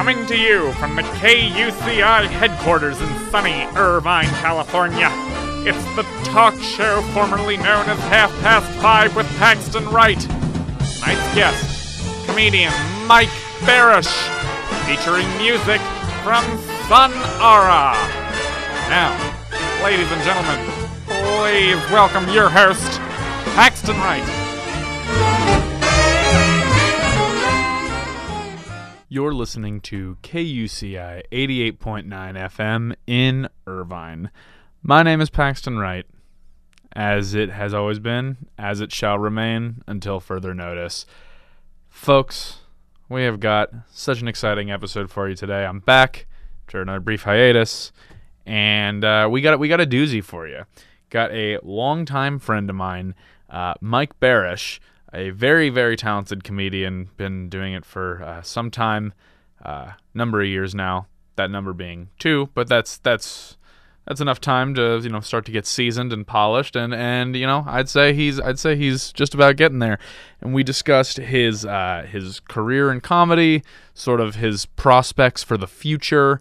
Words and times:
Coming 0.00 0.24
to 0.28 0.34
you 0.38 0.72
from 0.72 0.96
the 0.96 1.02
KUCI 1.02 2.26
headquarters 2.26 2.98
in 3.02 3.08
sunny 3.28 3.66
Irvine, 3.76 4.30
California. 4.40 5.10
It's 5.68 5.84
the 5.94 6.04
talk 6.24 6.58
show 6.58 7.02
formerly 7.12 7.58
known 7.58 7.86
as 7.86 7.98
Half 8.08 8.30
Past 8.40 8.66
Five 8.80 9.14
with 9.14 9.26
Paxton 9.36 9.86
Wright. 9.90 10.18
Tonight's 10.18 11.34
guest, 11.34 12.26
comedian 12.26 12.72
Mike 13.06 13.28
Barish, 13.68 14.08
featuring 14.86 15.28
music 15.36 15.82
from 16.24 16.46
Sun 16.88 17.12
Ara. 17.38 17.92
Now, 18.88 19.12
ladies 19.84 20.10
and 20.10 20.22
gentlemen, 20.22 20.66
please 21.04 21.76
welcome 21.92 22.26
your 22.30 22.48
host, 22.48 22.98
Paxton 23.54 23.98
Wright. 23.98 25.39
You're 29.12 29.34
listening 29.34 29.80
to 29.80 30.18
KUCI 30.22 31.22
88.9 31.32 32.06
FM 32.06 32.94
in 33.08 33.48
Irvine. 33.66 34.30
My 34.84 35.02
name 35.02 35.20
is 35.20 35.28
Paxton 35.28 35.78
Wright, 35.78 36.06
as 36.94 37.34
it 37.34 37.50
has 37.50 37.74
always 37.74 37.98
been, 37.98 38.36
as 38.56 38.80
it 38.80 38.92
shall 38.92 39.18
remain 39.18 39.82
until 39.88 40.20
further 40.20 40.54
notice. 40.54 41.06
Folks, 41.88 42.58
we 43.08 43.24
have 43.24 43.40
got 43.40 43.70
such 43.90 44.22
an 44.22 44.28
exciting 44.28 44.70
episode 44.70 45.10
for 45.10 45.28
you 45.28 45.34
today. 45.34 45.66
I'm 45.66 45.80
back 45.80 46.28
after 46.62 46.80
another 46.80 47.00
brief 47.00 47.24
hiatus, 47.24 47.90
and 48.46 49.04
uh, 49.04 49.26
we 49.28 49.40
got 49.40 49.58
we 49.58 49.66
got 49.66 49.80
a 49.80 49.86
doozy 49.86 50.22
for 50.22 50.46
you. 50.46 50.66
Got 51.08 51.32
a 51.32 51.58
longtime 51.64 52.38
friend 52.38 52.70
of 52.70 52.76
mine, 52.76 53.16
uh, 53.48 53.74
Mike 53.80 54.20
Barish, 54.20 54.78
a 55.12 55.30
very 55.30 55.70
very 55.70 55.96
talented 55.96 56.44
comedian. 56.44 57.10
Been 57.16 57.48
doing 57.48 57.74
it 57.74 57.84
for 57.84 58.22
uh, 58.22 58.42
some 58.42 58.70
time, 58.70 59.12
uh, 59.64 59.92
number 60.14 60.40
of 60.40 60.48
years 60.48 60.74
now. 60.74 61.06
That 61.36 61.50
number 61.50 61.72
being 61.72 62.10
two, 62.18 62.50
but 62.54 62.68
that's 62.68 62.98
that's 62.98 63.56
that's 64.06 64.20
enough 64.20 64.40
time 64.40 64.74
to 64.74 64.98
you 65.02 65.08
know 65.08 65.20
start 65.20 65.44
to 65.46 65.52
get 65.52 65.66
seasoned 65.66 66.12
and 66.12 66.26
polished 66.26 66.74
and 66.74 66.92
and 66.92 67.36
you 67.36 67.46
know 67.46 67.64
I'd 67.66 67.88
say 67.88 68.12
he's 68.12 68.40
I'd 68.40 68.58
say 68.58 68.76
he's 68.76 69.12
just 69.12 69.34
about 69.34 69.56
getting 69.56 69.78
there. 69.78 69.98
And 70.40 70.52
we 70.52 70.62
discussed 70.64 71.18
his 71.18 71.64
uh, 71.64 72.06
his 72.10 72.40
career 72.40 72.90
in 72.90 73.00
comedy, 73.00 73.62
sort 73.94 74.20
of 74.20 74.34
his 74.34 74.66
prospects 74.66 75.42
for 75.42 75.56
the 75.56 75.68
future, 75.68 76.40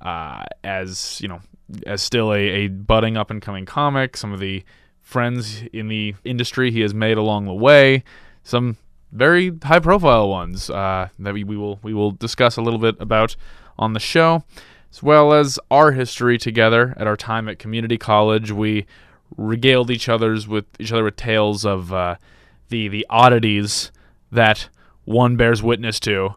uh, 0.00 0.44
as 0.64 1.20
you 1.20 1.28
know 1.28 1.40
as 1.86 2.02
still 2.02 2.32
a, 2.32 2.38
a 2.38 2.68
budding 2.68 3.16
up 3.16 3.30
and 3.30 3.42
coming 3.42 3.66
comic. 3.66 4.16
Some 4.16 4.32
of 4.32 4.40
the 4.40 4.64
friends 5.02 5.62
in 5.72 5.88
the 5.88 6.14
industry 6.24 6.70
he 6.70 6.80
has 6.80 6.94
made 6.94 7.18
along 7.18 7.44
the 7.44 7.54
way. 7.54 8.04
Some 8.42 8.76
very 9.12 9.52
high 9.62 9.78
profile 9.78 10.28
ones 10.28 10.70
uh, 10.70 11.08
that 11.18 11.34
we, 11.34 11.44
we 11.44 11.56
will 11.56 11.78
we 11.82 11.92
will 11.92 12.12
discuss 12.12 12.56
a 12.56 12.62
little 12.62 12.80
bit 12.80 12.96
about 12.98 13.36
on 13.78 13.92
the 13.92 14.00
show, 14.00 14.44
as 14.90 15.02
well 15.02 15.32
as 15.32 15.58
our 15.70 15.92
history 15.92 16.38
together 16.38 16.94
at 16.96 17.06
our 17.06 17.16
time 17.16 17.48
at 17.48 17.58
community 17.58 17.98
college. 17.98 18.50
We 18.50 18.86
regaled 19.36 19.90
each 19.90 20.08
other's 20.08 20.48
with 20.48 20.64
each 20.78 20.92
other 20.92 21.04
with 21.04 21.16
tales 21.16 21.64
of 21.64 21.92
uh, 21.92 22.16
the 22.68 22.88
the 22.88 23.06
oddities 23.10 23.92
that 24.30 24.68
one 25.04 25.36
bears 25.36 25.62
witness 25.62 26.00
to 26.00 26.34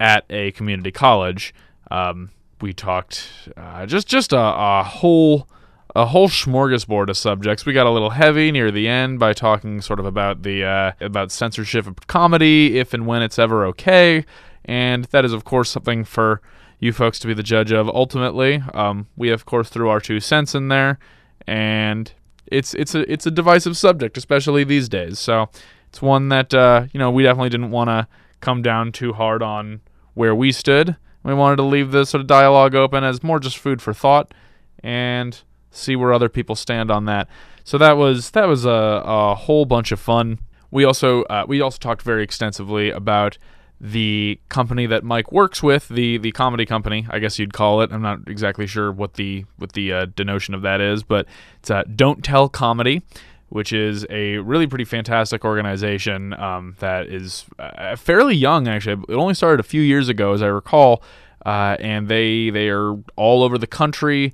at 0.00 0.24
a 0.30 0.50
community 0.52 0.90
college. 0.90 1.54
Um, 1.90 2.30
we 2.60 2.72
talked 2.72 3.28
uh, 3.56 3.84
just 3.86 4.08
just 4.08 4.32
a, 4.32 4.38
a 4.38 4.82
whole 4.82 5.46
a 5.94 6.06
whole 6.06 6.28
smorgasbord 6.28 7.08
of 7.08 7.16
subjects. 7.16 7.64
We 7.64 7.72
got 7.72 7.86
a 7.86 7.90
little 7.90 8.10
heavy 8.10 8.50
near 8.50 8.70
the 8.70 8.88
end 8.88 9.18
by 9.18 9.32
talking 9.32 9.80
sort 9.80 10.00
of 10.00 10.06
about 10.06 10.42
the 10.42 10.64
uh, 10.64 10.92
about 11.00 11.30
censorship 11.30 11.86
of 11.86 12.06
comedy, 12.06 12.78
if 12.78 12.92
and 12.92 13.06
when 13.06 13.22
it's 13.22 13.38
ever 13.38 13.64
okay, 13.66 14.24
and 14.64 15.04
that 15.06 15.24
is 15.24 15.32
of 15.32 15.44
course 15.44 15.70
something 15.70 16.04
for 16.04 16.40
you 16.80 16.92
folks 16.92 17.18
to 17.20 17.26
be 17.26 17.34
the 17.34 17.42
judge 17.42 17.72
of. 17.72 17.88
Ultimately, 17.88 18.62
um, 18.74 19.06
we 19.16 19.30
of 19.30 19.46
course 19.46 19.68
threw 19.68 19.88
our 19.88 20.00
two 20.00 20.18
cents 20.18 20.54
in 20.54 20.68
there, 20.68 20.98
and 21.46 22.12
it's 22.46 22.74
it's 22.74 22.94
a 22.94 23.10
it's 23.10 23.26
a 23.26 23.30
divisive 23.30 23.76
subject, 23.76 24.18
especially 24.18 24.64
these 24.64 24.88
days. 24.88 25.20
So 25.20 25.48
it's 25.88 26.02
one 26.02 26.28
that 26.30 26.52
uh, 26.52 26.86
you 26.92 26.98
know 26.98 27.10
we 27.10 27.22
definitely 27.22 27.50
didn't 27.50 27.70
want 27.70 27.88
to 27.88 28.08
come 28.40 28.62
down 28.62 28.90
too 28.90 29.12
hard 29.12 29.42
on 29.42 29.80
where 30.14 30.34
we 30.34 30.50
stood. 30.50 30.96
We 31.22 31.32
wanted 31.34 31.56
to 31.56 31.62
leave 31.62 31.92
the 31.92 32.04
sort 32.04 32.20
of 32.20 32.26
dialogue 32.26 32.74
open 32.74 33.02
as 33.02 33.22
more 33.22 33.38
just 33.38 33.56
food 33.56 33.80
for 33.80 33.94
thought, 33.94 34.34
and 34.82 35.40
see 35.74 35.96
where 35.96 36.12
other 36.12 36.28
people 36.28 36.54
stand 36.54 36.90
on 36.90 37.04
that. 37.06 37.28
So 37.64 37.78
that 37.78 37.96
was 37.96 38.30
that 38.30 38.46
was 38.46 38.64
a, 38.64 39.02
a 39.04 39.34
whole 39.34 39.64
bunch 39.64 39.92
of 39.92 40.00
fun. 40.00 40.38
We 40.70 40.84
also 40.84 41.22
uh, 41.24 41.44
we 41.46 41.60
also 41.60 41.78
talked 41.78 42.02
very 42.02 42.22
extensively 42.22 42.90
about 42.90 43.38
the 43.80 44.40
company 44.48 44.86
that 44.86 45.04
Mike 45.04 45.32
works 45.32 45.62
with, 45.62 45.88
the 45.88 46.18
the 46.18 46.32
comedy 46.32 46.64
company, 46.64 47.06
I 47.10 47.18
guess 47.18 47.38
you'd 47.38 47.52
call 47.52 47.82
it. 47.82 47.92
I'm 47.92 48.02
not 48.02 48.20
exactly 48.28 48.66
sure 48.66 48.92
what 48.92 49.14
the 49.14 49.44
what 49.58 49.72
the 49.72 49.92
uh, 49.92 50.06
denotion 50.16 50.54
of 50.54 50.62
that 50.62 50.80
is, 50.80 51.02
but 51.02 51.26
it's 51.58 51.70
uh, 51.70 51.82
Don't 51.94 52.24
Tell 52.24 52.48
Comedy, 52.48 53.02
which 53.48 53.72
is 53.72 54.06
a 54.10 54.38
really 54.38 54.66
pretty 54.66 54.84
fantastic 54.84 55.44
organization 55.44 56.32
um, 56.34 56.76
that 56.78 57.06
is 57.08 57.44
uh, 57.58 57.96
fairly 57.96 58.34
young. 58.34 58.68
Actually, 58.68 59.02
it 59.08 59.14
only 59.14 59.34
started 59.34 59.60
a 59.60 59.64
few 59.64 59.82
years 59.82 60.08
ago, 60.08 60.32
as 60.32 60.42
I 60.42 60.46
recall, 60.46 61.02
uh, 61.44 61.76
and 61.78 62.08
they 62.08 62.50
they 62.50 62.68
are 62.68 62.94
all 63.16 63.42
over 63.42 63.58
the 63.58 63.66
country. 63.66 64.32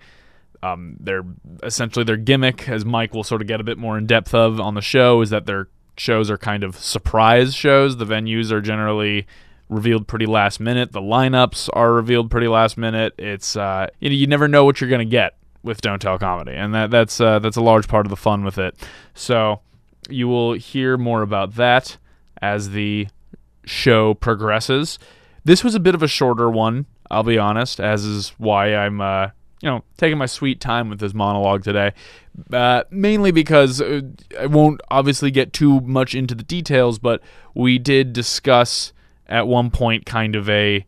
Um, 0.63 0.97
their 1.01 1.23
essentially 1.63 2.05
their 2.05 2.17
gimmick, 2.17 2.69
as 2.69 2.85
Mike 2.85 3.15
will 3.15 3.25
sort 3.25 3.41
of 3.41 3.49
get 3.49 3.61
a 3.61 3.65
bit 3.65 3.79
more 3.79 3.97
in 3.97 4.07
depth 4.07 4.35
of 4.35 4.61
on 4.61 4.75
the 4.75 4.83
show, 4.83 5.21
is 5.23 5.31
that 5.31 5.47
their 5.47 5.69
shows 5.97 6.31
are 6.31 6.39
kind 6.39 6.65
of 6.65 6.77
surprise 6.77 7.55
shows. 7.55 7.97
The 7.97 8.07
venues 8.07 8.51
are 8.51 8.61
generally 8.61 9.27
revealed 9.69 10.07
pretty 10.07 10.27
last 10.27 10.61
minute. 10.61 10.93
The 10.93 11.01
lineups 11.01 11.71
are 11.73 11.93
revealed 11.93 12.31
pretty 12.31 12.49
last 12.49 12.77
minute. 12.77 13.15
It's 13.19 13.57
uh, 13.57 13.87
you 14.01 14.11
know 14.11 14.17
you 14.17 14.27
never 14.27 14.49
know 14.49 14.65
what 14.65 14.81
you're 14.81 14.91
gonna 14.91 15.05
get 15.05 15.37
with 15.63 15.81
Don't 15.81 16.01
Tell 16.01 16.19
Comedy, 16.19 16.53
and 16.53 16.75
that 16.75 16.91
that's 16.91 17.21
uh, 17.21 17.39
that's 17.39 17.57
a 17.57 17.63
large 17.63 17.89
part 17.89 18.07
of 18.07 18.11
the 18.11 18.17
fun 18.17 18.45
with 18.45 18.59
it. 18.59 18.77
So 19.15 19.61
you 20.09 20.29
will 20.29 20.55
hear 20.55 20.97
more 20.97 21.23
about 21.23 21.55
that 21.55 21.97
as 22.43 22.71
the 22.71 23.09
show 23.65 24.15
progresses. 24.15 24.99
This 25.45 25.65
was 25.65 25.75
a 25.75 25.81
bit 25.81 25.95
of 25.95 26.03
a 26.03 26.09
shorter 26.09 26.51
one, 26.51 26.87
I'll 27.11 27.23
be 27.23 27.39
honest, 27.39 27.81
as 27.81 28.05
is 28.05 28.31
why 28.39 28.75
I'm 28.75 29.01
uh, 29.01 29.29
you 29.61 29.69
know, 29.69 29.85
taking 29.99 30.19
my 30.19 30.27
sweet 30.27 30.61
time 30.61 30.89
with 30.89 31.01
this 31.01 31.15
monologue 31.15 31.63
today. 31.63 31.93
Uh, 32.53 32.83
mainly 32.91 33.31
because 33.31 33.81
uh, 33.81 34.01
I 34.39 34.47
won't 34.47 34.81
obviously 34.91 35.31
get 35.31 35.53
too 35.53 35.81
much 35.81 36.15
into 36.15 36.35
the 36.35 36.43
details, 36.43 36.99
but 36.99 37.23
we 37.55 37.79
did 37.79 38.13
discuss 38.13 38.93
at 39.27 39.47
one 39.47 39.71
point 39.71 40.07
kind 40.07 40.35
of 40.35 40.49
a 40.49 40.85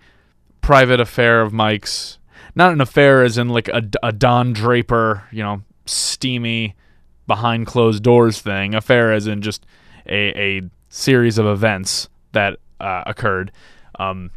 private 0.61 1.01
affair 1.01 1.43
of 1.43 1.53
Mike's. 1.53 2.19
Not 2.55 2.73
an 2.73 2.81
affair 2.81 3.23
as 3.23 3.39
in 3.39 3.49
like 3.49 3.69
a, 3.69 3.83
a 4.03 4.13
Don 4.13 4.53
Draper, 4.53 5.25
you 5.31 5.43
know, 5.43 5.63
steamy 5.87 6.75
behind 7.27 7.67
closed 7.67 8.03
doors 8.03 8.41
thing. 8.41 8.75
Affair 8.75 9.13
as 9.13 9.27
in 9.27 9.43
just 9.43 9.67
a, 10.07 10.59
a 10.59 10.63
series 10.89 11.39
of 11.39 11.47
events 11.47 12.09
that 12.33 12.59
uh, 12.81 13.05
occurred. 13.07 13.53
Um, 13.99 14.31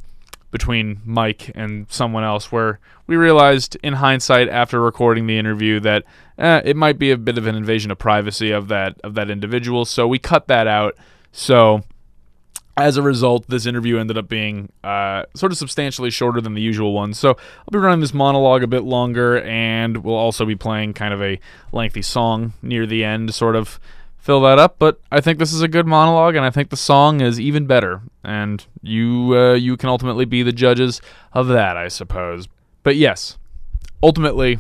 between 0.56 1.02
Mike 1.04 1.52
and 1.54 1.86
someone 1.92 2.24
else, 2.24 2.50
where 2.50 2.80
we 3.08 3.18
realized 3.18 3.76
in 3.84 3.92
hindsight 3.92 4.48
after 4.48 4.80
recording 4.80 5.28
the 5.28 5.38
interview 5.38 5.82
that 5.82 6.06
eh, 6.38 6.62
it 6.64 6.78
might 6.78 6.98
be 6.98 7.12
a 7.12 7.18
bit 7.18 7.38
of 7.38 7.46
an 7.46 7.56
invasion 7.56 7.92
of 7.92 7.98
privacy 7.98 8.52
of 8.52 8.70
that 8.70 8.96
of 9.04 9.16
that 9.16 9.30
individual. 9.30 9.84
So 9.84 10.08
we 10.08 10.18
cut 10.18 10.48
that 10.48 10.66
out. 10.66 10.96
So 11.34 11.84
as 12.78 12.96
a 12.96 13.02
result, 13.02 13.50
this 13.50 13.66
interview 13.66 13.98
ended 13.98 14.18
up 14.18 14.30
being 14.30 14.72
uh, 14.82 15.24
sort 15.36 15.52
of 15.52 15.58
substantially 15.58 16.10
shorter 16.10 16.40
than 16.40 16.54
the 16.54 16.62
usual 16.62 16.94
one. 16.94 17.14
So 17.14 17.32
I'll 17.32 17.72
be 17.74 17.78
running 17.78 18.00
this 18.00 18.14
monologue 18.14 18.64
a 18.64 18.68
bit 18.68 18.86
longer, 18.86 19.42
and 19.42 20.06
we'll 20.06 20.16
also 20.16 20.46
be 20.46 20.56
playing 20.56 20.94
kind 20.94 21.14
of 21.14 21.22
a 21.22 21.38
lengthy 21.74 22.02
song 22.02 22.54
near 22.62 22.86
the 22.86 23.04
end, 23.04 23.36
sort 23.36 23.58
of 23.58 23.78
fill 24.26 24.42
that 24.42 24.58
up. 24.58 24.78
But 24.80 25.00
I 25.12 25.22
think 25.22 25.38
this 25.38 25.54
is 25.54 25.62
a 25.62 25.68
good 25.68 25.86
monologue, 25.86 26.36
and 26.36 26.44
I 26.44 26.50
think 26.50 26.72
the 26.72 26.78
song 26.78 27.22
is 27.22 27.40
even 27.40 27.68
better. 27.68 28.02
And 28.24 28.66
you 28.82 29.38
uh, 29.38 29.54
you 29.54 29.78
can 29.78 29.88
ultimately 29.90 30.26
be 30.26 30.42
the 30.42 30.52
judges 30.52 31.00
of 31.32 31.48
that, 31.50 31.78
I 31.78 31.88
suppose. 31.90 32.48
But 32.82 32.96
yes, 32.96 33.38
ultimately, 34.02 34.58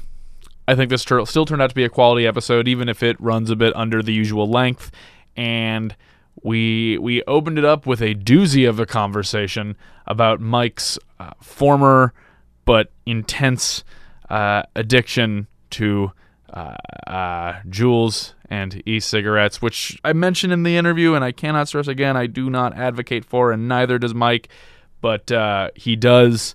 I 0.68 0.76
think 0.76 0.92
this 0.92 1.04
tur- 1.04 1.26
still 1.26 1.46
turned 1.46 1.64
out 1.64 1.70
to 1.70 1.76
be 1.76 1.84
a 1.84 1.90
quality 1.90 2.28
episode, 2.28 2.68
even 2.68 2.88
if 2.88 3.02
it 3.02 3.20
runs 3.20 3.50
a 3.50 3.56
bit 3.56 3.76
under 3.76 4.04
the 4.04 4.14
usual 4.14 4.48
length. 4.48 4.92
And 5.36 5.96
we 6.44 7.00
we 7.00 7.24
opened 7.24 7.58
it 7.58 7.66
up 7.66 7.88
with 7.88 8.02
a 8.02 8.14
doozy 8.14 8.70
of 8.70 8.80
a 8.80 8.86
conversation 8.86 9.76
about 10.06 10.40
Mike's 10.40 11.00
uh, 11.20 11.32
former 11.42 12.14
but 12.66 12.92
intense 13.08 13.84
uh, 14.30 14.62
addiction 14.76 15.48
to 15.72 16.12
uh, 16.54 16.76
uh, 17.08 17.54
And 18.48 18.82
e-cigarettes, 18.86 19.62
which 19.62 20.00
I 20.04 20.14
mentioned 20.14 20.54
in 20.54 20.64
the 20.64 20.78
interview, 20.78 21.16
and 21.16 21.26
I 21.26 21.32
cannot 21.32 21.68
stress 21.68 21.88
again, 21.88 22.16
I 22.16 22.28
do 22.28 22.50
not 22.50 22.78
advocate 22.78 23.26
for, 23.26 23.52
and 23.52 23.68
neither 23.68 23.98
does 23.98 24.14
Mike. 24.14 24.50
But 25.02 25.32
uh, 25.32 25.72
he 25.76 25.96
does. 25.96 26.54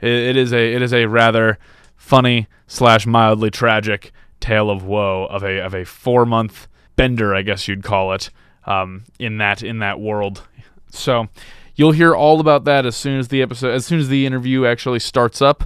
It, 0.00 0.10
it 0.10 0.36
is 0.36 0.52
a 0.52 0.74
it 0.74 0.82
is 0.82 0.92
a 0.92 1.06
rather 1.06 1.58
funny 1.96 2.48
slash 2.66 3.06
mildly 3.06 3.50
tragic 3.50 4.12
tale 4.40 4.70
of 4.70 4.84
woe 4.84 5.26
of 5.26 5.42
a 5.42 5.60
of 5.60 5.74
a 5.74 5.84
four 5.84 6.26
month 6.26 6.68
bender, 6.96 7.34
I 7.34 7.42
guess 7.42 7.68
you'd 7.68 7.82
call 7.82 8.12
it, 8.12 8.30
um, 8.66 9.04
in 9.18 9.38
that 9.38 9.62
in 9.62 9.78
that 9.78 10.00
world. 10.00 10.42
So 10.90 11.28
you'll 11.74 11.92
hear 11.92 12.14
all 12.14 12.40
about 12.40 12.64
that 12.64 12.84
as 12.84 12.96
soon 12.96 13.18
as 13.18 13.28
the 13.28 13.42
episode, 13.42 13.74
as 13.74 13.86
soon 13.86 14.00
as 14.00 14.08
the 14.08 14.26
interview 14.26 14.66
actually 14.66 14.98
starts 14.98 15.40
up. 15.40 15.64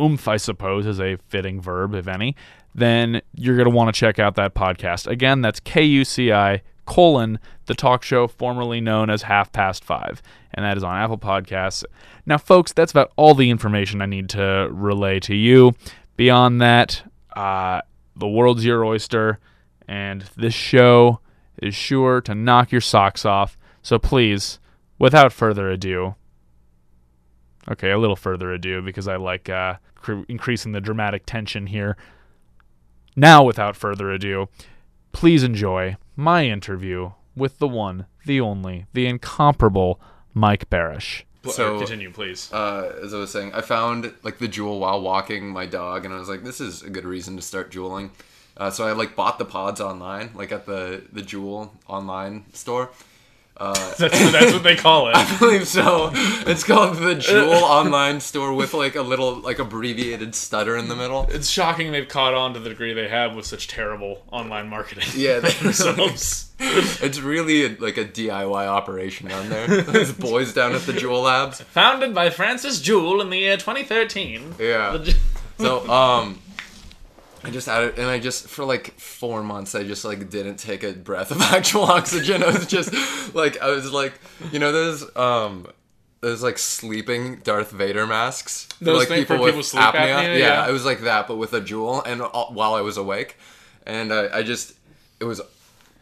oomph 0.00 0.28
I 0.28 0.36
suppose 0.36 0.86
is 0.86 1.00
a 1.00 1.16
fitting 1.28 1.60
verb 1.60 1.94
if 1.94 2.08
any, 2.08 2.36
then 2.74 3.22
you're 3.34 3.56
going 3.56 3.68
to 3.68 3.74
want 3.74 3.94
to 3.94 3.98
check 3.98 4.18
out 4.18 4.34
that 4.36 4.54
podcast. 4.54 5.06
Again, 5.06 5.40
that's 5.40 5.60
KUCI 5.60 6.60
colon 6.86 7.38
the 7.66 7.74
talk 7.74 8.02
show 8.02 8.26
formerly 8.26 8.80
known 8.80 9.10
as 9.10 9.22
Half 9.22 9.52
Past 9.52 9.84
Five, 9.84 10.22
and 10.54 10.64
that 10.64 10.76
is 10.76 10.84
on 10.84 10.96
Apple 10.96 11.18
Podcasts. 11.18 11.84
Now, 12.24 12.38
folks, 12.38 12.72
that's 12.72 12.92
about 12.92 13.12
all 13.16 13.34
the 13.34 13.50
information 13.50 14.00
I 14.00 14.06
need 14.06 14.30
to 14.30 14.68
relay 14.70 15.20
to 15.20 15.34
you. 15.34 15.74
Beyond 16.16 16.60
that, 16.62 17.02
uh, 17.36 17.82
the 18.16 18.28
world's 18.28 18.64
your 18.64 18.84
oyster 18.84 19.38
and 19.88 20.22
this 20.36 20.54
show 20.54 21.20
is 21.60 21.74
sure 21.74 22.20
to 22.20 22.34
knock 22.34 22.70
your 22.70 22.80
socks 22.80 23.24
off. 23.24 23.58
So 23.82 23.98
please, 23.98 24.58
without 24.98 25.32
further 25.32 25.70
ado, 25.70 26.14
okay, 27.70 27.90
a 27.90 27.98
little 27.98 28.16
further 28.16 28.52
ado 28.52 28.82
because 28.82 29.08
I 29.08 29.16
like 29.16 29.48
uh, 29.48 29.76
cr- 29.94 30.22
increasing 30.28 30.72
the 30.72 30.80
dramatic 30.80 31.26
tension 31.26 31.66
here. 31.66 31.96
Now, 33.16 33.42
without 33.42 33.76
further 33.76 34.10
ado, 34.10 34.48
please 35.12 35.42
enjoy 35.42 35.96
my 36.16 36.44
interview 36.46 37.12
with 37.34 37.58
the 37.58 37.68
one, 37.68 38.06
the 38.26 38.40
only, 38.40 38.86
the 38.92 39.06
incomparable 39.06 40.00
Mike 40.34 40.68
Barish. 40.70 41.22
So- 41.48 41.78
continue, 41.78 42.10
please. 42.10 42.52
uh, 42.52 42.98
as 43.02 43.14
I 43.14 43.18
was 43.18 43.30
saying, 43.30 43.54
I 43.54 43.60
found 43.62 44.12
like 44.22 44.38
the 44.38 44.48
Juul 44.48 44.80
while 44.80 45.00
walking 45.00 45.48
my 45.48 45.66
dog, 45.66 46.04
and 46.04 46.12
I 46.12 46.18
was 46.18 46.28
like, 46.28 46.44
this 46.44 46.60
is 46.60 46.82
a 46.82 46.90
good 46.90 47.04
reason 47.04 47.36
to 47.36 47.42
start 47.42 47.70
Juuling. 47.70 48.10
Uh, 48.56 48.70
so 48.70 48.86
I 48.86 48.92
like 48.92 49.14
bought 49.14 49.38
the 49.38 49.44
pods 49.44 49.80
online, 49.80 50.30
like 50.34 50.50
at 50.50 50.66
the 50.66 51.04
the 51.12 51.22
Juul 51.22 51.70
online 51.86 52.44
store. 52.52 52.90
That's, 53.58 53.96
that's 53.98 54.52
what 54.52 54.62
they 54.62 54.76
call 54.76 55.08
it. 55.08 55.16
I 55.16 55.38
believe 55.38 55.66
so. 55.66 56.10
It's 56.14 56.64
called 56.64 56.96
the 56.96 57.14
Juul 57.16 57.52
online 57.62 58.20
store 58.20 58.52
with 58.52 58.74
like 58.74 58.94
a 58.96 59.02
little 59.02 59.34
like 59.40 59.58
abbreviated 59.58 60.34
stutter 60.34 60.76
in 60.76 60.88
the 60.88 60.96
middle. 60.96 61.26
It's 61.30 61.48
shocking 61.48 61.92
they've 61.92 62.08
caught 62.08 62.34
on 62.34 62.54
to 62.54 62.60
the 62.60 62.68
degree 62.68 62.92
they 62.94 63.08
have 63.08 63.34
with 63.34 63.46
such 63.46 63.68
terrible 63.68 64.22
online 64.30 64.68
marketing. 64.68 65.04
Yeah, 65.14 65.40
themselves. 65.40 66.50
it's 66.60 67.20
really 67.20 67.64
a, 67.64 67.76
like 67.80 67.96
a 67.98 68.04
DIY 68.04 68.66
operation 68.66 69.28
down 69.28 69.48
there. 69.48 69.66
There's 69.82 70.12
boys 70.12 70.52
down 70.54 70.72
at 70.74 70.82
the 70.82 70.92
Juul 70.92 71.24
Labs. 71.24 71.60
Founded 71.60 72.14
by 72.14 72.30
Francis 72.30 72.80
Juul 72.80 73.20
in 73.20 73.30
the 73.30 73.38
year 73.38 73.56
2013. 73.56 74.54
Yeah. 74.58 74.96
The- 74.96 75.16
So 75.58 75.88
um 75.90 76.38
I 77.48 77.50
just 77.50 77.66
added 77.66 77.98
and 77.98 78.06
I 78.08 78.18
just 78.18 78.46
for 78.46 78.64
like 78.64 78.98
four 79.00 79.42
months 79.42 79.74
I 79.74 79.82
just 79.82 80.04
like 80.04 80.28
didn't 80.28 80.56
take 80.56 80.82
a 80.84 80.92
breath 80.92 81.30
of 81.30 81.40
actual 81.58 81.84
oxygen. 81.84 82.42
I 82.42 82.48
was 82.48 82.66
just 82.66 82.92
like 83.34 83.58
I 83.60 83.70
was 83.70 83.90
like 83.90 84.12
you 84.52 84.58
know 84.58 84.70
those 84.70 85.16
um 85.16 85.66
those 86.20 86.42
like 86.42 86.58
sleeping 86.58 87.36
Darth 87.36 87.70
Vader 87.70 88.06
masks 88.06 88.66
for, 88.78 88.84
Those 88.84 88.98
like 88.98 89.08
things 89.08 89.26
for 89.26 89.38
people 89.38 89.56
with 89.56 89.66
sleep 89.66 89.82
apnea, 89.82 90.22
Yeah, 90.22 90.36
yeah. 90.36 90.68
it 90.68 90.72
was 90.72 90.84
like 90.84 91.00
that 91.02 91.26
but 91.26 91.36
with 91.36 91.54
a 91.54 91.60
Juul 91.60 92.06
and 92.06 92.20
all, 92.20 92.52
while 92.52 92.74
I 92.74 92.82
was 92.82 92.96
awake 92.98 93.36
and 93.86 94.12
I, 94.12 94.38
I 94.38 94.42
just 94.42 94.74
it 95.18 95.24
was 95.24 95.40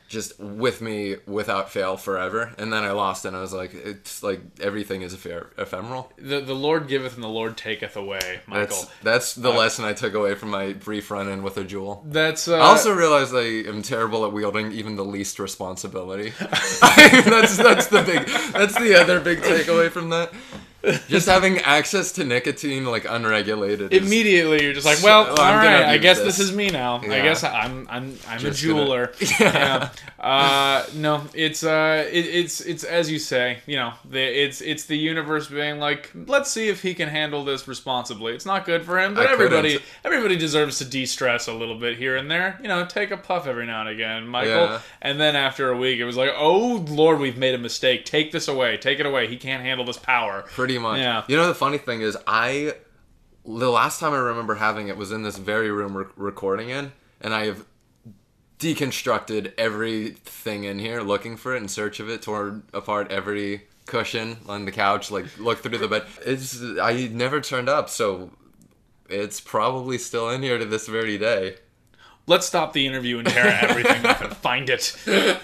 just 0.09 0.39
with 0.39 0.81
me 0.81 1.17
without 1.27 1.71
fail 1.71 1.97
forever 1.97 2.55
and 2.59 2.73
then 2.73 2.85
I 2.85 2.93
lost 2.93 3.25
and 3.25 3.37
I 3.37 3.41
was 3.41 3.53
like 3.53 3.75
it's 3.75 4.23
like 4.23 4.41
everything 4.61 5.03
is 5.03 5.15
ephemeral. 5.15 6.13
the, 6.17 6.41
the 6.41 6.55
Lord 6.55 6.89
giveth 6.89 7.15
and 7.15 7.25
the 7.25 7.29
Lord 7.29 7.57
taketh 7.57 7.97
away, 7.97 8.41
Michael. 8.47 8.77
That's 8.77 8.87
that's 9.03 9.35
the 9.35 9.51
lesson 9.51 9.85
I 9.85 9.93
took 9.93 10.15
away 10.15 10.35
from 10.35 10.51
my 10.51 10.73
brief 10.73 11.11
run 11.11 11.29
in 11.29 11.43
with 11.43 11.57
a 11.57 11.65
Juul. 11.65 12.03
That's, 12.05 12.49
uh, 12.49 12.57
I 12.57 12.61
also 12.61 12.95
realized 12.95 13.35
I 13.35 13.69
am 13.69 13.83
terrible 13.83 14.25
at 14.25 14.33
wielding 14.33 14.73
even 14.73 14.97
the 14.97 15.05
least 15.05 15.39
responsibility. 15.39 16.31
that's 16.39 17.57
that's 17.57 17.87
the 17.89 18.03
big 18.03 18.27
that's 18.53 18.79
the 18.79 19.01
other 19.01 19.21
big 19.21 19.41
takeaway 19.41 19.91
from 19.91 20.11
that. 20.11 20.33
Just 21.09 21.27
having 21.27 21.59
access 21.61 22.13
to 22.13 22.25
nicotine 22.25 22.85
like 22.85 23.05
unregulated. 23.09 23.93
immediately 23.93 24.63
you're 24.63 24.73
just 24.73 24.87
like, 24.87 25.03
well, 25.03 25.25
So, 25.25 25.43
all 25.43 25.55
right, 25.57 25.83
I 25.85 25.99
guess 25.99 26.19
this. 26.19 26.37
this 26.37 26.49
is 26.49 26.55
me 26.55 26.71
now. 26.71 26.99
I 26.99 27.23
guess 27.23 27.43
I'm 27.43 27.89
I'm 27.91 28.17
I'm 28.29 28.37
a 28.39 28.51
Just 28.51 28.65
gonna- 28.65 28.85
Juuler. 28.85 29.41
Yeah. 29.41 29.91
yeah. 30.19 30.25
Uh, 30.25 30.87
no, 30.95 31.23
it's 31.35 31.63
uh, 31.65 32.07
it, 32.11 32.27
it's 32.27 32.61
it's 32.61 32.85
as 32.85 33.11
you 33.11 33.19
say. 33.19 33.59
You 33.67 33.77
know, 33.77 33.93
the, 34.09 34.21
it's 34.21 34.61
it's 34.61 34.85
the 34.85 34.97
universe 34.97 35.49
being 35.49 35.79
like, 35.79 36.11
let's 36.27 36.51
see 36.51 36.69
if 36.69 36.83
he 36.83 36.95
can 36.95 37.09
handle 37.09 37.45
this 37.45 37.67
responsibly. 37.69 38.35
It's 38.35 38.47
not 38.47 38.65
good 38.65 38.85
for 38.85 38.99
him, 38.99 39.15
but 39.15 39.27
I 39.27 39.33
everybody 39.33 39.73
couldn't. 39.73 39.87
everybody 40.05 40.37
deserves 40.37 40.79
to 40.79 40.85
de-stress 40.85 41.49
a 41.49 41.53
little 41.53 41.79
bit 41.79 41.97
here 41.99 42.17
and 42.17 42.31
there. 42.31 42.59
You 42.63 42.69
know, 42.69 42.85
take 42.87 43.11
a 43.11 43.17
puff 43.17 43.47
every 43.47 43.67
now 43.67 43.81
and 43.81 43.89
again, 43.91 44.27
Michael. 44.27 44.51
Yeah. 44.67 44.81
And 45.03 45.21
then 45.21 45.37
after 45.37 45.71
a 45.71 45.77
week, 45.77 45.99
it 46.01 46.05
was 46.05 46.17
like, 46.17 46.31
oh 46.37 46.85
Lord, 46.89 47.19
we've 47.21 47.37
made 47.39 47.55
a 47.55 47.59
mistake. 47.59 48.05
Take 48.05 48.33
this 48.33 48.49
away. 48.49 48.77
Take 48.77 49.01
it 49.01 49.07
away. 49.07 49.27
He 49.29 49.37
can't 49.37 49.63
handle 49.63 49.85
this 49.87 49.99
power. 49.99 50.43
Pretty 50.49 50.66
much. 50.79 50.99
Yeah. 51.01 51.25
You 51.29 51.37
know 51.37 51.47
the 51.47 51.55
funny 51.55 51.79
thing 51.79 52.01
is, 52.01 52.17
I 52.27 52.75
the 53.45 53.71
last 53.71 54.01
time 54.01 54.13
I 54.13 54.19
remember 54.19 54.57
having 54.57 54.89
it 54.89 54.97
was 54.97 55.13
in 55.13 55.23
this 55.23 55.39
very 55.39 55.71
room 55.71 55.95
we're 55.95 56.09
recording 56.17 56.71
in, 56.71 56.93
and 57.21 57.33
I 57.33 57.47
have 57.47 57.65
deconstructed 58.59 59.53
everything 59.59 60.65
in 60.65 60.79
here, 60.79 61.01
looking 61.03 61.37
for 61.37 61.55
it 61.55 61.63
in 61.63 61.69
search 61.69 62.01
of 62.01 62.09
it, 62.09 62.23
tore 62.23 62.63
apart 62.73 63.11
every 63.13 63.67
cushion 63.87 64.39
on 64.49 64.65
the 64.65 64.73
couch, 64.73 65.11
like 65.11 65.39
looked 65.39 65.63
through 65.63 65.79
the 65.79 65.89
bed. 65.89 66.05
It's 66.25 66.61
I 66.81 67.09
never 67.13 67.41
turned 67.41 67.69
up, 67.69 67.89
so 67.89 68.31
it's 69.09 69.41
probably 69.41 69.99
still 69.99 70.31
in 70.31 70.43
here 70.43 70.59
to 70.59 70.65
this 70.65 70.89
very 70.89 71.19
day. 71.19 71.57
Let's 72.29 72.45
stop 72.47 72.73
the 72.73 72.85
interview 72.87 73.19
and 73.19 73.29
tear 73.29 73.47
everything 73.63 74.05
up 74.05 74.21
and 74.21 74.37
find 74.37 74.69
it. 74.69 74.97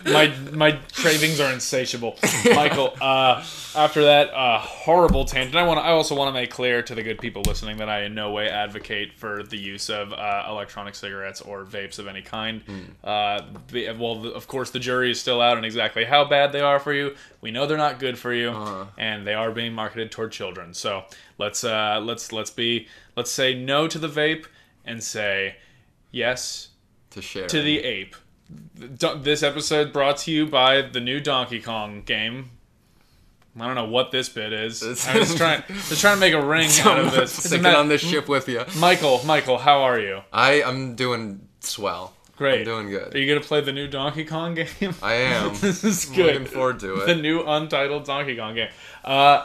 My 0.04 0.34
my 0.52 0.72
cravings 0.94 1.38
are 1.40 1.52
insatiable. 1.52 2.18
Michael, 2.44 2.92
uh, 3.00 3.44
after 3.74 4.02
that 4.04 4.30
uh, 4.34 4.58
horrible 4.58 5.24
tangent, 5.24 5.54
I 5.56 5.62
want 5.66 5.78
I 5.80 5.90
also 5.90 6.14
want 6.16 6.28
to 6.28 6.32
make 6.32 6.50
clear 6.50 6.82
to 6.82 6.94
the 6.94 7.02
good 7.02 7.18
people 7.20 7.42
listening 7.46 7.76
that 7.78 7.88
I 7.88 8.02
in 8.02 8.14
no 8.14 8.32
way 8.32 8.48
advocate 8.48 9.12
for 9.12 9.42
the 9.42 9.56
use 9.58 9.88
of 9.90 10.12
uh, 10.12 10.44
electronic 10.48 10.94
cigarettes 10.94 11.40
or 11.40 11.64
vapes 11.64 11.98
of 11.98 12.06
any 12.08 12.22
kind. 12.22 12.62
Uh, 13.04 13.42
the- 13.68 13.92
well, 13.92 14.20
the, 14.20 14.30
of 14.32 14.46
course, 14.48 14.70
the 14.70 14.80
jury 14.80 15.10
is 15.10 15.20
still 15.20 15.40
out 15.40 15.56
on 15.56 15.64
exactly 15.64 16.04
how 16.04 16.24
bad 16.24 16.52
they 16.52 16.60
are 16.60 16.78
for 16.80 16.92
you. 16.92 17.14
We 17.40 17.50
know 17.50 17.66
they're 17.66 17.76
not 17.76 17.98
good 17.98 18.18
for 18.18 18.32
you, 18.32 18.50
and 18.98 19.26
they 19.26 19.34
are 19.34 19.50
being 19.52 19.72
marketed 19.72 20.10
toward 20.10 20.32
children. 20.32 20.74
So 20.74 21.04
let's 21.38 21.62
uh, 21.64 22.00
let's 22.02 22.32
let's 22.32 22.50
be 22.50 22.88
let's 23.16 23.30
say 23.30 23.54
no 23.54 23.86
to 23.88 23.98
the 23.98 24.08
vape 24.08 24.46
and 24.84 25.02
say 25.02 25.56
yes 26.10 26.68
To 27.12 27.22
share. 27.22 27.46
to 27.46 27.62
the 27.62 27.78
ape. 27.80 28.16
This 28.76 29.42
episode 29.42 29.92
brought 29.92 30.18
to 30.18 30.30
you 30.30 30.46
by 30.46 30.82
the 30.82 31.00
new 31.00 31.20
Donkey 31.20 31.60
Kong 31.60 32.02
game. 32.04 32.50
I 33.58 33.66
don't 33.66 33.74
know 33.74 33.84
what 33.86 34.10
this 34.10 34.28
bit 34.30 34.52
is. 34.52 34.82
I 35.06 35.18
was 35.18 35.34
trying, 35.34 35.62
just 35.68 36.00
trying 36.00 36.16
to 36.16 36.20
make 36.20 36.32
a 36.32 36.42
ring 36.44 36.68
out 36.84 36.98
of 36.98 37.12
this. 37.12 37.32
Sticking 37.32 37.66
on 37.66 37.88
this 37.88 38.00
ship 38.00 38.28
with 38.28 38.48
you. 38.48 38.64
Michael, 38.78 39.20
Michael, 39.26 39.58
how 39.58 39.82
are 39.82 39.98
you? 40.00 40.20
I 40.32 40.62
I'm 40.62 40.94
doing 40.94 41.46
swell. 41.60 42.14
Great. 42.36 42.60
I'm 42.60 42.64
doing 42.64 42.88
good. 42.88 43.14
Are 43.14 43.18
you 43.18 43.28
gonna 43.32 43.44
play 43.46 43.60
the 43.60 43.72
new 43.72 43.86
Donkey 43.88 44.24
Kong 44.24 44.54
game? 44.80 44.94
I 45.02 45.14
am. 45.14 45.54
this 45.60 45.84
is 45.84 46.08
I'm 46.08 46.14
good. 46.16 46.26
Looking 46.34 46.46
forward 46.46 46.80
to 46.80 47.02
it. 47.02 47.06
the 47.06 47.14
new 47.14 47.42
untitled 47.42 48.04
Donkey 48.04 48.36
Kong 48.36 48.54
game. 48.54 48.70
Uh, 49.04 49.44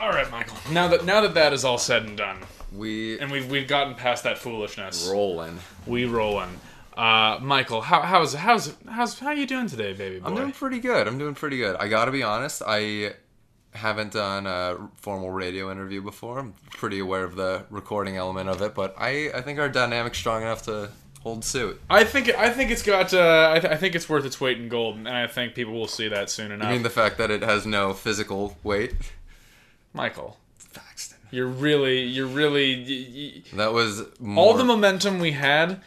all 0.00 0.10
right, 0.10 0.28
Michael. 0.32 0.56
Now 0.72 0.88
that 0.88 1.04
now 1.04 1.20
that 1.20 1.34
that 1.34 1.52
is 1.52 1.64
all 1.64 1.78
said 1.78 2.02
and 2.04 2.16
done, 2.16 2.38
We 2.74 3.20
and 3.20 3.30
we've 3.30 3.48
we've 3.48 3.68
gotten 3.68 3.94
past 3.94 4.24
that 4.24 4.38
foolishness, 4.38 5.08
rolling. 5.08 5.58
we 5.86 6.06
rolling. 6.06 6.50
Uh, 6.96 7.38
Michael, 7.40 7.80
how 7.80 8.02
how's 8.02 8.34
how's 8.34 8.74
how's 8.88 9.18
how 9.18 9.30
you 9.30 9.46
doing 9.46 9.66
today, 9.66 9.92
baby 9.92 10.18
boy? 10.20 10.26
I'm 10.28 10.34
doing 10.34 10.52
pretty 10.52 10.78
good. 10.78 11.06
I'm 11.08 11.18
doing 11.18 11.34
pretty 11.34 11.56
good. 11.56 11.76
I 11.76 11.88
gotta 11.88 12.10
be 12.12 12.22
honest. 12.22 12.62
I 12.66 13.14
haven't 13.74 14.12
done 14.12 14.46
a 14.46 14.76
formal 14.96 15.30
radio 15.30 15.72
interview 15.72 16.02
before. 16.02 16.38
I'm 16.38 16.52
pretty 16.72 16.98
aware 16.98 17.24
of 17.24 17.34
the 17.36 17.64
recording 17.70 18.16
element 18.18 18.48
of 18.50 18.60
it, 18.60 18.74
but 18.74 18.94
I 18.98 19.30
I 19.34 19.40
think 19.40 19.58
our 19.58 19.68
dynamic's 19.70 20.18
strong 20.18 20.42
enough 20.42 20.62
to 20.64 20.90
hold 21.22 21.44
suit. 21.44 21.80
I 21.88 22.04
think 22.04 22.28
I 22.28 22.50
think 22.50 22.70
it's 22.70 22.82
got 22.82 23.14
uh, 23.14 23.52
I, 23.54 23.58
th- 23.60 23.72
I 23.72 23.76
think 23.76 23.94
it's 23.94 24.08
worth 24.08 24.26
its 24.26 24.38
weight 24.40 24.58
in 24.58 24.68
gold, 24.68 24.96
and 24.96 25.08
I 25.08 25.26
think 25.28 25.54
people 25.54 25.72
will 25.72 25.88
see 25.88 26.08
that 26.08 26.28
soon 26.28 26.52
enough. 26.52 26.68
I 26.68 26.72
mean 26.72 26.82
the 26.82 26.90
fact 26.90 27.16
that 27.18 27.30
it 27.30 27.42
has 27.42 27.64
no 27.64 27.94
physical 27.94 28.58
weight. 28.62 28.94
Michael, 29.94 30.38
you're 31.30 31.46
really 31.46 32.02
you're 32.02 32.26
really 32.26 32.84
y- 32.84 33.42
y- 33.46 33.56
That 33.56 33.72
was 33.72 34.02
more, 34.20 34.44
all 34.44 34.54
the 34.54 34.64
momentum 34.64 35.20
we 35.20 35.32
had 35.32 35.80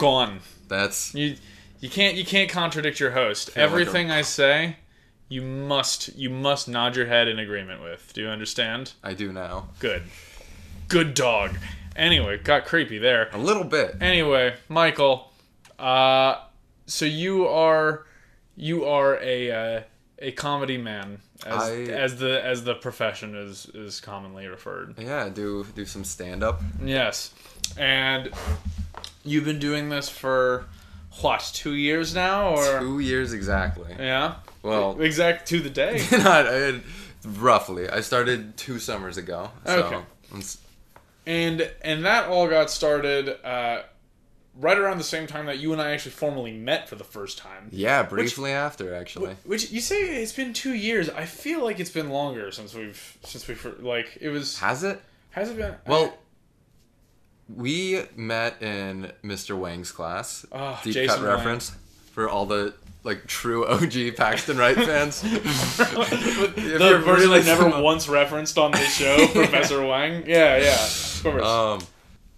gone. 0.00 0.40
That's 0.68 1.14
You 1.14 1.36
you 1.80 1.88
can't 1.88 2.16
you 2.16 2.24
can't 2.24 2.50
contradict 2.50 2.98
your 3.00 3.12
host. 3.12 3.50
Feel 3.50 3.62
like 3.62 3.70
Everything 3.72 4.10
I 4.10 4.22
say, 4.22 4.76
you 5.28 5.42
must 5.42 6.16
you 6.16 6.30
must 6.30 6.68
nod 6.68 6.96
your 6.96 7.06
head 7.06 7.28
in 7.28 7.38
agreement 7.38 7.82
with. 7.82 8.12
Do 8.14 8.22
you 8.22 8.28
understand? 8.28 8.92
I 9.04 9.14
do 9.14 9.32
now. 9.32 9.68
Good. 9.78 10.02
Good 10.88 11.14
dog. 11.14 11.56
Anyway, 11.96 12.38
got 12.38 12.64
creepy 12.66 12.98
there. 12.98 13.28
A 13.32 13.38
little 13.38 13.64
bit. 13.64 13.96
Anyway, 14.00 14.54
Michael, 14.68 15.32
uh, 15.78 16.36
so 16.86 17.04
you 17.04 17.46
are 17.46 18.06
you 18.56 18.84
are 18.84 19.18
a 19.22 19.50
uh, 19.50 19.82
a 20.18 20.32
comedy 20.32 20.76
man, 20.78 21.18
as 21.46 21.62
I- 21.62 21.74
as 22.04 22.18
the 22.18 22.44
as 22.44 22.64
the 22.64 22.74
profession 22.74 23.34
is 23.34 23.66
is 23.74 24.00
commonly 24.00 24.46
referred. 24.46 24.94
Yeah, 24.98 25.28
do 25.28 25.66
do 25.74 25.84
some 25.84 26.04
stand 26.04 26.42
up. 26.42 26.60
Yes, 26.82 27.32
and 27.76 28.30
you've 29.24 29.44
been 29.44 29.58
doing 29.58 29.88
this 29.88 30.08
for 30.08 30.66
what 31.20 31.50
two 31.54 31.74
years 31.74 32.14
now, 32.14 32.54
or 32.54 32.80
Two 32.80 33.00
years 33.00 33.32
exactly. 33.32 33.94
yeah, 33.98 34.36
Well, 34.62 35.00
exact 35.00 35.48
to 35.48 35.60
the 35.60 35.70
day. 35.70 36.04
not 36.12 36.46
I, 36.46 36.80
roughly. 37.24 37.88
I 37.88 38.00
started 38.00 38.56
two 38.56 38.78
summers 38.78 39.16
ago. 39.16 39.50
So 39.66 39.82
Okay. 39.84 40.04
And 41.26 41.70
and 41.82 42.04
that 42.04 42.28
all 42.28 42.48
got 42.48 42.70
started 42.70 43.28
uh, 43.44 43.82
right 44.58 44.78
around 44.78 44.98
the 44.98 45.04
same 45.04 45.26
time 45.26 45.46
that 45.46 45.58
you 45.58 45.72
and 45.72 45.80
I 45.80 45.92
actually 45.92 46.12
formally 46.12 46.52
met 46.52 46.88
for 46.88 46.96
the 46.96 47.04
first 47.04 47.38
time. 47.38 47.68
yeah, 47.70 48.02
briefly 48.02 48.52
after 48.52 48.94
actually. 48.94 49.36
Which 49.44 49.70
you 49.70 49.80
say 49.80 50.22
it's 50.22 50.32
been 50.32 50.52
two 50.52 50.74
years. 50.74 51.08
I 51.10 51.26
feel 51.26 51.62
like 51.62 51.78
it's 51.78 51.90
been 51.90 52.10
longer 52.10 52.50
since 52.50 52.74
we've 52.74 53.18
since 53.24 53.46
we 53.46 53.56
like 53.80 54.18
it 54.20 54.30
was. 54.30 54.58
Has 54.60 54.82
it? 54.82 55.00
Has 55.30 55.50
it 55.50 55.56
been? 55.56 55.74
Well, 55.86 56.16
we 57.56 58.02
met 58.16 58.60
in 58.62 59.12
Mr. 59.24 59.56
Wang's 59.58 59.92
class. 59.92 60.46
Oh, 60.52 60.78
Deep 60.84 60.94
Jason 60.94 61.16
cut 61.16 61.26
Wang. 61.26 61.36
reference 61.36 61.72
for 62.12 62.28
all 62.28 62.46
the 62.46 62.74
like 63.02 63.26
true 63.26 63.66
OG 63.66 64.14
Paxton 64.16 64.58
Wright 64.58 64.74
fans. 64.90 65.22
the 65.22 67.00
version 67.04 67.30
really 67.30 67.42
never 67.42 67.80
once 67.82 68.08
referenced 68.08 68.58
on 68.58 68.72
this 68.72 68.94
show, 68.94 69.26
Professor 69.32 69.84
Wang. 69.84 70.24
Yeah, 70.26 70.56
yeah, 70.58 70.74
of 70.84 71.20
course. 71.22 71.42
um, 71.44 71.80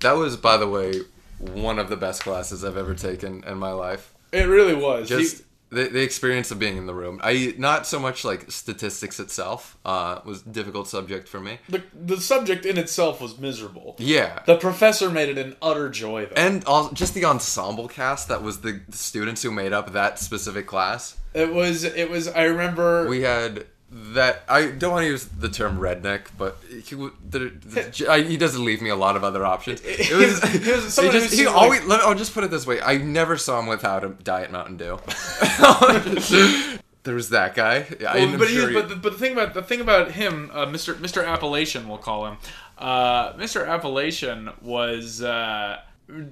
that 0.00 0.12
was, 0.12 0.36
by 0.36 0.56
the 0.56 0.68
way, 0.68 0.94
one 1.38 1.78
of 1.78 1.88
the 1.88 1.96
best 1.96 2.22
classes 2.22 2.64
I've 2.64 2.76
ever 2.76 2.94
taken 2.94 3.42
in 3.44 3.58
my 3.58 3.72
life. 3.72 4.12
it 4.32 4.44
really 4.44 4.74
was. 4.74 5.08
He- 5.08 5.16
Just 5.16 5.42
the, 5.72 5.88
the 5.88 6.02
experience 6.02 6.50
of 6.50 6.58
being 6.58 6.76
in 6.76 6.86
the 6.86 6.94
room. 6.94 7.20
I 7.22 7.54
not 7.58 7.86
so 7.86 7.98
much 7.98 8.24
like 8.24 8.50
statistics 8.50 9.18
itself 9.18 9.76
uh, 9.84 10.20
was 10.24 10.42
a 10.42 10.48
difficult 10.48 10.88
subject 10.88 11.26
for 11.28 11.40
me. 11.40 11.58
the 11.68 11.82
the 11.94 12.20
subject 12.20 12.66
in 12.66 12.78
itself 12.78 13.20
was 13.20 13.38
miserable. 13.38 13.96
Yeah. 13.98 14.42
The 14.46 14.56
professor 14.56 15.10
made 15.10 15.28
it 15.28 15.38
an 15.38 15.56
utter 15.62 15.88
joy, 15.88 16.26
though. 16.26 16.34
and 16.36 16.64
all, 16.64 16.90
just 16.90 17.14
the 17.14 17.24
ensemble 17.24 17.88
cast 17.88 18.28
that 18.28 18.42
was 18.42 18.60
the 18.60 18.80
students 18.90 19.42
who 19.42 19.50
made 19.50 19.72
up 19.72 19.92
that 19.92 20.18
specific 20.18 20.66
class. 20.66 21.16
It 21.34 21.52
was. 21.52 21.84
It 21.84 22.10
was. 22.10 22.28
I 22.28 22.44
remember. 22.44 23.08
We 23.08 23.22
had 23.22 23.66
that. 23.92 24.42
I 24.48 24.66
don't 24.70 24.92
want 24.92 25.04
to 25.04 25.08
use 25.08 25.24
the 25.26 25.48
term 25.48 25.78
redneck, 25.78 26.22
but 26.38 26.58
he, 26.68 26.94
the, 27.28 27.52
the, 27.64 28.06
I, 28.08 28.22
he 28.22 28.36
doesn't 28.36 28.64
leave 28.64 28.80
me 28.82 28.90
a 28.90 28.96
lot 28.96 29.16
of 29.16 29.24
other 29.24 29.44
options. 29.44 29.80
It 29.84 30.12
was. 30.16 30.42
It 30.54 30.66
was 30.74 30.96
he 30.98 31.10
just, 31.10 31.34
he 31.34 31.46
always. 31.46 31.84
let- 31.84 32.00
I'll 32.00 32.14
just 32.14 32.34
put 32.34 32.44
it 32.44 32.50
this 32.50 32.66
way. 32.66 32.80
I 32.80 32.96
never 32.96 33.36
saw 33.36 33.60
him 33.60 33.66
without 33.66 34.04
a 34.04 34.08
diet 34.08 34.50
Mountain 34.50 34.76
Dew. 34.78 34.98
there 37.04 37.14
was 37.14 37.30
that 37.30 37.54
guy. 37.54 37.86
Yeah, 38.00 38.14
Well, 38.14 38.38
but, 38.38 38.48
he, 38.48 38.54
sure 38.54 38.68
he- 38.68 38.74
but, 38.74 38.88
the, 38.88 38.96
but 38.96 39.12
the 39.12 39.18
thing 39.18 39.32
about 39.32 39.54
the 39.54 39.62
thing 39.62 39.80
about 39.80 40.12
him, 40.12 40.50
uh, 40.52 40.66
Mr. 40.66 40.94
Mr. 40.94 41.26
Appalachian, 41.26 41.88
we'll 41.88 41.98
call 41.98 42.26
him. 42.26 42.36
Uh, 42.78 43.32
Mr. 43.34 43.66
Appalachian 43.68 44.50
was, 44.60 45.22
uh, 45.22 45.80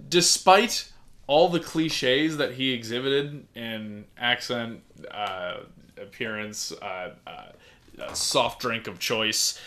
despite 0.09 0.91
all 1.27 1.49
the 1.49 1.61
cliches 1.61 2.39
that 2.39 2.55
he 2.55 2.73
exhibited 2.73 3.47
in 3.55 4.05
accent, 4.19 4.83
uh, 5.13 5.59
appearance, 6.01 6.73
uh, 6.73 7.11
uh, 7.27 8.13
soft 8.15 8.61
drink 8.61 8.87
of 8.87 8.99
choice, 8.99 9.61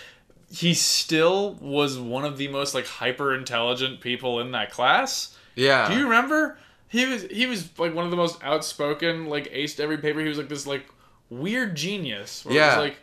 he 0.52 0.74
still 0.74 1.54
was 1.56 1.98
one 1.98 2.26
of 2.26 2.38
the 2.38 2.48
most 2.48 2.74
like 2.74 2.86
hyper 2.86 3.34
intelligent 3.34 4.02
people 4.02 4.40
in 4.40 4.52
that 4.52 4.72
class. 4.72 5.38
yeah. 5.56 5.90
Do 5.90 5.98
you 5.98 6.04
remember? 6.04 6.58
He 6.90 7.08
was 7.08 7.24
he 7.24 7.48
was 7.48 7.70
like 7.80 7.96
one 7.96 8.06
of 8.06 8.12
the 8.12 8.18
most 8.18 8.44
outspoken, 8.44 9.26
like 9.26 9.52
aced 9.52 9.80
every 9.80 9.98
paper. 9.98 10.20
He 10.20 10.28
was 10.28 10.38
like 10.38 10.50
this 10.50 10.68
like 10.68 10.86
weird 11.30 11.76
genius. 11.76 12.46
Yeah. 12.48 12.78
was 12.78 12.86
like 12.86 12.98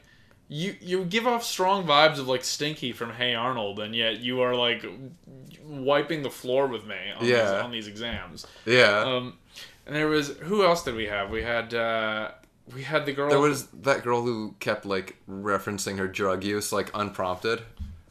you 0.49 0.77
you 0.81 1.05
give 1.05 1.27
off 1.27 1.45
strong 1.45 1.85
vibes 1.87 2.19
of 2.19 2.29
like 2.29 2.45
Stinky 2.45 2.93
from 2.93 3.11
Hey 3.13 3.35
Arnold, 3.35 3.81
and 3.81 3.95
yet 3.95 4.21
you 4.21 4.43
are 4.43 4.55
like 4.55 4.85
wiping 5.65 6.23
the 6.23 6.31
floor 6.31 6.67
with 6.67 6.87
me 6.87 6.97
on, 7.17 7.25
these, 7.25 7.35
on 7.39 7.71
these 7.71 7.87
exams. 7.89 8.47
yeah. 8.67 9.01
Um, 9.01 9.35
and 9.87 9.95
there 9.97 10.09
was 10.09 10.37
who 10.39 10.65
else 10.65 10.85
did 10.85 10.95
we 10.95 11.07
have? 11.07 11.31
We 11.31 11.43
had 11.43 11.75
uh, 11.75 12.31
we 12.75 12.83
had 12.83 13.07
the 13.07 13.13
girl. 13.13 13.29
There 13.31 13.41
was 13.41 13.67
that 13.83 14.03
girl 14.03 14.23
who 14.23 14.55
kept 14.61 14.85
like 14.87 15.17
referencing 15.29 15.99
her 15.99 16.09
drug 16.09 16.45
use 16.45 16.73
like 16.73 16.91
unprompted. 16.95 17.63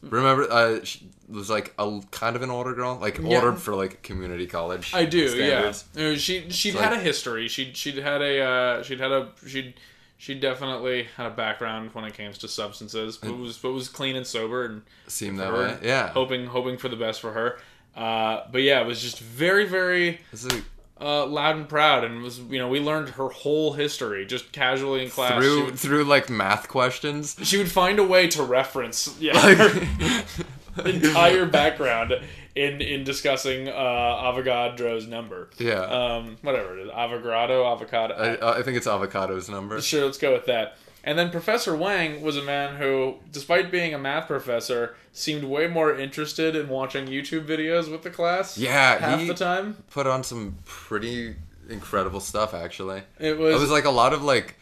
Remember, 0.02 0.50
uh, 0.50 0.84
she 0.84 1.10
was 1.28 1.50
like 1.50 1.74
a 1.78 2.02
kind 2.12 2.36
of 2.36 2.42
an 2.42 2.50
older 2.50 2.74
girl, 2.74 2.98
like 3.00 3.18
Yeah. 3.18 3.36
older 3.36 3.54
for 3.54 3.76
like 3.76 4.02
community 4.02 4.48
college. 4.48 4.94
I 4.96 5.06
do, 5.06 5.28
standards. 5.28 5.86
yeah. 5.94 6.16
She 6.16 6.50
she'd 6.50 6.76
Like- 6.76 6.84
had 6.86 6.94
a 6.94 7.00
history. 7.00 7.48
She'd 7.48 7.76
she'd 7.76 7.98
had 7.98 8.22
a 8.22 8.42
uh, 8.42 8.84
she'd 8.84 9.00
had 9.00 9.12
a 9.12 9.30
she'd 9.46 9.74
she 10.18 10.36
definitely 10.36 11.08
had 11.16 11.26
a 11.28 11.30
background 11.30 11.92
when 11.94 12.04
it 12.06 12.14
came 12.14 12.32
to 12.34 12.48
substances, 12.48 13.18
but 13.18 13.38
was 13.38 13.58
but 13.58 13.72
was 13.72 13.88
clean 13.90 14.16
and 14.16 14.26
sober 14.28 14.66
and 14.66 14.82
Seemed 15.08 15.40
that 15.40 15.54
way. 15.54 15.78
Yeah. 15.84 16.08
hoping 16.10 16.46
hoping 16.48 16.78
for 16.78 16.88
the 16.90 16.96
best 16.98 17.20
for 17.22 17.34
her. 17.34 17.60
Uh, 17.96 18.44
but 18.52 18.62
yeah, 18.62 18.80
it 18.82 18.88
was 18.88 19.02
just 19.02 19.20
very 19.20 19.66
very 19.66 20.22
This 20.32 20.46
is 20.46 20.62
uh, 21.02 21.26
loud 21.26 21.56
and 21.56 21.70
proud, 21.70 22.04
and 22.04 22.22
was 22.22 22.40
you 22.40 22.60
know 22.60 22.68
we 22.68 22.80
learned 22.80 23.10
her 23.10 23.30
whole 23.30 23.74
history 23.74 24.26
just 24.26 24.52
casually 24.52 25.04
in 25.04 25.10
class. 25.10 25.42
Through 25.42 25.66
would, 25.66 25.80
through 25.80 26.04
like 26.06 26.30
math 26.30 26.68
questions. 26.68 27.36
she 27.44 27.58
would 27.58 27.72
find 27.72 28.00
a 28.00 28.04
way 28.04 28.28
to 28.30 28.44
reference 28.44 29.16
yeah 29.20 29.34
Like, 29.34 29.58
her 29.58 30.86
entire 30.86 31.46
background 31.46 32.14
in 32.56 32.82
in 32.82 33.04
discussing 33.04 33.70
uh, 33.70 33.74
Avogadro's 33.74 35.08
number. 35.08 35.50
yeah. 35.58 35.82
Um, 35.82 36.38
whatever 36.42 36.78
it 36.78 36.84
is, 36.84 36.90
Avogadro, 36.92 37.72
avocado. 37.72 38.16
I, 38.42 38.60
I 38.60 38.64
think 38.64 38.78
it's 38.78 38.88
avocado's 38.88 39.50
number. 39.50 39.80
Sure, 39.82 40.06
let's 40.06 40.18
go 40.18 40.34
with 40.34 40.46
that. 40.46 40.78
And 41.04 41.18
then 41.18 41.30
Professor 41.32 41.76
Wang 41.76 42.22
was 42.22 42.36
a 42.38 42.44
man 42.44 42.76
who, 42.76 43.16
despite 43.32 43.72
being 43.72 43.94
a 43.94 43.98
math 43.98 44.28
professor, 44.28 44.96
seemed 45.14 45.44
way 45.46 45.68
more 45.68 45.96
interested 45.98 46.56
in 46.56 46.68
watching 46.68 47.08
YouTube 47.08 47.46
videos 47.48 47.90
with 47.90 48.04
the 48.04 48.10
class. 48.10 48.58
Yeah, 48.58 49.00
half 49.00 49.20
he- 49.22 49.28
the 49.28 49.34
time. 49.34 49.78
Put 49.92 50.08
on 50.08 50.24
some 50.24 50.58
pretty 50.66 51.36
incredible 51.70 52.20
stuff 52.20 52.54
actually. 52.54 53.04
It 53.20 53.38
was, 53.38 53.56
It 53.56 53.60
was 53.60 53.70
like 53.72 53.86
a 53.86 53.92
lot 53.92 54.12
of 54.14 54.24
like 54.24 54.56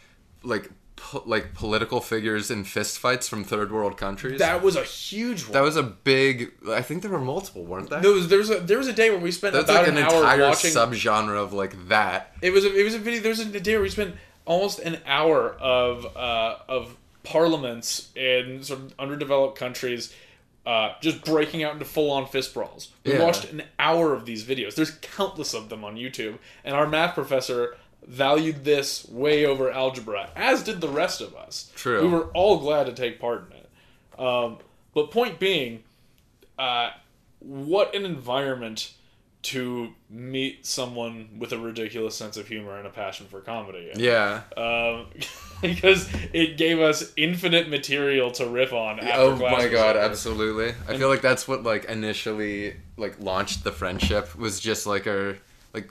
like 0.44 0.70
po- 0.98 1.24
like 1.26 1.54
political 1.54 2.02
figures 2.02 2.52
in 2.52 2.64
fistfights 2.66 3.28
from 3.28 3.44
third 3.44 3.72
world 3.72 3.98
countries. 3.98 4.40
that 4.40 4.62
was 4.62 4.76
a 4.76 4.84
huge 4.84 5.44
one. 5.44 5.54
That 5.54 5.62
was 5.64 5.76
a 5.78 5.84
big. 5.84 6.52
I 6.70 6.82
think 6.82 7.02
there 7.02 7.12
were 7.12 7.20
multiple, 7.20 7.64
weren't 7.66 7.90
there? 7.90 8.02
there 8.02 8.12
was 8.12 8.28
there 8.28 8.38
was 8.40 8.50
a 8.52 8.60
there 8.60 8.78
was 8.78 8.88
a 8.88 8.94
day 8.94 9.10
where 9.10 9.20
we 9.20 9.32
spent 9.32 9.54
That's 9.54 9.70
about 9.70 9.84
like 9.84 9.88
an 9.92 9.98
an, 9.98 10.04
hour 10.04 10.18
entire 10.22 10.42
watching. 10.50 10.72
subgenre 10.72 11.38
of 11.42 11.54
like 11.54 11.88
that. 11.88 12.36
it 12.42 12.52
was 12.52 12.64
a, 12.66 12.76
it 12.80 12.84
was 12.84 12.94
a 12.94 13.00
video. 13.00 13.22
There 13.22 13.30
was 13.32 13.40
a 13.40 13.60
day 13.60 13.74
where 13.74 13.82
we 13.84 13.90
spent 13.90 14.16
almost 14.48 14.80
an 14.80 14.98
hour 15.06 15.52
of 15.60 16.06
uh, 16.16 16.56
of 16.68 16.96
parliaments 17.24 18.10
in 18.16 18.64
sort 18.64 18.80
of 18.80 18.94
underdeveloped 18.98 19.58
countries. 19.58 20.14
Uh, 20.66 20.94
just 21.00 21.24
breaking 21.24 21.64
out 21.64 21.72
into 21.72 21.86
full-on 21.86 22.26
fist 22.28 22.54
brawls. 22.54 22.90
We 23.06 23.14
Yeah. 23.14 23.24
watched 23.24 23.46
an 23.46 23.64
hour 23.80 24.12
of 24.14 24.26
these 24.26 24.44
videos. 24.44 24.76
There's 24.76 24.92
countless 24.92 25.54
of 25.54 25.70
them 25.70 25.86
on 25.86 25.96
YouTube, 25.96 26.40
and 26.66 26.76
our 26.76 26.86
math 26.86 27.14
professor 27.16 27.78
valued 28.06 28.66
this 28.66 29.08
way 29.08 29.46
over 29.46 29.72
algebra, 29.72 30.30
as 30.36 30.64
did 30.64 30.82
the 30.82 30.90
rest 30.90 31.22
of 31.22 31.34
us. 31.38 31.72
True. 31.76 32.02
We 32.02 32.10
were 32.10 32.26
all 32.34 32.58
glad 32.58 32.86
to 32.88 32.92
take 32.94 33.18
part 33.18 33.50
in 33.50 33.58
it. 33.60 34.20
Um, 34.20 34.58
but 34.94 35.10
point 35.10 35.40
being, 35.40 35.84
uh, 36.60 36.90
what 37.40 37.96
an 37.96 38.04
environment 38.04 38.92
to 39.48 39.94
meet 40.10 40.66
someone 40.66 41.30
with 41.40 41.54
a 41.54 41.58
ridiculous 41.58 42.16
sense 42.16 42.36
of 42.38 42.48
humor 42.48 42.78
and 42.78 42.86
a 42.86 42.90
passion 42.90 43.26
for 43.28 43.40
comedy. 43.40 43.92
Yeah. 43.96 44.42
Um, 44.58 45.08
because 45.62 46.10
it 46.34 46.58
gave 46.58 46.80
us 46.80 47.14
infinite 47.16 47.70
material 47.70 48.32
to 48.32 48.46
riff 48.46 48.74
on. 48.74 49.00
After 49.00 49.22
Oh 49.22 49.36
my 49.38 49.68
god, 49.70 49.96
over. 49.96 50.00
absolutely. 50.06 50.74
I 50.90 50.98
feel 50.98 51.08
like 51.10 51.22
that's 51.22 51.48
what 51.48 51.64
like 51.64 51.86
initially 51.86 52.76
like 52.98 53.16
launched 53.22 53.64
the 53.64 53.72
friendship 53.72 54.36
was 54.36 54.60
just 54.60 54.86
like 54.86 55.08
our 55.08 55.38
like 55.74 55.90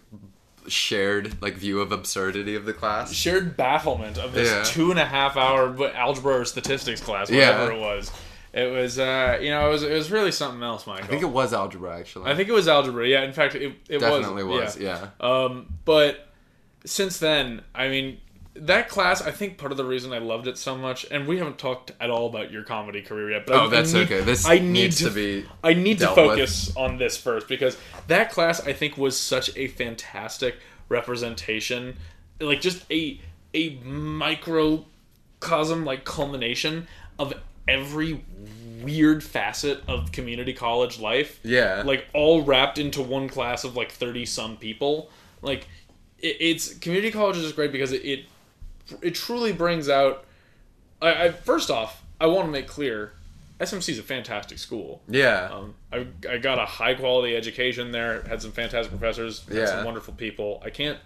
shared 0.68 1.40
like 1.40 1.54
view 1.54 1.80
of 1.80 1.92
absurdity 1.92 2.56
of 2.56 2.64
the 2.66 2.72
class. 2.75 3.12
Shared 3.12 3.56
bafflement 3.56 4.18
of 4.18 4.32
this 4.32 4.50
Yeah. 4.50 4.62
two 4.64 4.90
and 4.90 4.98
a 5.00 5.04
half 5.06 5.36
hour 5.36 5.75
algebra 5.94 6.40
or 6.40 6.44
statistics 6.44 7.00
class, 7.00 7.30
Yeah. 7.30 7.52
whatever 7.62 7.72
it 7.72 7.80
was. 7.80 8.10
It 8.56 8.72
was, 8.72 8.98
uh, 8.98 9.38
you 9.40 9.50
know, 9.50 9.68
it 9.68 9.70
was 9.70 9.82
it 9.82 9.92
was 9.92 10.10
really 10.10 10.32
something 10.32 10.62
else, 10.62 10.86
Michael. 10.86 11.04
I 11.04 11.08
think 11.08 11.22
it 11.22 11.30
was 11.30 11.52
algebra 11.52 11.98
actually. 11.98 12.30
I 12.30 12.34
think 12.34 12.48
it 12.48 12.52
was 12.52 12.68
algebra. 12.68 13.06
Yeah, 13.06 13.22
in 13.22 13.34
fact, 13.34 13.54
it, 13.54 13.75
it 13.88 13.98
definitely 13.98 14.44
was. 14.44 14.76
was. 14.76 14.78
Yeah. 14.78 15.08
Um, 15.20 15.75
but 15.84 16.28
since 16.86 17.18
then, 17.18 17.60
I 17.75 17.88
mean, 17.88 18.18
that 18.54 18.88
class, 18.88 19.20
I 19.20 19.30
think 19.30 19.58
part 19.58 19.72
of 19.72 19.76
the 19.76 19.84
reason 19.84 20.14
I 20.14 20.18
loved 20.18 20.46
it 20.48 20.56
so 20.56 20.75
much, 20.75 21.04
and 21.10 21.26
we 21.28 21.36
haven't 21.36 21.58
talked 21.58 21.92
at 22.00 22.08
all 22.08 22.28
about 22.28 22.50
your 22.50 22.62
comedy 22.62 23.02
career 23.02 23.32
yet. 23.32 23.44
But 23.46 23.56
I- 23.56 23.64
Oh, 23.64 23.68
that's 23.68 23.94
I 23.94 23.98
need, 23.98 24.04
okay. 24.06 24.20
This 24.22 24.46
I 24.46 24.58
need 24.58 24.70
needs 24.72 24.98
to, 25.00 25.04
to 25.04 25.10
be 25.10 25.44
I 25.62 25.75
need 25.75 25.98
to 25.98 26.04
dealt 26.06 26.16
with. 26.16 26.26
focus 26.30 26.75
on 26.76 26.96
this 26.96 27.18
first 27.18 27.48
because 27.48 27.76
that 28.06 28.32
class, 28.32 28.66
I 28.66 28.72
think, 28.72 28.96
was 28.96 29.20
such 29.20 29.54
a 29.54 29.68
fantastic 29.68 30.56
representation, 30.88 31.98
like 32.40 32.62
just 32.62 32.90
a 32.90 33.20
a 33.52 33.76
microcosm, 33.84 35.84
like 35.84 36.04
culmination 36.04 36.86
of 37.18 37.32
every 37.68 38.23
weird 38.82 39.25
facet 39.25 39.82
of 39.88 40.12
community 40.12 40.52
college 40.52 41.00
life 41.00 41.40
Yeah. 41.42 41.82
like 41.85 42.06
all 42.12 42.42
wrapped 42.42 42.78
into 42.78 43.02
one 43.02 43.28
class 43.28 43.64
of 43.64 43.75
like 43.76 43.90
30 43.90 44.26
some 44.26 44.56
people 44.58 45.11
like 45.42 45.66
it, 46.20 46.37
it's 46.40 46.75
community 46.75 47.11
college 47.11 47.37
is 47.38 47.52
great 47.52 47.73
because 47.73 47.92
it 47.92 48.04
it, 48.04 48.25
it 49.02 49.14
truly 49.14 49.52
brings 49.52 49.88
out 49.88 50.25
I, 51.02 51.25
I 51.25 51.30
first 51.30 51.70
off 51.70 52.02
i 52.20 52.26
want 52.26 52.46
to 52.46 52.52
make 52.52 52.68
clear 52.68 53.12
smc 53.61 53.88
is 53.88 53.99
a 53.99 54.02
fantastic 54.02 54.58
school 54.58 55.02
yeah. 55.08 55.49
um, 55.50 55.75
I, 55.92 56.06
I 56.30 56.37
got 56.38 56.58
a 56.58 56.66
high 56.66 56.94
quality 56.94 57.35
education 57.35 57.90
there 57.92 58.23
had 58.23 58.40
some 58.42 58.52
fantastic 58.52 58.90
professors 58.96 59.44
had 59.49 59.56
Yeah. 59.56 59.66
some 59.66 59.85
wonderful 59.85 60.14
people 60.14 60.62
i 60.64 60.70
can't 60.70 60.99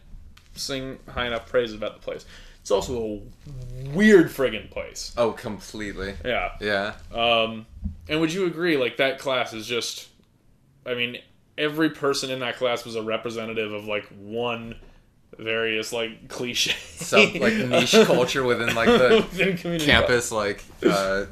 sing 0.54 0.98
high 1.08 1.28
enough 1.28 1.48
praises 1.48 1.76
about 1.76 1.94
the 1.94 2.00
place 2.00 2.26
it's 2.60 2.70
also 2.70 3.02
a 3.02 3.88
weird 3.94 4.28
friggin' 4.28 4.70
place 4.70 5.12
oh, 5.16 5.32
completely. 5.32 6.14
yeah 6.24 6.52
Yeah. 6.60 6.94
um, 7.12 7.66
and 8.08 8.20
would 8.20 8.32
you 8.32 8.46
agree, 8.46 8.76
like 8.76 8.96
that 8.98 9.18
class 9.18 9.52
is 9.52 9.66
just, 9.66 10.08
I 10.84 10.94
mean, 10.94 11.18
every 11.56 11.90
person 11.90 12.30
in 12.30 12.40
that 12.40 12.56
class 12.56 12.84
was 12.84 12.96
a 12.96 13.02
representative 13.02 13.72
of 13.72 13.86
like 13.86 14.06
one 14.18 14.74
various 15.38 15.92
like 15.92 16.28
cliche, 16.28 16.74
Some 16.96 17.34
like 17.34 17.54
niche 17.54 17.92
culture 18.04 18.42
within 18.42 18.74
like 18.74 18.88
the 18.88 19.26
within 19.32 19.80
campus 19.80 20.32
like 20.32 20.64
uh, 20.86 21.26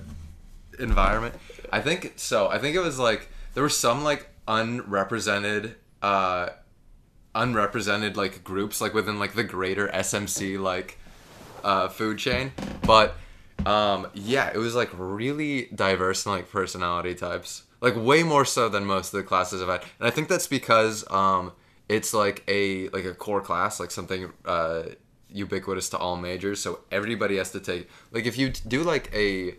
environment. 0.78 1.34
I 1.72 1.80
think 1.80 2.14
so. 2.16 2.48
I 2.48 2.58
think 2.58 2.76
it 2.76 2.80
was 2.80 2.98
like 2.98 3.28
there 3.54 3.62
were 3.62 3.68
some 3.68 4.04
like 4.04 4.28
unrepresented 4.46 5.74
uh 6.00 6.48
unrepresented 7.34 8.16
like 8.16 8.42
groups 8.42 8.80
like 8.80 8.94
within 8.94 9.18
like 9.18 9.34
the 9.34 9.44
greater 9.44 9.88
SMC 9.88 10.58
like 10.58 10.98
uh 11.64 11.88
food 11.88 12.18
chain, 12.18 12.52
but 12.86 13.16
um 13.66 14.08
yeah, 14.14 14.50
it 14.52 14.58
was 14.58 14.74
like 14.74 14.90
really 14.92 15.66
diverse 15.74 16.26
in 16.26 16.32
like 16.32 16.50
personality 16.50 17.14
types. 17.14 17.64
Like 17.80 17.94
way 17.96 18.22
more 18.24 18.44
so 18.44 18.68
than 18.68 18.84
most 18.84 19.14
of 19.14 19.18
the 19.18 19.22
classes 19.22 19.62
I've 19.62 19.68
had. 19.68 19.82
And 19.98 20.08
I 20.08 20.10
think 20.10 20.28
that's 20.28 20.46
because 20.46 21.08
um 21.10 21.52
it's 21.88 22.12
like 22.12 22.44
a 22.48 22.88
like 22.90 23.04
a 23.04 23.14
core 23.14 23.40
class, 23.40 23.80
like 23.80 23.90
something 23.90 24.32
uh 24.44 24.82
ubiquitous 25.30 25.90
to 25.90 25.98
all 25.98 26.16
majors, 26.16 26.60
so 26.60 26.80
everybody 26.90 27.36
has 27.36 27.50
to 27.52 27.60
take 27.60 27.88
like 28.12 28.26
if 28.26 28.38
you 28.38 28.50
do 28.50 28.82
like 28.82 29.10
a 29.14 29.54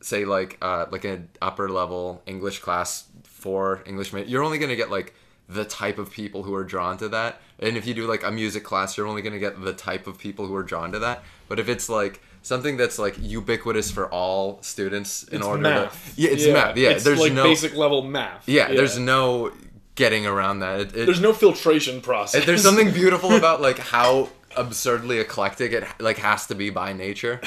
say 0.00 0.24
like 0.24 0.58
uh 0.60 0.86
like 0.90 1.04
an 1.04 1.28
upper 1.40 1.68
level 1.68 2.22
English 2.26 2.58
class 2.58 3.08
for 3.24 3.82
English 3.86 4.12
you're 4.12 4.42
only 4.42 4.58
gonna 4.58 4.76
get 4.76 4.90
like 4.90 5.14
the 5.48 5.64
type 5.64 5.98
of 5.98 6.10
people 6.10 6.42
who 6.42 6.54
are 6.54 6.64
drawn 6.64 6.96
to 6.98 7.08
that. 7.10 7.40
And 7.58 7.76
if 7.76 7.86
you 7.86 7.94
do 7.94 8.06
like 8.06 8.22
a 8.24 8.30
music 8.30 8.64
class, 8.64 8.96
you're 8.96 9.06
only 9.06 9.22
gonna 9.22 9.38
get 9.38 9.62
the 9.62 9.72
type 9.74 10.06
of 10.06 10.18
people 10.18 10.46
who 10.46 10.54
are 10.54 10.62
drawn 10.62 10.92
to 10.92 10.98
that. 11.00 11.22
But 11.48 11.58
if 11.58 11.68
it's 11.68 11.88
like 11.88 12.22
something 12.42 12.76
that's 12.76 12.98
like 12.98 13.16
ubiquitous 13.20 13.90
for 13.90 14.08
all 14.08 14.58
students 14.62 15.22
in 15.24 15.38
It's 15.38 15.46
order 15.46 15.62
math. 15.62 16.14
to 16.14 16.20
yeah, 16.20 16.30
it's 16.30 16.46
math. 16.46 16.76
Yeah, 16.76 16.90
it's 16.90 17.04
there's 17.04 17.20
like 17.20 17.32
no 17.32 17.44
basic 17.44 17.74
level 17.76 18.02
math. 18.02 18.48
yeah, 18.48 18.68
there's 18.68 18.98
no 18.98 19.52
getting 19.94 20.26
around 20.26 20.60
that. 20.60 20.80
It, 20.80 20.96
it, 20.96 21.06
there's 21.06 21.20
no 21.20 21.32
filtration 21.32 22.00
process. 22.00 22.44
there's 22.46 22.62
something 22.62 22.90
beautiful 23.02 23.32
about 23.36 23.60
like 23.60 23.78
how 23.78 24.30
absurdly 24.56 25.18
eclectic 25.18 25.72
it 25.72 25.84
like 25.98 26.18
has 26.18 26.46
to 26.46 26.54
be 26.54 26.70
by 26.70 26.92
nature. 26.92 27.40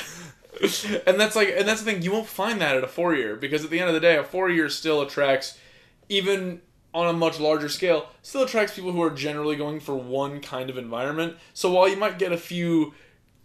and 1.05 1.19
that's 1.19 1.35
like 1.35 1.49
and 1.55 1.67
that's 1.67 1.81
the 1.81 1.91
thing 1.91 2.01
you 2.01 2.11
won't 2.11 2.27
find 2.27 2.59
that 2.61 2.75
at 2.75 2.83
a 2.83 2.87
four 2.87 3.13
year 3.13 3.35
because 3.35 3.63
at 3.63 3.69
the 3.69 3.79
end 3.79 3.87
of 3.89 3.93
the 3.93 3.99
day 3.99 4.17
a 4.17 4.23
four 4.23 4.49
year 4.49 4.67
still 4.69 5.01
attracts 5.01 5.57
even 6.09 6.61
on 6.93 7.07
a 7.07 7.13
much 7.13 7.39
larger 7.39 7.69
scale 7.69 8.09
still 8.21 8.43
attracts 8.43 8.73
people 8.73 8.91
who 8.91 9.01
are 9.01 9.09
generally 9.09 9.55
going 9.55 9.79
for 9.79 9.95
one 9.95 10.41
kind 10.41 10.69
of 10.69 10.77
environment 10.77 11.35
so 11.53 11.71
while 11.71 11.87
you 11.87 11.97
might 11.97 12.17
get 12.17 12.31
a 12.31 12.37
few 12.37 12.93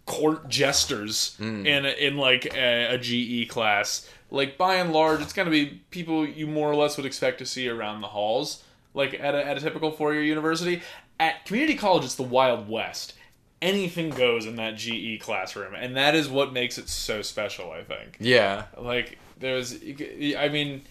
court 0.07 0.49
jesters 0.49 1.37
hmm. 1.37 1.65
in 1.67 1.85
in 1.85 2.17
like 2.17 2.47
a, 2.55 2.95
a 2.95 2.99
GE 2.99 3.49
class 3.49 4.09
like 4.31 4.57
by 4.57 4.77
and 4.77 4.93
large 4.93 5.21
it's 5.21 5.33
going 5.33 5.47
to 5.47 5.53
be 5.53 5.81
people 5.91 6.27
you 6.27 6.47
more 6.47 6.71
or 6.71 6.75
less 6.75 6.97
would 6.97 7.07
expect 7.07 7.39
to 7.39 7.47
see 7.47 7.69
around 7.69 8.01
the 8.01 8.09
halls 8.09 8.65
like 8.95 9.15
at 9.15 9.35
a, 9.35 9.47
at 9.47 9.57
a 9.57 9.61
typical 9.61 9.91
four 9.91 10.13
year 10.13 10.23
university 10.23 10.83
at 11.21 11.45
community 11.45 11.77
college 11.77 12.05
it's 12.05 12.15
the 12.17 12.23
wild 12.23 12.69
west 12.69 13.15
anything 13.63 14.11
goes 14.11 14.45
in 14.45 14.57
that 14.57 14.77
GE 14.77 15.21
classroom, 15.21 15.75
and 15.75 15.97
that 15.97 16.15
is 16.15 16.29
what 16.29 16.53
makes 16.53 16.77
it 16.77 16.89
so 16.89 17.23
special. 17.23 17.71
I 17.71 17.83
think. 17.85 18.19
Yeah. 18.21 18.65
Like 18.77 19.19
there's, 19.39 19.75
I 19.75 20.49
mean, 20.51 20.83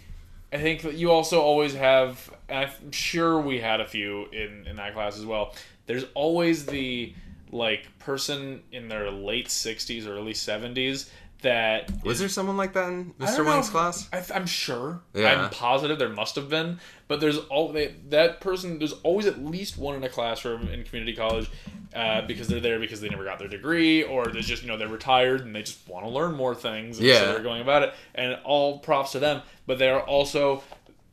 I 0.53 0.57
think 0.57 0.81
that 0.81 0.95
you 0.95 1.11
also 1.11 1.41
always 1.41 1.73
have, 1.75 2.29
and 2.49 2.69
I'm 2.69 2.91
sure 2.91 3.39
we 3.39 3.59
had 3.59 3.79
a 3.79 3.87
few 3.87 4.25
in 4.31 4.67
in 4.67 4.75
that 4.77 4.93
class 4.93 5.17
as 5.17 5.25
well. 5.25 5.55
There's 5.85 6.05
always 6.13 6.65
the 6.65 7.13
like 7.51 7.87
person 7.99 8.63
in 8.71 8.87
their 8.87 9.11
late 9.11 9.47
60s, 9.47 10.07
or 10.07 10.13
early 10.13 10.33
70s 10.33 11.09
that 11.41 11.91
Was 12.03 12.19
there 12.19 12.29
someone 12.29 12.57
like 12.57 12.73
that 12.73 12.89
in 12.89 13.13
Mr. 13.19 13.45
Wang's 13.45 13.69
class? 13.69 14.07
I, 14.13 14.23
I'm 14.33 14.45
sure. 14.45 15.01
Yeah. 15.13 15.43
I'm 15.43 15.49
positive 15.49 15.97
there 15.99 16.09
must 16.09 16.35
have 16.35 16.49
been, 16.49 16.79
but 17.07 17.19
there's 17.19 17.37
all 17.37 17.71
they, 17.71 17.95
that 18.09 18.41
person. 18.41 18.77
There's 18.77 18.93
always 19.03 19.25
at 19.25 19.43
least 19.43 19.77
one 19.77 19.95
in 19.95 20.03
a 20.03 20.09
classroom 20.09 20.67
in 20.67 20.83
community 20.83 21.15
college, 21.15 21.49
uh, 21.95 22.21
because 22.21 22.47
they're 22.47 22.59
there 22.59 22.79
because 22.79 23.01
they 23.01 23.09
never 23.09 23.23
got 23.25 23.39
their 23.39 23.47
degree, 23.47 24.03
or 24.03 24.27
there's 24.27 24.47
just 24.47 24.61
you 24.63 24.67
know 24.69 24.77
they're 24.77 24.87
retired 24.87 25.41
and 25.41 25.55
they 25.55 25.61
just 25.63 25.87
want 25.87 26.05
to 26.05 26.11
learn 26.11 26.33
more 26.35 26.55
things. 26.55 26.97
And 26.99 27.07
Yeah. 27.07 27.19
so 27.19 27.25
they're 27.33 27.43
going 27.43 27.61
about 27.61 27.83
it, 27.83 27.93
and 28.15 28.39
all 28.43 28.79
props 28.79 29.11
to 29.13 29.19
them. 29.19 29.41
But 29.67 29.79
they 29.79 29.89
are 29.89 30.01
also 30.01 30.63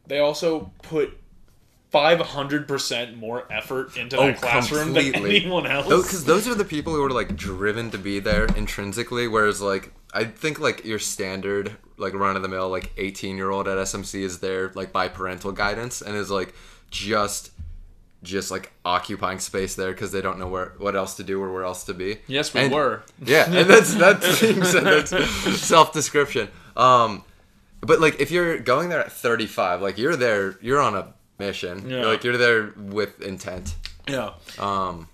they 0.06 0.18
also 0.18 0.70
put. 0.82 1.16
Five 1.90 2.20
hundred 2.20 2.68
percent 2.68 3.16
more 3.16 3.50
effort 3.50 3.96
into 3.96 4.18
Oh, 4.18 4.26
that 4.26 4.36
classroom 4.42 4.92
than 4.92 5.14
anyone 5.14 5.66
else. 5.66 5.86
Because 5.86 6.26
those 6.26 6.46
are 6.46 6.54
the 6.54 6.62
people 6.66 6.92
who 6.94 7.02
are 7.02 7.10
like 7.10 7.34
driven 7.34 7.90
to 7.92 7.96
be 7.96 8.20
there 8.20 8.44
intrinsically, 8.44 9.26
whereas 9.26 9.62
like 9.62 9.90
I 10.12 10.24
think 10.24 10.60
like 10.60 10.84
your 10.84 10.98
standard 10.98 11.78
like 11.96 12.12
run 12.12 12.36
of 12.36 12.42
the 12.42 12.48
mill 12.48 12.68
like 12.68 12.92
eighteen 12.98 13.38
year 13.38 13.48
old 13.50 13.66
at 13.68 13.78
SMC 13.78 14.20
is 14.20 14.40
there 14.40 14.70
like 14.74 14.92
by 14.92 15.08
parental 15.08 15.50
guidance 15.50 16.02
and 16.02 16.14
is 16.14 16.30
like 16.30 16.52
just 16.90 17.52
just 18.22 18.50
like 18.50 18.72
occupying 18.84 19.38
space 19.38 19.74
there 19.76 19.92
because 19.92 20.10
they 20.12 20.20
don't 20.20 20.38
know 20.38 20.48
where 20.48 20.72
what 20.78 20.96
else 20.96 21.14
to 21.16 21.22
do 21.24 21.40
or 21.42 21.52
where 21.52 21.64
else 21.64 21.84
to 21.84 21.94
be. 21.94 22.18
Yes, 22.26 22.52
we 22.52 22.62
And- 22.62 22.72
were. 22.72 23.02
Yeah, 23.24 23.44
and 23.50 23.68
that's 23.70 23.94
that 23.94 24.22
seems 24.22 24.72
that's 24.72 25.10
self 25.60 25.92
description. 25.92 26.48
Um, 26.76 27.24
but 27.80 28.00
like 28.00 28.20
if 28.20 28.30
you're 28.30 28.58
going 28.58 28.88
there 28.88 29.00
at 29.00 29.12
35, 29.12 29.82
like 29.82 29.98
you're 29.98 30.16
there, 30.16 30.58
you're 30.60 30.80
on 30.80 30.94
a 30.96 31.14
mission. 31.38 31.88
Yeah. 31.88 32.04
Like 32.06 32.24
you're 32.24 32.36
there 32.36 32.72
with 32.76 33.20
intent. 33.22 33.76
Yeah. 34.08 34.32
Um, 34.58 35.08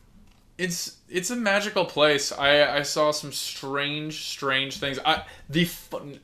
It's 0.57 0.97
it's 1.09 1.31
a 1.31 1.37
magical 1.37 1.85
place. 1.85 2.33
I 2.33 2.79
I 2.79 2.83
saw 2.83 3.11
some 3.11 3.33
strange 3.33 4.25
strange 4.27 4.79
things. 4.79 4.99
I 5.05 5.25
the 5.51 5.64
fun, 5.64 6.21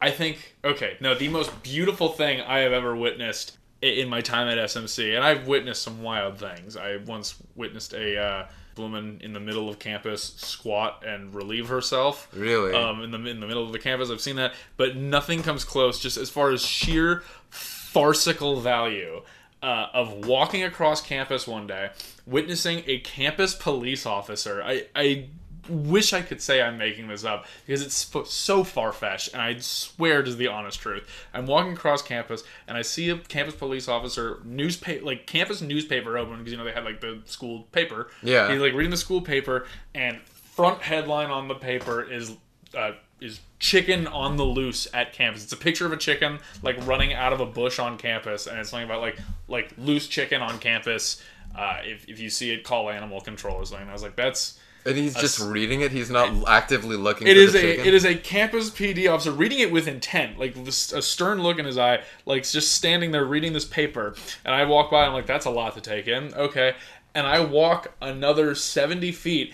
I 0.00 0.10
think 0.10 0.56
okay 0.64 0.96
no 1.00 1.14
the 1.14 1.28
most 1.28 1.62
beautiful 1.62 2.08
thing 2.10 2.40
I 2.40 2.58
have 2.60 2.72
ever 2.72 2.94
witnessed 2.94 3.57
in 3.80 4.08
my 4.08 4.20
time 4.20 4.48
at 4.48 4.58
SMC, 4.58 5.14
and 5.14 5.24
I've 5.24 5.46
witnessed 5.46 5.82
some 5.82 6.02
wild 6.02 6.38
things. 6.38 6.76
I 6.76 6.96
once 6.96 7.36
witnessed 7.54 7.94
a 7.94 8.20
uh, 8.20 8.46
woman 8.76 9.20
in 9.22 9.32
the 9.32 9.40
middle 9.40 9.68
of 9.68 9.78
campus 9.78 10.34
squat 10.36 11.04
and 11.06 11.34
relieve 11.34 11.68
herself. 11.68 12.28
Really? 12.34 12.74
Um, 12.74 13.02
in 13.02 13.10
the 13.10 13.18
in 13.28 13.40
the 13.40 13.46
middle 13.46 13.64
of 13.64 13.72
the 13.72 13.78
campus, 13.78 14.10
I've 14.10 14.20
seen 14.20 14.36
that, 14.36 14.54
but 14.76 14.96
nothing 14.96 15.42
comes 15.42 15.64
close. 15.64 16.00
Just 16.00 16.16
as 16.16 16.30
far 16.30 16.50
as 16.50 16.64
sheer 16.64 17.22
farcical 17.50 18.60
value 18.60 19.22
uh, 19.62 19.86
of 19.92 20.26
walking 20.26 20.62
across 20.62 21.00
campus 21.00 21.46
one 21.46 21.66
day, 21.66 21.90
witnessing 22.26 22.82
a 22.86 22.98
campus 23.00 23.54
police 23.54 24.06
officer. 24.06 24.62
I, 24.62 24.86
I 24.94 25.28
wish 25.68 26.12
I 26.12 26.22
could 26.22 26.40
say 26.40 26.62
I'm 26.62 26.78
making 26.78 27.08
this 27.08 27.24
up 27.24 27.46
because 27.66 27.82
it's 27.82 28.10
so 28.30 28.64
far 28.64 28.92
fetched, 28.92 29.32
and 29.32 29.42
I 29.42 29.58
swear 29.58 30.20
it 30.20 30.28
is 30.28 30.36
the 30.36 30.48
honest 30.48 30.80
truth. 30.80 31.08
I'm 31.34 31.46
walking 31.46 31.72
across 31.72 32.02
campus 32.02 32.44
and 32.66 32.76
I 32.76 32.82
see 32.82 33.10
a 33.10 33.18
campus 33.18 33.54
police 33.54 33.88
officer 33.88 34.40
newspaper, 34.44 35.04
like 35.04 35.26
campus 35.26 35.60
newspaper 35.60 36.18
open 36.18 36.38
because 36.38 36.52
you 36.52 36.58
know 36.58 36.64
they 36.64 36.72
had 36.72 36.84
like 36.84 37.00
the 37.00 37.20
school 37.24 37.64
paper. 37.72 38.08
Yeah. 38.22 38.50
He's 38.50 38.60
like 38.60 38.72
reading 38.72 38.90
the 38.90 38.96
school 38.96 39.20
paper, 39.20 39.66
and 39.94 40.20
front 40.20 40.82
headline 40.82 41.30
on 41.30 41.48
the 41.48 41.54
paper 41.54 42.02
is 42.02 42.32
uh, 42.76 42.92
is 43.20 43.40
chicken 43.58 44.06
on 44.06 44.36
the 44.36 44.44
loose 44.44 44.86
at 44.92 45.12
campus. 45.12 45.42
It's 45.42 45.52
a 45.52 45.56
picture 45.56 45.86
of 45.86 45.92
a 45.92 45.96
chicken 45.96 46.38
like 46.62 46.84
running 46.86 47.12
out 47.12 47.32
of 47.32 47.40
a 47.40 47.46
bush 47.46 47.78
on 47.78 47.98
campus, 47.98 48.46
and 48.46 48.58
it's 48.58 48.70
something 48.70 48.88
about 48.88 49.00
like 49.00 49.18
like 49.48 49.72
loose 49.78 50.06
chicken 50.06 50.42
on 50.42 50.58
campus. 50.58 51.22
Uh, 51.56 51.78
if, 51.82 52.08
if 52.08 52.20
you 52.20 52.30
see 52.30 52.50
it, 52.50 52.62
call 52.62 52.90
animal 52.90 53.20
control 53.20 53.56
or 53.56 53.64
something. 53.64 53.88
I 53.88 53.92
was 53.92 54.02
like, 54.02 54.16
that's 54.16 54.60
and 54.86 54.96
he's 54.96 55.14
just 55.14 55.40
reading 55.40 55.80
it. 55.80 55.92
He's 55.92 56.10
not 56.10 56.48
actively 56.48 56.96
looking. 56.96 57.26
it 57.26 57.36
is 57.36 57.52
the 57.52 57.58
a 57.58 57.62
chicken. 57.62 57.86
it 57.86 57.94
is 57.94 58.04
a 58.04 58.14
campus 58.14 58.70
PD 58.70 59.12
officer 59.12 59.32
reading 59.32 59.58
it 59.58 59.70
with 59.72 59.86
intent, 59.88 60.38
like 60.38 60.64
this- 60.64 60.92
a 60.92 61.02
stern 61.02 61.42
look 61.42 61.58
in 61.58 61.64
his 61.64 61.76
eye, 61.78 62.02
like 62.26 62.48
just 62.48 62.72
standing 62.72 63.10
there 63.10 63.24
reading 63.24 63.52
this 63.52 63.64
paper. 63.64 64.14
And 64.44 64.54
I 64.54 64.64
walk 64.64 64.90
by, 64.90 65.04
I'm 65.04 65.12
like, 65.12 65.26
that's 65.26 65.46
a 65.46 65.50
lot 65.50 65.74
to 65.74 65.80
take 65.80 66.08
in. 66.08 66.32
Okay, 66.34 66.74
and 67.14 67.26
I 67.26 67.40
walk 67.40 67.92
another 68.00 68.54
seventy 68.54 69.12
feet, 69.12 69.52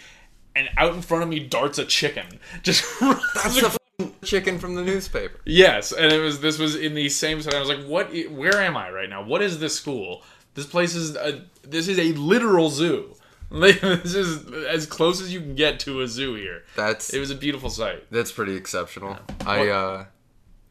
and 0.55 0.69
out 0.77 0.95
in 0.95 1.03
front 1.03 1.23
of 1.23 1.29
me 1.29 1.41
darts 1.41 1.79
a 1.79 1.85
chicken. 1.85 2.27
Just 2.63 2.85
That's 3.01 3.61
the 3.61 3.79
chicken 4.25 4.59
from 4.59 4.75
the 4.75 4.83
newspaper. 4.83 5.41
Yes, 5.45 5.93
and 5.93 6.13
it 6.13 6.19
was 6.21 6.41
this 6.41 6.59
was 6.59 6.77
in 6.77 6.95
the 6.95 7.09
same. 7.09 7.41
I 7.53 7.59
was 7.61 7.69
like, 7.69 7.85
"What? 7.87 8.13
Where 8.31 8.61
am 8.61 8.77
I 8.77 8.91
right 8.91 9.09
now? 9.09 9.23
What 9.23 9.43
is 9.43 9.59
this 9.61 9.75
school? 9.77 10.23
This 10.55 10.67
place 10.67 10.95
is 10.95 11.17
a 11.17 11.43
this 11.63 11.89
is 11.89 11.99
a 11.99 12.13
literal 12.13 12.71
zoo. 12.71 13.15
This 14.03 14.15
is 14.15 14.47
as 14.67 14.87
close 14.87 15.21
as 15.23 15.33
you 15.33 15.41
can 15.41 15.55
get 15.55 15.79
to 15.81 16.01
a 16.01 16.09
zoo 16.09 16.35
here. 16.35 16.65
That's 16.77 17.13
It 17.15 17.21
was 17.21 17.31
a 17.31 17.35
beautiful 17.37 17.71
sight. 17.71 18.05
that's 18.11 18.33
pretty 18.33 18.57
exceptional. 18.57 19.17
I 19.47 19.69
uh, 19.69 20.05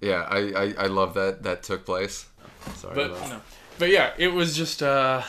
yeah, 0.02 0.28
I, 0.30 0.40
I 0.64 0.74
I 0.80 0.88
love 0.88 1.14
that 1.14 1.44
that 1.44 1.64
took 1.64 1.86
place. 1.86 2.26
Sorry. 2.76 2.96
But 2.96 3.12
about- 3.12 3.30
no, 3.30 3.42
but 3.80 3.90
yeah, 3.90 4.12
it 4.18 4.28
was 4.30 4.56
just 4.56 4.84
uh, 4.84 5.22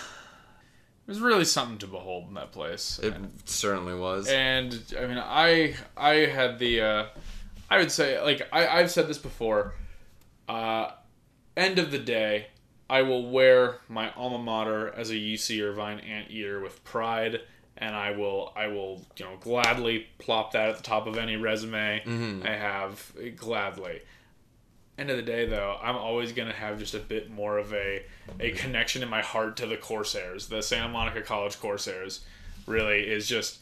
it 1.06 1.10
was 1.10 1.20
really 1.20 1.44
something 1.44 1.78
to 1.78 1.86
behold 1.86 2.28
in 2.28 2.34
that 2.34 2.50
place. 2.52 2.98
It 3.02 3.14
certainly 3.44 3.94
was. 3.94 4.26
and 4.28 4.72
I 4.98 5.06
mean, 5.06 5.18
I 5.18 5.74
I 5.96 6.14
had 6.26 6.58
the 6.58 6.80
uh, 6.80 7.06
I 7.70 7.78
would 7.78 7.92
say 7.92 8.20
like 8.20 8.48
I 8.52 8.66
I've 8.66 8.90
said 8.90 9.06
this 9.08 9.18
before. 9.18 9.74
Uh, 10.48 10.90
end 11.56 11.78
of 11.78 11.90
the 11.92 11.98
day, 11.98 12.48
I 12.88 13.02
will 13.02 13.30
wear 13.30 13.78
my 13.88 14.12
alma 14.12 14.38
mater 14.38 14.92
as 14.94 15.10
a 15.10 15.14
UC 15.14 15.62
Irvine 15.62 16.00
anteater 16.00 16.60
with 16.60 16.84
pride, 16.84 17.40
and 17.78 17.94
I 17.94 18.10
will 18.12 18.52
I 18.54 18.68
will 18.68 19.04
you 19.16 19.24
know 19.24 19.36
gladly 19.40 20.06
plop 20.18 20.52
that 20.52 20.68
at 20.70 20.76
the 20.76 20.82
top 20.82 21.06
of 21.06 21.16
any 21.16 21.36
resume 21.36 22.02
mm-hmm. 22.04 22.46
I 22.46 22.50
have 22.50 23.12
gladly. 23.36 24.02
End 24.96 25.10
of 25.10 25.16
the 25.16 25.22
day, 25.22 25.46
though, 25.46 25.76
I'm 25.82 25.96
always 25.96 26.32
gonna 26.32 26.52
have 26.52 26.78
just 26.78 26.94
a 26.94 27.00
bit 27.00 27.30
more 27.30 27.58
of 27.58 27.72
a 27.72 28.04
a 28.38 28.52
connection 28.52 29.02
in 29.02 29.08
my 29.08 29.22
heart 29.22 29.56
to 29.58 29.66
the 29.66 29.76
Corsairs, 29.76 30.48
the 30.48 30.62
Santa 30.62 30.88
Monica 30.88 31.22
College 31.22 31.58
Corsairs. 31.58 32.20
Really 32.66 33.00
is 33.00 33.26
just 33.26 33.58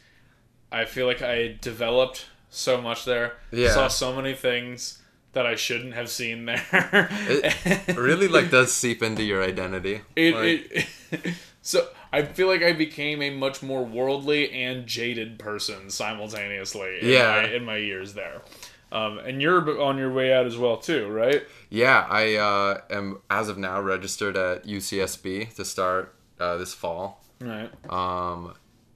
I 0.70 0.84
feel 0.84 1.06
like 1.06 1.22
I 1.22 1.58
developed 1.60 2.26
so 2.50 2.80
much 2.80 3.04
there. 3.04 3.34
Yeah. 3.50 3.70
Saw 3.70 3.88
so 3.88 4.14
many 4.14 4.34
things 4.34 5.01
that 5.32 5.46
I 5.46 5.54
shouldn't 5.54 5.94
have 5.94 6.10
seen 6.10 6.44
there. 6.44 7.08
It 7.28 7.96
really 7.96 8.28
like 8.28 8.50
does 8.50 8.72
seep 8.72 9.02
into 9.02 9.22
your 9.22 9.42
identity. 9.42 10.02
It, 10.16 10.34
Like, 10.34 10.86
it 11.14 11.34
so 11.62 11.88
I 12.12 12.22
feel 12.22 12.48
like 12.48 12.62
I 12.62 12.72
became 12.72 13.22
a 13.22 13.30
much 13.30 13.62
more 13.62 13.82
worldly 13.84 14.50
and 14.52 14.86
jaded 14.86 15.38
person 15.38 15.88
simultaneously. 15.90 16.98
In 17.00 17.08
Yeah. 17.08 17.26
my, 17.42 17.48
in 17.54 17.64
my 17.64 17.76
years 17.78 18.14
there. 18.14 18.42
Um, 18.90 19.18
and 19.20 19.40
you're 19.40 19.80
on 19.80 19.96
your 19.96 20.12
way 20.12 20.34
out 20.34 20.44
as 20.44 20.58
well 20.58 20.76
too, 20.76 21.08
right? 21.08 21.42
yeah, 21.70 22.06
I 22.10 22.34
uh, 22.34 22.80
am 22.90 23.22
as 23.30 23.48
of 23.48 23.56
now 23.56 23.80
registered 23.80 24.36
at 24.36 24.66
UCSB 24.66 25.54
to 25.54 25.64
start 25.64 26.14
uh, 26.38 26.58
this 26.58 26.74
fall. 26.74 27.24
Right. 27.40 27.70
Um, 27.90 28.52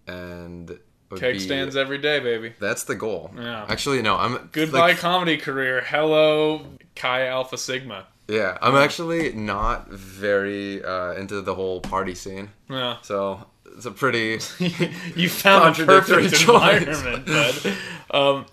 and 0.07 0.79
Keg 1.17 1.35
be- 1.35 1.39
stands 1.39 1.77
every 1.77 1.99
day, 1.99 2.19
baby. 2.21 2.55
That's 2.59 2.85
the 2.85 2.95
goal. 2.97 3.31
Yeah. 3.37 3.65
Actually, 3.69 4.03
no. 4.03 4.17
I'm 4.17 4.49
Goodbye 4.53 4.79
like, 4.79 4.99
comedy 4.99 5.37
career. 5.37 5.83
Hello, 5.87 6.67
Chi 6.95 7.27
Alpha 7.27 7.57
Sigma. 7.57 8.07
yeah, 8.29 8.59
I'm 8.61 8.75
actually 8.75 9.33
not 9.33 9.89
very 9.89 10.83
uh, 10.85 11.13
into 11.13 11.41
the 11.43 11.55
whole 11.55 11.81
party 11.81 12.15
scene. 12.15 12.51
Yeah. 12.69 12.97
So 13.03 13.47
it's 13.77 13.87
a 13.87 13.91
pretty 13.93 14.41
you 15.17 15.29
found 15.29 15.77
perfect 15.77 16.35
choice. 16.41 16.83
environment, 16.83 17.27
bud. 17.27 17.77
Um, 18.11 18.47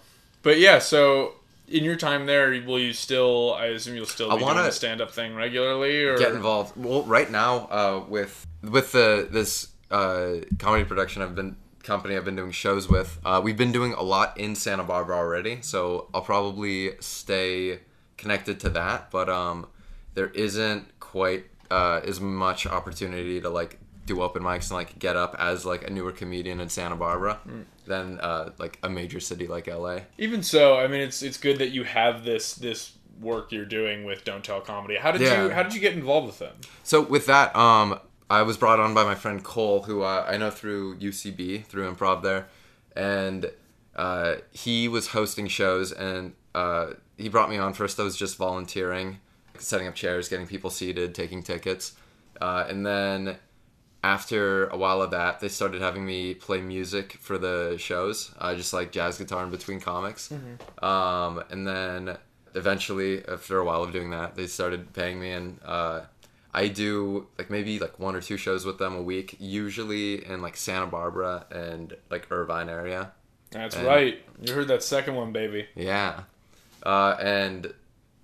but 0.43 0.59
yeah, 0.59 0.79
so 0.79 1.33
in 1.69 1.83
your 1.83 1.95
time 1.95 2.25
there, 2.27 2.49
will 2.67 2.79
you 2.79 2.93
still? 2.93 3.53
I 3.55 3.67
assume 3.67 3.95
you'll 3.95 4.05
still 4.05 4.27
be 4.29 4.35
doing 4.35 4.45
wanna 4.45 4.63
the 4.63 4.71
stand-up 4.71 5.11
thing 5.11 5.33
regularly, 5.33 6.03
or 6.03 6.17
get 6.17 6.33
involved. 6.33 6.73
Well, 6.77 7.01
right 7.03 7.31
now, 7.31 7.67
uh, 7.71 8.03
with 8.07 8.45
with 8.61 8.91
the 8.91 9.27
this 9.31 9.69
uh, 9.89 10.35
comedy 10.59 10.83
production 10.83 11.21
I've 11.21 11.33
been 11.35 11.55
company 11.83 12.15
I've 12.15 12.25
been 12.25 12.35
doing 12.35 12.51
shows 12.51 12.89
with, 12.89 13.19
uh, 13.25 13.41
we've 13.43 13.57
been 13.57 13.71
doing 13.71 13.93
a 13.93 14.01
lot 14.01 14.37
in 14.39 14.55
Santa 14.55 14.83
Barbara 14.83 15.15
already. 15.17 15.59
So 15.61 16.07
I'll 16.13 16.21
probably 16.21 16.91
stay 17.01 17.79
connected 18.17 18.59
to 18.61 18.69
that, 18.69 19.11
but 19.11 19.29
um, 19.29 19.67
there 20.13 20.27
isn't 20.29 20.99
quite 20.99 21.45
uh, 21.69 22.01
as 22.05 22.19
much 22.21 22.65
opportunity 22.65 23.41
to 23.41 23.49
like 23.49 23.79
do 24.05 24.21
open 24.21 24.43
mics 24.43 24.63
and 24.69 24.71
like 24.71 24.97
get 24.99 25.15
up 25.15 25.35
as 25.39 25.65
like 25.65 25.87
a 25.87 25.89
newer 25.89 26.11
comedian 26.11 26.59
in 26.59 26.69
Santa 26.69 26.95
Barbara 26.95 27.39
than 27.85 28.19
uh, 28.19 28.51
like 28.57 28.77
a 28.83 28.89
major 28.89 29.19
city 29.19 29.47
like 29.47 29.67
LA. 29.67 29.99
Even 30.17 30.43
so, 30.43 30.77
I 30.77 30.87
mean, 30.87 31.01
it's 31.01 31.21
it's 31.21 31.37
good 31.37 31.57
that 31.59 31.69
you 31.69 31.83
have 31.83 32.23
this 32.23 32.53
this 32.55 32.93
work 33.21 33.51
you're 33.51 33.63
doing 33.65 34.03
with 34.03 34.23
Don't 34.25 34.43
Tell 34.43 34.59
Comedy. 34.59 34.95
How 34.97 35.11
did 35.11 35.21
Yeah. 35.21 35.43
you 35.45 35.49
How 35.51 35.63
did 35.63 35.73
you 35.73 35.79
get 35.79 35.93
involved 35.93 36.27
with 36.27 36.39
them? 36.39 36.55
So 36.83 37.01
with 37.01 37.25
that, 37.27 37.55
um, 37.55 37.99
I 38.33 38.41
was 38.41 38.57
brought 38.57 38.79
on 38.79 38.95
by 38.95 39.03
my 39.03 39.13
friend 39.13 39.43
Cole, 39.43 39.83
who 39.83 40.01
uh, 40.01 40.25
I 40.27 40.37
know 40.37 40.49
through 40.49 40.97
UCB, 40.97 41.65
through 41.65 41.93
improv 41.93 42.23
there, 42.23 42.47
and 42.95 43.51
uh, 43.95 44.37
he 44.49 44.87
was 44.87 45.09
hosting 45.09 45.47
shows, 45.47 45.91
and 45.91 46.33
uh, 46.55 46.93
he 47.15 47.29
brought 47.29 47.51
me 47.51 47.59
on. 47.59 47.73
First, 47.73 47.99
I 47.99 48.03
was 48.03 48.17
just 48.17 48.37
volunteering, 48.37 49.19
setting 49.59 49.87
up 49.87 49.93
chairs, 49.93 50.29
getting 50.29 50.47
people 50.47 50.71
seated, 50.71 51.13
taking 51.13 51.43
tickets, 51.43 51.93
uh, 52.41 52.65
and 52.67 52.83
then 52.83 53.37
after 54.03 54.65
a 54.69 54.77
while 54.77 55.03
of 55.03 55.11
that, 55.11 55.39
they 55.39 55.47
started 55.47 55.83
having 55.83 56.03
me 56.03 56.33
play 56.33 56.59
music 56.59 57.13
for 57.21 57.37
the 57.37 57.75
shows, 57.77 58.33
uh, 58.39 58.55
just 58.55 58.73
like 58.73 58.91
jazz 58.91 59.19
guitar 59.19 59.43
in 59.43 59.51
between 59.51 59.79
comics. 59.79 60.31
Um, 60.81 61.43
and 61.51 61.67
then 61.67 62.17
eventually, 62.55 63.23
after 63.27 63.59
a 63.59 63.63
while 63.63 63.83
of 63.83 63.91
doing 63.91 64.09
that, 64.09 64.33
they 64.33 64.47
started 64.47 64.91
paying 64.91 65.19
me, 65.19 65.33
and 65.33 65.59
uh, 65.63 66.01
I 66.53 66.67
do 66.67 67.27
like 67.37 67.49
maybe 67.49 67.79
like 67.79 67.99
one 67.99 68.15
or 68.15 68.21
two 68.21 68.37
shows 68.37 68.65
with 68.65 68.77
them 68.77 68.95
a 68.95 69.01
week, 69.01 69.35
usually 69.39 70.25
in 70.25 70.41
like 70.41 70.55
Santa 70.55 70.85
Barbara 70.87 71.45
and 71.51 71.95
like 72.11 72.27
Irvine 72.31 72.69
area. 72.69 73.11
That's 73.51 73.75
And- 73.75 73.85
right. 73.87 74.23
You 74.41 74.53
heard 74.53 74.67
that 74.67 74.83
second 74.83 75.15
one, 75.15 75.31
baby. 75.31 75.67
Yeah, 75.75 76.21
uh, 76.83 77.15
and 77.19 77.73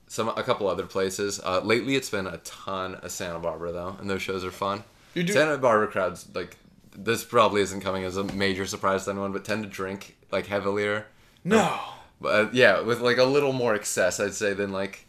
some 0.07 0.29
a 0.29 0.43
couple 0.43 0.67
other 0.67 0.85
places. 0.85 1.39
Uh, 1.43 1.61
lately, 1.61 1.95
it's 1.95 2.09
been 2.09 2.27
a 2.27 2.37
ton 2.39 2.95
of 2.95 3.11
Santa 3.11 3.39
Barbara 3.39 3.71
though, 3.71 3.95
and 3.99 4.09
those 4.09 4.21
shows 4.21 4.43
are 4.43 4.51
fun. 4.51 4.83
You 5.13 5.23
do- 5.23 5.33
Santa 5.33 5.57
Barbara 5.57 5.87
crowds 5.87 6.27
like 6.33 6.57
this 6.95 7.23
probably 7.23 7.61
isn't 7.61 7.81
coming 7.81 8.03
as 8.03 8.17
a 8.17 8.23
major 8.23 8.65
surprise 8.65 9.05
to 9.05 9.11
anyone, 9.11 9.31
but 9.31 9.45
tend 9.45 9.63
to 9.63 9.69
drink 9.69 10.17
like 10.31 10.47
heavier. 10.47 11.05
No. 11.43 11.79
But 12.21 12.27
uh, 12.27 12.49
yeah, 12.51 12.81
with 12.81 12.99
like 13.01 13.17
a 13.17 13.23
little 13.23 13.53
more 13.53 13.73
excess, 13.75 14.19
I'd 14.19 14.33
say 14.33 14.53
than 14.53 14.71
like 14.71 15.05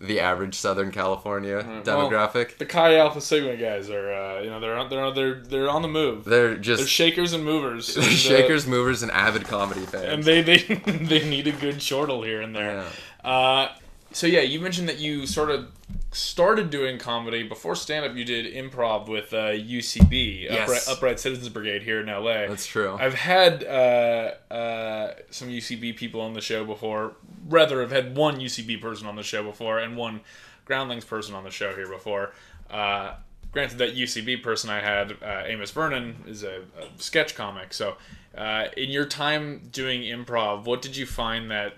the 0.00 0.20
average 0.20 0.54
Southern 0.54 0.90
California 0.92 1.64
well, 1.66 1.82
demographic. 1.82 2.58
The 2.58 2.66
Chi 2.66 2.96
Alpha 2.96 3.20
Sigma 3.20 3.56
guys 3.56 3.90
are, 3.90 4.12
uh, 4.12 4.40
you 4.42 4.50
know, 4.50 4.60
they're 4.60 4.76
on, 4.76 4.88
they're 4.88 5.04
on, 5.04 5.14
they're 5.14 5.40
they're 5.40 5.68
on 5.68 5.82
the 5.82 5.88
move. 5.88 6.24
they're 6.24 6.56
just 6.56 6.80
They're 6.80 6.88
shakers 6.88 7.32
and 7.32 7.44
movers. 7.44 7.94
they're 7.94 8.04
and, 8.04 8.12
uh, 8.12 8.16
shakers, 8.16 8.66
movers, 8.66 9.02
and 9.02 9.10
avid 9.12 9.44
comedy 9.44 9.84
fans. 9.86 10.04
and 10.04 10.24
they 10.24 10.42
they 10.42 10.58
they 10.86 11.28
need 11.28 11.46
a 11.46 11.52
good 11.52 11.80
chortle 11.80 12.22
here 12.22 12.40
and 12.40 12.54
there. 12.54 12.84
Uh, 13.24 13.68
so 14.12 14.26
yeah, 14.26 14.40
you 14.40 14.60
mentioned 14.60 14.88
that 14.88 14.98
you 14.98 15.26
sort 15.26 15.50
of 15.50 15.68
started 16.10 16.70
doing 16.70 16.98
comedy 16.98 17.42
before 17.42 17.74
stand 17.76 18.04
up. 18.06 18.16
You 18.16 18.24
did 18.24 18.52
improv 18.54 19.08
with 19.08 19.32
uh, 19.32 19.50
UCB, 19.52 20.42
Yes. 20.44 20.62
Upright, 20.62 20.88
Upright 20.96 21.20
Citizens 21.20 21.48
Brigade 21.50 21.82
here 21.82 22.00
in 22.00 22.06
LA. 22.06 22.46
That's 22.48 22.66
true. 22.66 22.96
I've 22.98 23.14
had 23.14 23.62
uh, 23.64 24.32
uh, 24.52 25.14
some 25.30 25.48
UCB 25.48 25.96
people 25.96 26.20
on 26.20 26.32
the 26.32 26.40
show 26.40 26.64
before. 26.64 27.12
Rather, 27.48 27.82
I've 27.82 27.90
had 27.90 28.16
one 28.16 28.38
UCB 28.40 28.80
person 28.80 29.06
on 29.06 29.16
the 29.16 29.22
show 29.22 29.42
before 29.42 29.78
and 29.78 29.96
one 29.96 30.20
Groundlings 30.64 31.04
person 31.04 31.34
on 31.34 31.44
the 31.44 31.50
show 31.50 31.74
here 31.74 31.88
before. 31.88 32.32
Uh, 32.70 33.14
granted, 33.52 33.78
that 33.78 33.94
UCB 33.96 34.42
person 34.42 34.70
I 34.70 34.80
had, 34.80 35.12
uh, 35.22 35.42
Amos 35.46 35.70
Vernon, 35.70 36.16
is 36.26 36.42
a, 36.42 36.62
a 36.78 36.88
sketch 37.02 37.34
comic. 37.34 37.72
So, 37.74 37.96
uh, 38.36 38.66
in 38.76 38.90
your 38.90 39.06
time 39.06 39.68
doing 39.72 40.02
improv, 40.02 40.64
what 40.64 40.82
did 40.82 40.96
you 40.96 41.06
find 41.06 41.50
that? 41.50 41.74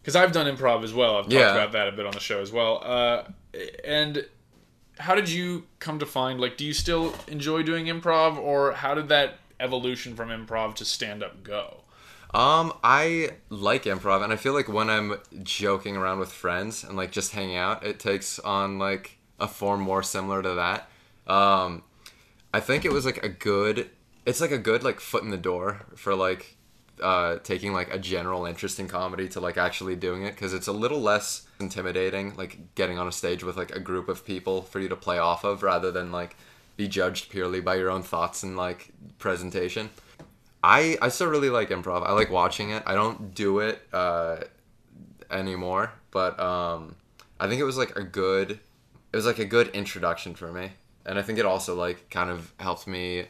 Because 0.00 0.16
I've 0.16 0.32
done 0.32 0.46
improv 0.46 0.82
as 0.82 0.94
well. 0.94 1.16
I've 1.16 1.24
talked 1.24 1.32
Yeah. 1.34 1.52
about 1.52 1.72
that 1.72 1.88
a 1.88 1.92
bit 1.92 2.06
on 2.06 2.12
the 2.12 2.20
show 2.20 2.40
as 2.40 2.50
well. 2.52 2.80
Uh, 2.84 3.24
and 3.84 4.26
how 4.98 5.14
did 5.14 5.28
you 5.28 5.66
come 5.78 5.98
to 5.98 6.06
find 6.06 6.40
like 6.40 6.56
do 6.56 6.64
you 6.64 6.72
still 6.72 7.14
enjoy 7.26 7.62
doing 7.62 7.86
improv 7.86 8.36
or 8.36 8.72
how 8.72 8.94
did 8.94 9.08
that 9.08 9.38
evolution 9.58 10.14
from 10.14 10.28
improv 10.28 10.74
to 10.74 10.84
stand 10.84 11.22
up 11.22 11.42
go 11.42 11.82
Um, 12.32 12.72
I 12.84 13.30
like 13.48 13.84
improv, 13.84 14.22
and 14.22 14.32
I 14.32 14.36
feel 14.36 14.52
like 14.52 14.68
when 14.68 14.88
I'm 14.88 15.16
joking 15.42 15.96
around 15.96 16.20
with 16.20 16.30
friends 16.30 16.84
and 16.84 16.96
like 16.96 17.10
just 17.10 17.32
hanging 17.32 17.56
out, 17.56 17.84
it 17.84 17.98
takes 17.98 18.38
on 18.38 18.78
like 18.78 19.18
a 19.40 19.48
form 19.48 19.80
more 19.80 20.02
similar 20.04 20.40
to 20.40 20.54
that. 20.54 20.88
Um, 21.26 21.82
I 22.54 22.60
think 22.60 22.84
it 22.84 22.92
was 22.92 23.04
like 23.04 23.24
a 23.24 23.28
good. 23.28 23.90
It's 24.26 24.40
like 24.40 24.52
a 24.52 24.58
good 24.58 24.84
like 24.84 25.00
foot 25.00 25.24
in 25.24 25.30
the 25.30 25.36
door 25.36 25.86
for 25.96 26.14
like 26.14 26.56
uh, 27.02 27.38
taking 27.38 27.72
like 27.72 27.92
a 27.92 27.98
general 27.98 28.46
interest 28.46 28.78
in 28.80 28.88
comedy 28.88 29.28
to 29.28 29.40
like 29.40 29.56
actually 29.56 29.96
doing 29.96 30.22
it 30.24 30.34
because 30.34 30.52
it's 30.54 30.66
a 30.66 30.72
little 30.72 31.00
less 31.00 31.46
intimidating 31.58 32.34
like 32.36 32.74
getting 32.74 32.98
on 32.98 33.06
a 33.06 33.12
stage 33.12 33.44
with 33.44 33.56
like 33.56 33.70
a 33.70 33.80
group 33.80 34.08
of 34.08 34.24
people 34.24 34.62
for 34.62 34.80
you 34.80 34.88
to 34.88 34.96
play 34.96 35.18
off 35.18 35.44
of 35.44 35.62
rather 35.62 35.90
than 35.90 36.10
like 36.10 36.36
be 36.76 36.88
judged 36.88 37.28
purely 37.28 37.60
by 37.60 37.74
your 37.74 37.90
own 37.90 38.02
thoughts 38.02 38.42
and 38.42 38.56
like 38.56 38.88
presentation. 39.18 39.90
I 40.62 40.98
I 41.00 41.08
still 41.08 41.28
really 41.28 41.50
like 41.50 41.70
improv. 41.70 42.06
I 42.06 42.12
like 42.12 42.30
watching 42.30 42.70
it. 42.70 42.82
I 42.86 42.94
don't 42.94 43.34
do 43.34 43.60
it 43.60 43.82
uh, 43.92 44.38
anymore, 45.30 45.92
but 46.10 46.38
um, 46.40 46.96
I 47.38 47.48
think 47.48 47.60
it 47.60 47.64
was 47.64 47.76
like 47.76 47.96
a 47.96 48.02
good. 48.02 48.52
It 49.12 49.16
was 49.16 49.26
like 49.26 49.38
a 49.38 49.44
good 49.44 49.68
introduction 49.68 50.34
for 50.34 50.52
me, 50.52 50.72
and 51.04 51.18
I 51.18 51.22
think 51.22 51.38
it 51.38 51.46
also 51.46 51.74
like 51.74 52.10
kind 52.10 52.30
of 52.30 52.52
helped 52.58 52.86
me 52.86 53.26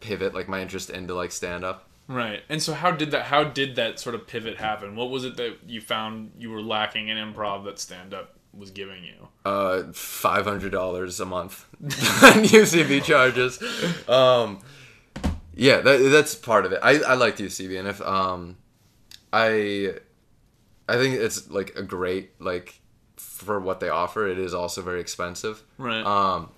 pivot 0.00 0.34
like 0.34 0.48
my 0.48 0.60
interest 0.60 0.90
into 0.90 1.14
like 1.14 1.32
stand 1.32 1.64
up. 1.64 1.88
Right 2.12 2.42
and 2.48 2.62
so 2.62 2.74
how 2.74 2.90
did 2.90 3.10
that 3.10 3.24
how 3.26 3.42
did 3.44 3.76
that 3.76 3.98
sort 3.98 4.14
of 4.14 4.26
pivot 4.26 4.56
happen 4.58 4.94
what 4.96 5.10
was 5.10 5.24
it 5.24 5.36
that 5.36 5.56
you 5.66 5.80
found 5.80 6.30
you 6.38 6.50
were 6.50 6.62
lacking 6.62 7.08
in 7.08 7.16
improv 7.16 7.64
that 7.64 7.78
stand 7.78 8.12
up 8.14 8.36
was 8.52 8.70
giving 8.70 9.02
you 9.02 9.28
Uh, 9.44 9.84
five 9.92 10.44
hundred 10.44 10.72
dollars 10.72 11.18
a 11.20 11.24
month 11.24 11.66
on 11.82 12.44
UCB 12.44 13.02
charges. 13.02 13.58
Um, 14.08 14.60
yeah, 15.54 15.80
that, 15.80 15.96
that's 16.10 16.34
part 16.34 16.66
of 16.66 16.72
it. 16.72 16.80
I, 16.82 17.00
I 17.00 17.14
liked 17.14 17.38
UCB, 17.38 17.78
and 17.78 17.88
if 17.88 18.00
um, 18.02 18.56
I 19.32 19.94
I 20.88 20.96
think 20.96 21.16
it's 21.16 21.50
like 21.50 21.74
a 21.76 21.82
great 21.82 22.40
like 22.40 22.80
for 23.16 23.58
what 23.58 23.80
they 23.80 23.88
offer. 23.88 24.28
It 24.28 24.38
is 24.38 24.52
also 24.54 24.82
very 24.82 25.00
expensive. 25.00 25.62
right 25.78 26.04
Um, 26.04 26.50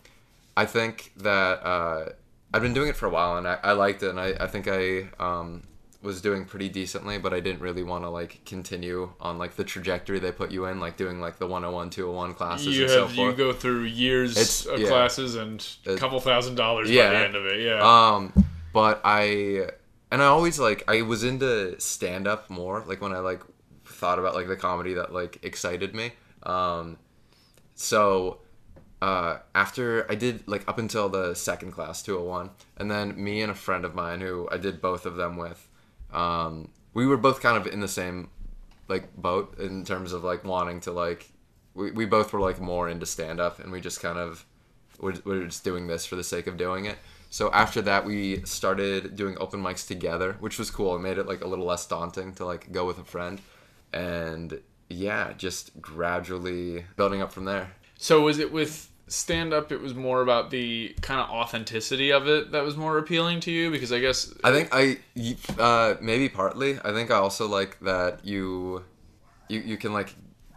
I 0.57 0.67
think 0.67 1.12
that 1.19 1.64
uh, 1.64 2.09
I've 2.55 2.62
been 2.62 2.73
doing 2.75 2.88
it 2.88 2.97
for 2.97 3.07
a 3.07 3.11
while, 3.11 3.37
and 3.37 3.47
I, 3.49 3.59
I 3.62 3.73
liked 3.73 4.03
it, 4.03 4.11
and 4.11 4.21
I, 4.21 4.35
I 4.40 4.47
think 4.47 4.69
I 4.69 5.09
um, 5.19 5.62
was 6.03 6.21
doing 6.21 6.45
pretty 6.45 6.69
decently, 6.69 7.19
but 7.19 7.33
I 7.35 7.40
didn't 7.40 7.61
really 7.61 7.83
want 7.83 8.05
to 8.05 8.11
like 8.11 8.40
continue 8.45 9.12
on 9.21 9.38
like 9.38 9.57
the 9.57 9.64
trajectory 9.64 10.19
they 10.21 10.31
put 10.33 10.51
you 10.53 10.67
in, 10.67 10.79
like 10.79 10.97
doing 10.97 11.21
like 11.21 11.38
the 11.38 11.47
101, 11.47 11.90
201 11.90 12.35
classes 12.35 12.77
you 12.77 12.85
and 12.85 12.93
have 12.93 13.11
so 13.11 13.29
you 13.29 13.33
go 13.33 13.53
through 13.53 13.85
years 13.85 14.33
It's- 14.33 14.67
of 14.67 14.81
yeah. 14.81 14.88
classes 14.88 15.35
and 15.35 15.67
a 15.87 15.97
couple 15.97 16.21
thousand 16.21 16.55
dollars 16.55 16.88
by 16.88 16.95
the 16.95 17.17
end 17.17 17.35
of 17.35 17.47
it 17.47 17.61
yeah 17.61 17.81
Um, 17.83 18.33
but 18.73 19.01
I 19.05 19.71
and 20.12 20.23
I 20.23 20.27
always 20.27 20.59
like 20.61 20.85
I 20.87 21.03
was 21.03 21.25
into 21.25 21.81
stand 21.81 22.29
up 22.29 22.51
more 22.51 22.85
like 22.87 23.01
when 23.01 23.12
I 23.12 23.19
like 23.19 23.43
thought 23.85 24.19
about 24.19 24.35
like 24.35 24.47
the 24.47 24.57
comedy 24.57 24.95
that 24.95 25.12
like 25.12 25.38
excited 25.43 25.95
me. 25.95 26.12
Um, 26.45 26.99
so 27.75 28.38
uh, 29.05 29.38
after 29.55 30.11
I 30.11 30.14
did 30.14 30.49
like 30.49 30.67
up 30.67 30.79
until 30.79 31.11
the 31.11 31.35
second 31.35 31.73
class 31.73 32.03
201, 32.03 32.49
and 32.79 32.90
then 32.90 33.23
me 33.23 33.43
and 33.43 33.53
a 33.53 33.55
friend 33.55 33.85
of 33.85 33.95
mine 33.95 34.23
who 34.23 34.49
I 34.51 34.57
did 34.57 34.81
both 34.81 35.05
of 35.05 35.17
them 35.17 35.37
with, 35.37 35.69
um, 36.11 36.71
we 36.95 37.07
were 37.07 37.19
both 37.19 37.43
kind 37.43 37.59
of 37.59 37.67
in 37.67 37.81
the 37.81 37.88
same 37.88 38.31
like 38.88 39.14
boat 39.14 39.59
in 39.59 39.85
terms 39.85 40.14
of 40.14 40.25
like 40.25 40.43
wanting 40.45 40.81
to 40.81 40.90
like 40.90 41.31
we, 41.75 41.90
we 41.90 42.07
both 42.07 42.33
were 42.33 42.40
like 42.40 42.62
more 42.62 42.88
into 42.88 43.05
stand 43.05 43.40
up 43.40 43.59
and 43.59 43.71
we 43.71 43.79
just 43.79 44.01
kind 44.01 44.19
of 44.19 44.47
we're, 44.99 45.14
we're 45.27 45.45
just 45.45 45.64
doing 45.64 45.87
this 45.87 46.07
for 46.07 46.17
the 46.17 46.25
sake 46.25 46.47
of 46.47 46.57
doing 46.57 46.87
it. 46.87 46.97
So 47.29 47.51
after 47.53 47.83
that 47.83 48.07
we 48.07 48.40
started 48.47 49.17
doing 49.17 49.37
open 49.38 49.62
mics 49.62 49.87
together 49.87 50.37
which 50.40 50.59
was 50.59 50.71
cool. 50.71 50.97
It 50.97 51.01
made 51.01 51.19
it 51.19 51.27
like 51.27 51.45
a 51.45 51.47
little 51.47 51.67
less 51.67 51.87
daunting 51.87 52.33
to 52.37 52.47
like 52.47 52.73
go 52.73 52.87
with 52.87 52.99
a 52.99 53.05
friend. 53.05 53.38
And 53.93 54.61
yeah 54.88 55.35
just 55.37 55.79
gradually 55.83 56.87
building 56.97 57.21
up 57.21 57.33
from 57.33 57.45
there. 57.45 57.73
So 57.99 58.23
was 58.23 58.38
it 58.38 58.51
with 58.51 58.90
stand 59.09 59.53
up? 59.53 59.73
It 59.73 59.81
was 59.81 59.95
more 59.95 60.23
about 60.23 60.51
the 60.51 60.95
kind 61.01 61.21
of 61.21 61.31
authenticity 61.31 62.12
of 62.12 62.29
it 62.29 62.53
that 62.53 62.64
was 62.64 62.77
more 62.77 62.99
appealing 62.99 63.40
to 63.40 63.51
you 63.51 63.71
because 63.71 63.93
I 63.93 64.01
guess 64.01 64.33
I 64.43 64.53
think 64.53 64.69
i 64.73 64.99
uh, 65.59 65.97
maybe 66.01 66.29
partly. 66.29 66.79
I 66.85 66.93
think 66.93 67.11
I 67.11 67.17
also 67.17 67.49
like 67.49 67.79
that 67.81 68.25
you 68.25 68.85
you 69.49 69.61
you 69.61 69.77
can 69.77 69.93
like 69.93 70.14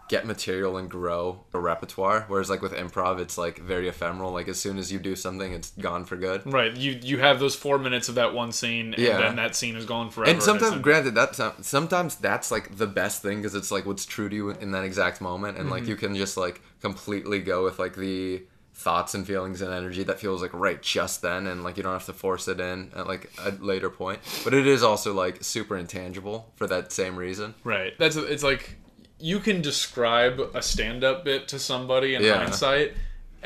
get 0.10 0.26
material 0.26 0.78
and 0.78 0.89
grow 0.89 1.43
a 1.54 1.60
repertoire. 1.60 2.26
Whereas 2.28 2.50
like 2.50 2.62
with 2.62 2.74
improv, 2.74 3.20
it's 3.20 3.38
like 3.38 3.60
very 3.60 3.88
ephemeral. 3.89 4.32
Like 4.32 4.48
as 4.48 4.60
soon 4.60 4.78
as 4.78 4.91
you 4.91 5.00
do 5.00 5.15
something, 5.15 5.52
it's 5.54 5.72
gone 5.72 6.06
for 6.06 6.15
good. 6.15 6.41
right 6.46 6.76
you 6.76 7.00
you 7.04 7.17
have 7.20 7.39
those 7.39 7.56
four 7.56 7.78
minutes 7.78 8.10
of 8.10 8.15
that 8.15 8.34
one 8.34 8.52
scene 8.52 8.93
and 8.93 9.04
Yeah. 9.04 9.17
then 9.20 9.36
that 9.36 9.56
scene 9.56 9.76
is 9.76 9.86
gone 9.86 10.10
forever. 10.10 10.32
And 10.32 10.41
sometimes, 10.41 10.72
it's- 10.72 10.82
granted, 10.84 11.15
that 11.15 11.36
sometimes 11.62 12.15
that's 12.15 12.52
like 12.52 12.78
the 12.78 12.88
best 12.88 13.22
thing 13.22 13.38
because 13.39 13.56
it's 13.56 13.72
like 13.72 13.86
what's 13.86 14.06
true 14.06 14.30
to 14.30 14.36
you 14.36 14.50
in 14.52 14.72
that 14.72 14.84
exact 14.84 15.22
moment, 15.22 15.58
and 15.58 15.65
Mm-hmm. 15.65 15.74
like 15.74 15.88
you 15.88 15.96
can 15.96 16.15
just 16.15 16.38
like 16.38 16.62
completely 16.82 17.39
go 17.39 17.63
with 17.63 17.78
like 17.80 17.96
the 17.96 18.43
thoughts 18.74 19.15
and 19.15 19.26
feelings 19.26 19.60
and 19.62 19.74
energy 19.74 20.04
that 20.04 20.20
feels 20.20 20.39
like 20.41 20.54
right 20.54 20.82
just 20.84 21.22
then, 21.24 21.48
and 21.48 21.63
like 21.63 21.78
you 21.78 21.84
don't 21.84 21.93
have 21.93 22.06
to 22.06 22.13
force 22.13 22.48
it 22.48 22.60
in 22.60 22.91
at 22.96 23.08
like 23.08 23.32
a 23.43 23.50
later 23.60 23.89
point. 23.89 24.20
But 24.43 24.54
it 24.54 24.67
is 24.67 24.84
also 24.84 25.13
like 25.13 25.43
super 25.43 25.76
intangible 25.76 26.52
for 26.56 26.67
that 26.67 26.91
same 26.91 27.15
reason. 27.17 27.56
right. 27.63 27.93
That's 27.98 28.15
it's 28.15 28.43
like 28.43 28.76
you 29.20 29.40
can 29.40 29.62
describe 29.62 30.40
a 30.54 30.62
stand 30.62 31.04
up 31.04 31.26
bit 31.26 31.48
to 31.50 31.60
somebody 31.60 32.16
in 32.16 32.24
Yeah. 32.24 32.38
hindsight. 32.38 32.94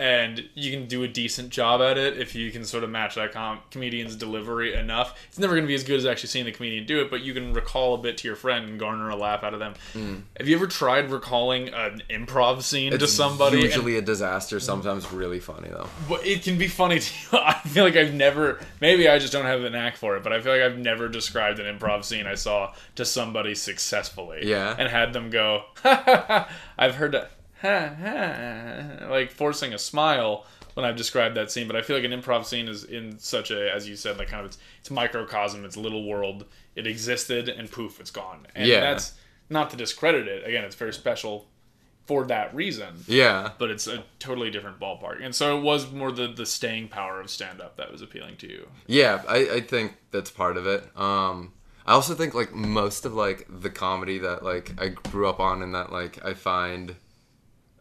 And 0.01 0.49
you 0.55 0.71
can 0.71 0.87
do 0.87 1.03
a 1.03 1.07
decent 1.07 1.51
job 1.51 1.79
at 1.79 1.95
it 1.95 2.17
if 2.17 2.33
you 2.33 2.49
can 2.51 2.65
sort 2.65 2.83
of 2.83 2.89
match 2.89 3.13
that 3.15 3.31
com- 3.33 3.59
comedian's 3.69 4.15
delivery 4.15 4.73
enough. 4.73 5.15
It's 5.29 5.37
never 5.37 5.53
going 5.53 5.63
to 5.63 5.67
be 5.67 5.75
as 5.75 5.83
good 5.83 5.97
as 5.97 6.07
actually 6.07 6.29
seeing 6.29 6.45
the 6.45 6.51
comedian 6.51 6.87
do 6.87 7.01
it, 7.01 7.11
but 7.11 7.21
you 7.21 7.35
can 7.35 7.53
recall 7.53 7.93
a 7.93 7.97
bit 7.99 8.17
to 8.17 8.27
your 8.27 8.35
friend 8.35 8.67
and 8.67 8.79
garner 8.79 9.09
a 9.09 9.15
laugh 9.15 9.43
out 9.43 9.53
of 9.53 9.59
them. 9.59 9.75
Have 10.39 10.47
you 10.47 10.55
ever 10.55 10.65
tried 10.65 11.11
recalling 11.11 11.69
an 11.69 12.01
improv 12.09 12.63
scene 12.63 12.91
to 12.93 12.97
Mm. 12.97 13.01
It's 13.03 13.13
somebody? 13.13 13.57
and- 13.57 13.65
usually 13.65 13.95
a 13.97 14.01
disaster. 14.01 14.59
Sometimes 14.59 15.11
really 15.11 15.39
funny 15.39 15.69
though. 15.69 15.87
But 16.09 16.25
it 16.25 16.41
can 16.41 16.57
be 16.57 16.67
funny 16.67 16.99
too. 16.99 17.37
I 17.37 17.53
feel 17.67 17.83
like 17.83 17.95
I've 17.95 18.13
never, 18.15 18.59
maybe 18.79 19.07
I 19.07 19.19
just 19.19 19.31
don't 19.31 19.45
have 19.45 19.61
the 19.61 19.69
knack 19.69 19.97
for 19.97 20.17
it, 20.17 20.23
but 20.23 20.33
I 20.33 20.41
feel 20.41 20.53
like 20.53 20.63
I've 20.63 20.79
never 20.79 21.09
described 21.09 21.59
an 21.59 21.77
improv 21.77 22.03
scene 22.05 22.25
I 22.25 22.33
saw 22.33 22.73
to 22.95 23.05
somebody 23.05 23.53
successfully. 23.53 24.41
Yeah. 24.49 24.75
And 24.79 24.89
had 24.89 25.13
them 25.13 25.29
go. 25.29 25.65
I've 25.83 26.95
heard 26.95 27.11
that, 27.11 27.31
ha 27.61 27.89
ha, 28.01 29.07
like 29.09 29.31
forcing 29.31 29.73
a 29.73 29.77
smile 29.79 30.45
when 30.73 30.85
I've 30.85 30.95
described 30.95 31.35
that 31.35 31.51
scene. 31.51 31.67
But 31.67 31.75
I 31.75 31.81
feel 31.81 31.95
like 31.95 32.05
an 32.05 32.11
improv 32.11 32.45
scene 32.45 32.67
is 32.67 32.83
in 32.83 33.19
such 33.19 33.51
a, 33.51 33.71
as 33.73 33.87
you 33.89 33.95
said, 33.95 34.17
like 34.17 34.29
kind 34.29 34.41
of 34.41 34.47
it's, 34.47 34.57
it's 34.79 34.91
microcosm, 34.91 35.65
it's 35.65 35.77
little 35.77 36.07
world. 36.07 36.45
It 36.75 36.87
existed 36.87 37.49
and 37.49 37.69
poof, 37.69 37.99
it's 37.99 38.11
gone. 38.11 38.47
And 38.55 38.67
Yeah. 38.67 38.79
that's 38.81 39.13
not 39.49 39.69
to 39.71 39.75
discredit 39.77 40.27
it. 40.27 40.47
Again, 40.47 40.63
it's 40.63 40.75
very 40.75 40.93
special 40.93 41.47
for 42.07 42.25
that 42.25 42.53
reason 42.55 42.95
Yeah. 43.07 43.51
but 43.59 43.69
it's 43.69 43.85
a 43.87 44.03
totally 44.19 44.49
different 44.49 44.79
ballpark. 44.79 45.23
And 45.23 45.35
so 45.35 45.57
it 45.57 45.61
was 45.61 45.91
more 45.91 46.11
the 46.11 46.27
the 46.27 46.45
staying 46.45 46.87
power 46.87 47.21
of 47.21 47.29
stand 47.29 47.61
up 47.61 47.77
that 47.77 47.91
was 47.91 48.01
appealing 48.01 48.37
to 48.37 48.47
you. 48.47 48.67
Yeah, 48.87 49.21
I, 49.29 49.37
I 49.55 49.61
think 49.61 49.95
that's 50.09 50.31
part 50.31 50.57
of 50.57 50.65
it. 50.65 50.83
Um, 50.97 51.53
I 51.85 51.93
also 51.93 52.15
think 52.15 52.33
like 52.33 52.53
most 52.53 53.05
of 53.05 53.13
like 53.13 53.45
the 53.49 53.69
comedy 53.69 54.17
that 54.19 54.43
like 54.43 54.73
I 54.81 54.87
grew 54.89 55.27
up 55.29 55.39
on 55.39 55.61
and 55.61 55.75
that 55.75 55.91
like 55.91 56.23
I 56.25 56.33
find 56.33 56.95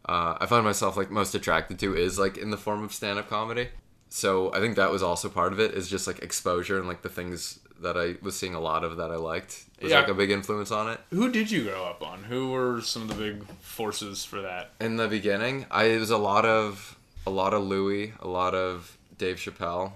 uh, 0.06 0.36
I 0.40 0.46
find 0.46 0.64
myself 0.64 0.96
like 0.96 1.10
most 1.10 1.34
attracted 1.34 1.78
to 1.80 1.94
is 1.96 2.18
like 2.18 2.36
in 2.38 2.50
the 2.50 2.56
form 2.56 2.82
of 2.82 2.92
stand 2.92 3.18
up 3.18 3.28
comedy. 3.28 3.68
so 4.08 4.52
I 4.52 4.58
think 4.60 4.76
that 4.76 4.90
was 4.90 5.02
also 5.02 5.28
part 5.28 5.52
of 5.52 5.60
it 5.60 5.72
is 5.74 5.88
just 5.88 6.06
like 6.06 6.20
exposure 6.20 6.78
and 6.78 6.88
like 6.88 7.02
the 7.02 7.08
things 7.08 7.60
that 7.80 7.96
I 7.96 8.16
was 8.20 8.36
seeing 8.36 8.54
a 8.54 8.60
lot 8.60 8.84
of 8.84 8.96
that 8.98 9.10
I 9.10 9.16
liked 9.16 9.64
was 9.80 9.90
Yeah. 9.90 10.00
like 10.00 10.08
a 10.08 10.14
big 10.14 10.30
influence 10.30 10.70
on 10.70 10.90
it. 10.90 11.00
Who 11.10 11.30
did 11.30 11.50
you 11.50 11.64
grow 11.64 11.84
up 11.84 12.02
on? 12.02 12.24
Who 12.24 12.50
were 12.50 12.80
some 12.82 13.02
of 13.02 13.08
the 13.08 13.14
big 13.14 13.44
forces 13.60 14.24
for 14.24 14.42
that? 14.42 14.72
In 14.80 14.96
the 14.96 15.08
beginning, 15.08 15.64
I 15.70 15.84
it 15.84 15.98
was 15.98 16.10
a 16.10 16.18
lot 16.18 16.44
of 16.44 16.96
a 17.26 17.30
lot 17.30 17.54
of 17.54 17.62
Louis, 17.62 18.12
a 18.20 18.28
lot 18.28 18.54
of 18.54 18.96
Dave 19.16 19.36
Chappelle. 19.36 19.92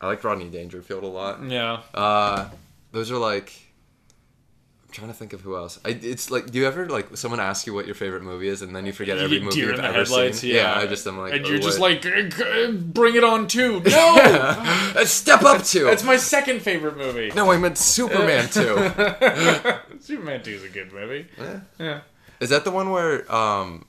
I 0.00 0.06
like 0.06 0.22
Rodney 0.24 0.48
Dangerfield 0.48 1.02
a 1.04 1.06
lot. 1.08 1.42
Yeah. 1.44 1.80
Uh, 1.94 2.48
those 2.92 3.10
are 3.10 3.18
like. 3.18 3.52
I'm 4.90 4.94
trying 4.94 5.08
to 5.08 5.14
think 5.16 5.32
of 5.32 5.42
who 5.42 5.54
else. 5.56 5.78
I, 5.84 5.90
it's 5.90 6.32
like, 6.32 6.50
do 6.50 6.58
you 6.58 6.66
ever 6.66 6.88
like 6.88 7.16
someone 7.16 7.38
ask 7.38 7.64
you 7.64 7.72
what 7.72 7.86
your 7.86 7.94
favorite 7.94 8.24
movie 8.24 8.48
is, 8.48 8.60
and 8.60 8.74
then 8.74 8.86
you 8.86 8.92
forget 8.92 9.18
every 9.18 9.38
movie 9.38 9.60
you've 9.60 9.78
ever 9.78 10.04
seen? 10.32 10.50
yeah. 10.52 10.74
I 10.76 10.88
just 10.88 11.06
am 11.06 11.16
like, 11.16 11.32
and 11.32 11.46
oh, 11.46 11.48
you're 11.48 11.60
just 11.60 11.78
like, 11.78 12.02
"G- 12.02 12.28
g- 12.28 12.72
bring 12.72 13.14
it 13.14 13.22
on 13.22 13.46
too. 13.46 13.80
No, 13.90 14.94
step 15.04 15.42
up 15.42 15.62
to. 15.62 15.84
that's 15.84 16.02
my 16.02 16.16
second 16.16 16.60
favorite 16.62 16.96
movie. 16.96 17.30
no, 17.36 17.52
I 17.52 17.56
meant 17.58 17.78
Superman 17.78 18.48
two. 18.52 18.90
Superman 20.00 20.42
2 20.42 20.50
is 20.50 20.64
a 20.64 20.68
good 20.68 20.92
movie. 20.92 21.28
Yeah. 21.78 22.00
Is 22.40 22.50
that 22.50 22.64
the 22.64 22.72
one 22.72 22.90
where 22.90 23.30
um, 23.32 23.86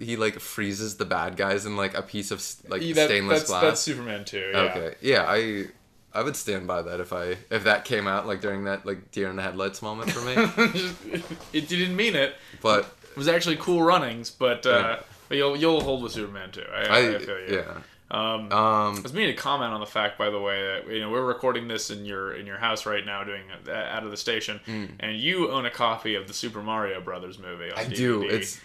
he 0.00 0.16
like 0.16 0.40
freezes 0.40 0.96
the 0.96 1.04
bad 1.04 1.36
guys 1.36 1.64
in 1.64 1.76
like 1.76 1.96
a 1.96 2.02
piece 2.02 2.32
of 2.32 2.44
like 2.68 2.82
Yeah, 2.82 2.94
that- 2.94 3.08
stainless 3.08 3.38
that's, 3.40 3.50
glass? 3.50 3.62
That's 3.62 3.80
Superman 3.82 4.24
2. 4.24 4.50
Yeah. 4.52 4.58
Okay, 4.62 4.94
yeah, 5.00 5.24
I 5.28 5.66
I 6.14 6.22
would 6.22 6.36
stand 6.36 6.66
by 6.66 6.82
that 6.82 7.00
if 7.00 7.12
I 7.12 7.36
if 7.50 7.64
that 7.64 7.84
came 7.84 8.06
out 8.08 8.26
like 8.26 8.40
during 8.40 8.64
that 8.64 8.86
like 8.86 9.10
deer 9.10 9.28
in 9.30 9.36
the 9.36 9.42
headlights 9.42 9.82
moment 9.82 10.10
for 10.10 10.20
me. 10.24 10.34
it 11.52 11.68
didn't 11.68 11.94
mean 11.96 12.16
it. 12.16 12.34
but 12.62 12.96
It 13.10 13.16
was 13.16 13.28
actually 13.28 13.56
cool 13.56 13.82
runnings, 13.82 14.30
but 14.30 14.64
uh, 14.66 14.70
Yeah. 14.70 15.00
but 15.28 15.36
you'll 15.38 15.56
you'll 15.56 15.80
hold 15.82 16.02
with 16.02 16.12
Superman 16.12 16.50
too. 16.50 16.64
I, 16.72 16.80
I, 16.80 17.14
I 17.14 17.18
feel 17.18 17.38
you. 17.40 17.56
yeah. 17.66 17.80
Um, 18.10 18.50
Um, 18.50 18.96
I 18.96 19.00
was 19.02 19.12
meaning 19.12 19.36
to 19.36 19.40
comment 19.42 19.70
on 19.74 19.80
the 19.80 19.86
fact, 19.86 20.16
by 20.16 20.30
the 20.30 20.40
way, 20.40 20.62
that 20.66 20.90
you 20.90 21.00
know 21.00 21.10
we're 21.10 21.26
recording 21.26 21.68
this 21.68 21.90
in 21.90 22.06
your 22.06 22.32
in 22.32 22.46
your 22.46 22.56
house 22.56 22.86
right 22.86 23.04
now, 23.04 23.22
doing 23.22 23.42
it 23.50 23.68
out 23.68 24.02
of 24.02 24.10
the 24.10 24.16
station, 24.16 24.60
and 24.98 25.18
you 25.18 25.50
own 25.50 25.66
a 25.66 25.70
copy 25.70 26.14
of 26.14 26.26
the 26.26 26.32
Super 26.32 26.62
Mario 26.62 27.02
Brothers 27.02 27.38
movie. 27.38 27.68
Mm. 27.68 27.76
I 27.78 27.84
DVD. 27.84 27.94
do. 27.96 28.22
It's 28.22 28.58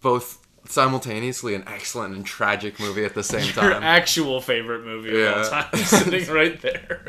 both 0.00 0.45
simultaneously 0.68 1.54
an 1.54 1.64
excellent 1.66 2.14
and 2.14 2.24
tragic 2.24 2.78
movie 2.80 3.04
at 3.04 3.14
the 3.14 3.22
same 3.22 3.44
your 3.44 3.72
time. 3.72 3.82
actual 3.82 4.40
favorite 4.40 4.84
movie 4.84 5.22
of 5.22 5.36
all 5.36 5.44
time, 5.44 5.76
sitting 5.84 6.32
right 6.32 6.60
there, 6.60 7.02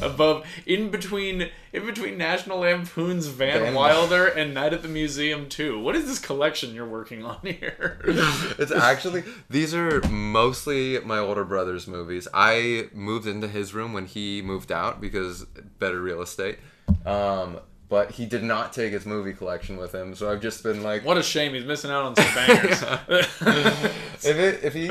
above, 0.00 0.46
in 0.66 0.90
between, 0.90 1.48
in 1.72 1.86
between 1.86 2.18
National 2.18 2.58
Lampoon's 2.60 3.26
Van, 3.26 3.60
Van 3.60 3.74
Wilder 3.74 4.26
and 4.26 4.54
Night 4.54 4.72
at 4.72 4.82
the 4.82 4.88
Museum 4.88 5.48
too. 5.48 5.80
What 5.80 5.96
is 5.96 6.06
this 6.06 6.18
collection 6.18 6.74
you're 6.74 6.88
working 6.88 7.24
on 7.24 7.38
here? 7.42 8.00
It's 8.58 8.72
actually 8.72 9.22
these 9.48 9.74
are 9.74 10.00
mostly 10.08 10.98
my 11.00 11.18
older 11.18 11.44
brother's 11.44 11.86
movies. 11.86 12.26
I 12.34 12.88
moved 12.92 13.26
into 13.26 13.48
his 13.48 13.72
room 13.72 13.92
when 13.92 14.06
he 14.06 14.42
moved 14.42 14.72
out 14.72 15.00
because 15.00 15.44
better 15.78 16.00
real 16.00 16.20
estate. 16.22 16.58
Um, 17.06 17.60
but 17.88 18.12
he 18.12 18.26
did 18.26 18.42
not 18.42 18.72
take 18.72 18.92
his 18.92 19.06
movie 19.06 19.32
collection 19.32 19.76
with 19.76 19.94
him, 19.94 20.14
so 20.14 20.30
I've 20.30 20.42
just 20.42 20.62
been 20.62 20.82
like, 20.82 21.04
what 21.04 21.16
a 21.16 21.22
shame, 21.22 21.54
he's 21.54 21.64
missing 21.64 21.90
out 21.90 22.04
on 22.04 22.16
some 22.16 22.34
bangers. 22.34 22.82
if 23.08 24.24
it, 24.24 24.64
if 24.64 24.74
he 24.74 24.90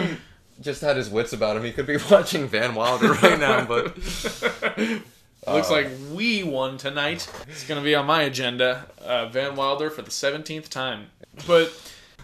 just 0.62 0.82
had 0.82 0.98
his 0.98 1.10
wits 1.10 1.34
about 1.34 1.58
him, 1.58 1.64
he 1.64 1.72
could 1.72 1.88
be 1.88 1.98
watching 2.12 2.48
Van 2.48 2.76
Wilder 2.76 3.14
right 3.14 3.40
now. 3.40 3.66
But 3.66 3.98
Looks 5.48 5.72
like 5.72 5.88
we 6.12 6.44
won 6.44 6.78
tonight. 6.78 7.30
It's 7.48 7.66
gonna 7.66 7.82
be 7.82 7.96
on 7.96 8.06
my 8.06 8.24
agenda. 8.24 8.88
Uh, 9.02 9.28
Van 9.28 9.56
Wilder 9.56 9.90
for 9.90 10.02
the 10.02 10.12
seventeenth 10.12 10.70
time. 10.70 11.08
But 11.46 11.72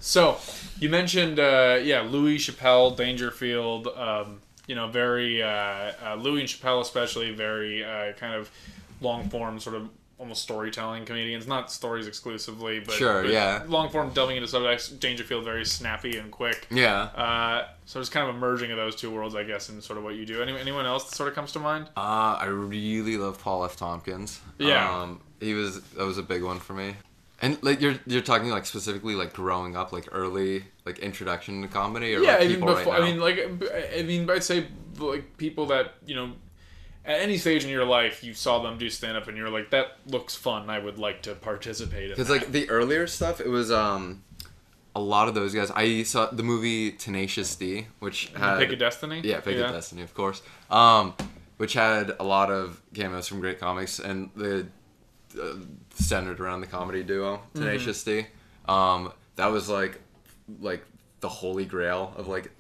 so 0.02 0.40
you 0.78 0.90
mentioned, 0.90 1.40
uh, 1.40 1.80
yeah, 1.82 2.02
Louis 2.02 2.38
Chappelle, 2.38 2.98
Dangerfield. 2.98 3.88
Um, 3.88 4.42
you 4.68 4.76
know, 4.76 4.88
very 4.88 5.42
uh, 5.42 5.94
uh, 6.06 6.16
Louis 6.20 6.42
and 6.42 6.50
Chappelle, 6.50 6.82
especially 6.82 7.34
very 7.34 7.84
uh, 7.84 8.14
kind 8.14 8.34
of 8.34 8.52
long 9.00 9.30
form, 9.30 9.60
sort 9.60 9.76
of 9.78 9.90
almost 10.24 10.42
storytelling 10.42 11.04
comedians. 11.06 11.46
Not 11.46 11.70
stories 11.72 12.08
exclusively, 12.08 12.80
but 12.80 12.96
Sure, 12.96 13.24
but 13.24 13.32
yeah. 13.32 13.64
long 13.68 13.90
form 13.90 14.10
delving 14.14 14.38
into 14.38 14.48
subjects. 14.48 14.88
Dangerfield 14.88 15.44
very 15.44 15.66
snappy 15.66 16.18
and 16.18 16.32
quick. 16.32 16.66
yeah, 16.72 17.02
Uh, 17.16 17.68
so 17.86 18.00
it's 18.00 18.10
kind 18.10 18.28
of 18.30 18.36
a 18.36 18.40
merging 18.40 18.72
of 18.72 18.78
those 18.78 18.96
two 18.96 19.12
worlds, 19.12 19.36
I 19.36 19.44
guess, 19.44 19.70
in 19.70 19.82
sort 19.82 19.98
of 19.98 20.06
what 20.06 20.16
you 20.16 20.26
do. 20.26 20.42
Any, 20.42 20.58
anyone 20.58 20.86
else 20.86 21.10
that 21.10 21.16
sort 21.16 21.28
of 21.30 21.36
comes 21.36 21.52
to 21.52 21.60
mind? 21.60 21.88
uh, 21.98 22.38
I 22.40 22.46
really 22.46 23.18
love 23.18 23.40
Paul 23.42 23.66
F. 23.66 23.76
Tompkins. 23.76 24.40
Yeah. 24.58 25.02
um, 25.02 25.20
he 25.42 25.54
was 25.54 25.82
that 25.92 26.06
was 26.06 26.18
a 26.18 26.24
big 26.24 26.42
one 26.42 26.60
for 26.60 26.74
me. 26.74 26.96
And 27.42 27.62
like 27.62 27.82
you're 27.82 27.96
you're 28.08 28.22
talking 28.22 28.50
like 28.50 28.66
specifically 28.66 29.16
like 29.16 29.34
growing 29.34 29.76
up, 29.76 29.92
like 29.92 30.08
early 30.14 30.64
like 30.86 31.00
introduction 31.00 31.62
to 31.64 31.68
comedy, 31.68 32.16
or 32.16 32.20
yeah, 32.22 32.38
like 32.38 32.42
I 32.42 32.48
mean, 32.48 32.60
before, 32.62 32.94
right. 32.94 33.02
I 33.02 33.06
mean, 33.06 33.20
like, 33.20 33.40
I 34.00 34.04
mean, 34.04 34.30
I'd 34.30 34.44
say 34.46 34.68
like 34.98 35.36
people 35.36 35.66
that 35.66 35.96
you 36.06 36.16
know, 36.16 36.32
at 37.06 37.20
any 37.20 37.38
stage 37.38 37.64
in 37.64 37.70
your 37.70 37.86
life, 37.86 38.24
you 38.24 38.34
saw 38.34 38.60
them 38.60 38.78
do 38.78 38.90
stand 38.90 39.18
up, 39.18 39.28
and 39.28 39.38
you're 39.38 39.50
like, 39.50 39.70
that 39.72 39.98
looks 40.06 40.36
fun. 40.36 40.70
I 40.70 40.80
would 40.80 40.98
like 40.98 41.22
to 41.24 41.36
participate 41.36 42.06
in. 42.06 42.10
Because 42.12 42.30
like 42.30 42.52
the 42.52 42.70
earlier 42.70 43.08
stuff, 43.08 43.42
it 43.42 43.50
was 43.50 43.72
um 43.72 44.24
a 44.96 45.00
lot 45.02 45.28
of 45.28 45.34
those 45.34 45.54
guys. 45.54 45.72
I 45.72 46.04
saw 46.04 46.28
the 46.28 46.44
movie 46.44 46.92
Tenacious 46.92 47.56
D, 47.56 47.88
which 48.00 48.28
had 48.36 48.60
Pick 48.60 48.72
of 48.74 48.80
Destiny. 48.80 49.22
yeah, 49.24 49.40
Pick 49.40 49.58
of 49.58 49.72
Destiny, 49.72 50.04
of 50.04 50.14
course. 50.14 50.42
Um, 50.70 51.14
which 51.58 51.74
had 51.74 52.14
a 52.20 52.24
lot 52.24 52.52
of 52.52 52.82
cameos 52.94 53.28
from 53.28 53.40
great 53.40 53.60
comics, 53.60 54.00
and 54.00 54.30
the 54.36 54.68
uh, 55.42 55.56
centered 55.96 56.40
around 56.40 56.62
the 56.62 56.68
comedy 56.68 57.04
duo 57.04 57.42
Tenacious 57.54 58.04
D. 58.04 58.28
Um, 58.68 59.12
that 59.36 59.48
was 59.48 59.68
like 59.70 60.00
like 60.62 60.86
the 61.22 61.30
holy 61.30 61.66
grail 61.66 62.14
of 62.18 62.28
like 62.28 62.52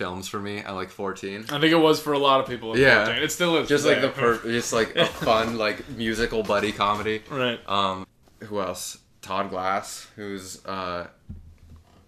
films 0.00 0.26
for 0.28 0.40
me 0.40 0.58
at 0.58 0.70
like 0.70 0.88
14 0.88 1.44
I 1.50 1.60
think 1.60 1.72
it 1.72 1.82
was 1.88 2.00
for 2.00 2.14
a 2.14 2.18
lot 2.18 2.40
of 2.40 2.46
people. 2.48 2.72
At 2.72 2.78
Yeah. 2.78 3.04
14. 3.04 3.22
it 3.22 3.30
still 3.32 3.56
is. 3.58 3.68
just 3.68 3.84
like 3.84 4.00
the 4.00 4.08
per- 4.08 4.40
just 4.58 4.72
like 4.72 4.96
a 4.96 5.04
fun 5.28 5.58
like 5.58 5.78
musical 5.90 6.42
buddy 6.42 6.72
comedy 6.72 7.22
right. 7.30 7.60
um, 7.68 8.06
who 8.48 8.60
else? 8.60 8.96
Todd 9.20 9.50
Glass, 9.50 10.06
who's 10.16 10.64
uh, 10.64 11.06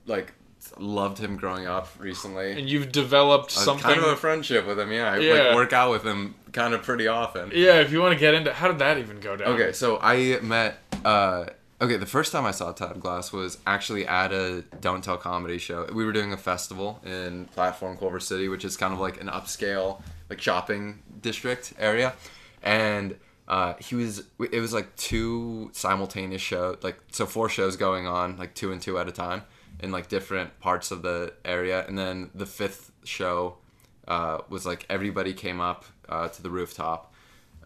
like 0.07 0.33
loved 0.79 1.19
him 1.19 1.37
growing 1.37 1.67
up 1.67 1.89
recently. 1.99 2.53
And 2.53 2.67
you've 2.71 2.91
developed 2.91 3.51
Uh, 3.55 3.61
something. 3.69 3.85
kind 3.85 3.99
of 4.01 4.07
a 4.07 4.17
friendship 4.17 4.67
with 4.67 4.79
him. 4.81 4.91
Yeah, 4.91 5.13
I 5.13 5.19
Yeah. 5.19 5.33
like 5.35 5.55
work 5.55 5.73
out 5.75 5.91
with 5.91 6.03
him 6.05 6.35
kind 6.53 6.73
of 6.73 6.83
pretty 6.83 7.07
often. 7.09 7.51
yeah, 7.55 7.81
if 7.81 7.93
you 7.93 8.01
want 8.01 8.15
to 8.15 8.19
get 8.19 8.33
into, 8.33 8.53
how 8.55 8.69
did 8.69 8.79
that 8.79 8.97
even 8.97 9.21
go 9.21 9.37
down? 9.37 9.49
Okay, 9.55 9.73
so 9.73 9.99
I 10.01 10.39
met. 10.41 10.79
Uh, 11.05 11.45
okay, 11.83 11.97
the 11.97 12.07
first 12.07 12.33
time 12.33 12.47
I 12.47 12.53
saw 12.53 12.73
Todd 12.73 13.01
Glass 13.01 13.33
was 13.33 13.59
actually 13.66 14.07
at 14.07 14.33
a 14.33 14.62
Don't 14.81 15.03
Tell 15.03 15.16
comedy 15.16 15.59
show. 15.59 15.87
We 15.92 16.05
were 16.05 16.12
doing 16.12 16.33
a 16.33 16.37
festival 16.37 17.01
in 17.05 17.47
Platform 17.47 17.97
Culver 17.99 18.21
City, 18.21 18.49
which 18.49 18.64
is 18.64 18.77
kind 18.77 18.95
of 18.95 19.01
like 19.01 19.21
an 19.21 19.27
upscale 19.27 20.01
like 20.31 20.40
shopping 20.40 21.03
district 21.21 21.75
area, 21.79 22.14
and. 22.62 23.16
Uh, 23.49 23.75
he 23.81 23.97
was. 23.97 24.23
It 24.38 24.61
was 24.61 24.73
like 24.73 24.95
two 24.97 25.68
simultaneous 25.73 26.40
shows, 26.40 26.79
like 26.83 26.97
so 27.11 27.27
four 27.27 27.49
shows 27.49 27.77
going 27.77 28.07
on, 28.07 28.38
like 28.38 28.55
two 28.55 28.71
and 28.71 28.81
two 28.81 28.99
at 28.99 29.09
a 29.09 29.12
time, 29.12 29.42
in 29.81 29.90
like 29.90 30.09
different 30.09 30.59
parts 30.61 30.92
of 30.92 31.03
the 31.03 31.35
area. 31.45 31.85
And 31.87 31.99
then 31.99 32.31
the 32.37 32.47
fifth 32.47 32.92
show 33.05 33.57
uh, 34.07 34.38
was 34.49 34.64
like 34.64 34.87
everybody 34.88 35.35
came 35.35 35.61
up 35.61 35.85
uh, 36.09 36.29
to 36.29 36.40
the 36.40 36.51
rooftop, 36.51 37.12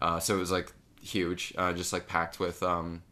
uh, 0.01 0.19
so 0.19 0.35
it 0.35 0.39
was 0.39 0.51
like 0.51 0.73
huge, 1.01 1.53
uh, 1.57 1.73
just 1.73 1.93
like 1.93 2.07
packed 2.07 2.39
with 2.39 2.63
um, 2.63 3.03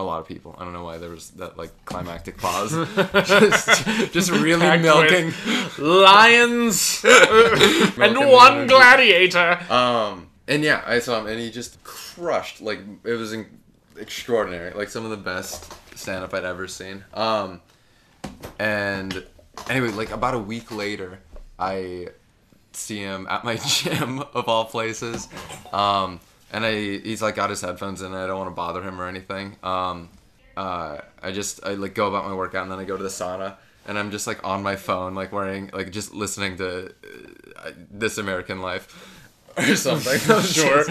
a 0.00 0.02
lot 0.02 0.20
of 0.20 0.26
people. 0.26 0.54
I 0.58 0.64
don't 0.64 0.72
know 0.72 0.84
why 0.84 0.98
there 0.98 1.10
was 1.10 1.30
that 1.32 1.56
like 1.56 1.70
climactic 1.84 2.38
pause. 2.38 2.72
just, 3.12 3.84
just 4.12 4.30
really 4.30 4.60
Packed 4.60 4.82
milking. 4.82 5.32
lions 5.78 7.04
and 7.04 8.18
one 8.18 8.66
gladiator. 8.66 9.58
Um, 9.70 10.28
and 10.48 10.62
yeah, 10.64 10.82
I 10.86 10.98
saw 10.98 11.20
him, 11.20 11.26
and 11.26 11.38
he 11.38 11.50
just 11.50 11.82
crushed. 11.84 12.60
Like 12.60 12.80
it 13.04 13.12
was 13.14 13.32
in- 13.32 13.60
extraordinary. 13.96 14.72
Like 14.72 14.88
some 14.88 15.04
of 15.04 15.10
the 15.10 15.16
best 15.16 15.72
stand 15.96 16.24
up 16.24 16.34
I'd 16.34 16.44
ever 16.44 16.66
seen. 16.66 17.04
Um, 17.14 17.60
and 18.58 19.24
anyway, 19.68 19.88
like 19.92 20.10
about 20.10 20.34
a 20.34 20.38
week 20.38 20.70
later, 20.72 21.20
I 21.58 22.08
see 22.72 22.98
him 22.98 23.26
at 23.28 23.44
my 23.44 23.56
gym 23.66 24.20
of 24.34 24.48
all 24.48 24.64
places. 24.64 25.28
Um, 25.72 26.20
and 26.52 26.64
I 26.64 26.72
he's 26.98 27.22
like 27.22 27.36
got 27.36 27.50
his 27.50 27.60
headphones 27.60 28.02
in. 28.02 28.08
And 28.08 28.16
I 28.16 28.26
don't 28.26 28.38
want 28.38 28.50
to 28.50 28.54
bother 28.54 28.82
him 28.82 29.00
or 29.00 29.06
anything. 29.08 29.56
Um, 29.62 30.08
uh, 30.56 30.98
I 31.22 31.32
just 31.32 31.64
I 31.64 31.74
like 31.74 31.94
go 31.94 32.08
about 32.08 32.24
my 32.26 32.34
workout, 32.34 32.62
and 32.64 32.72
then 32.72 32.78
I 32.78 32.84
go 32.84 32.96
to 32.96 33.02
the 33.02 33.08
sauna. 33.08 33.56
And 33.86 33.98
I'm 33.98 34.10
just 34.10 34.26
like 34.26 34.44
on 34.44 34.62
my 34.62 34.76
phone, 34.76 35.14
like 35.14 35.32
wearing, 35.32 35.70
like 35.72 35.90
just 35.90 36.12
listening 36.14 36.58
to 36.58 36.92
uh, 37.64 37.70
This 37.90 38.18
American 38.18 38.60
Life 38.60 39.16
or 39.56 39.74
something. 39.76 40.18
Sure. 40.42 40.84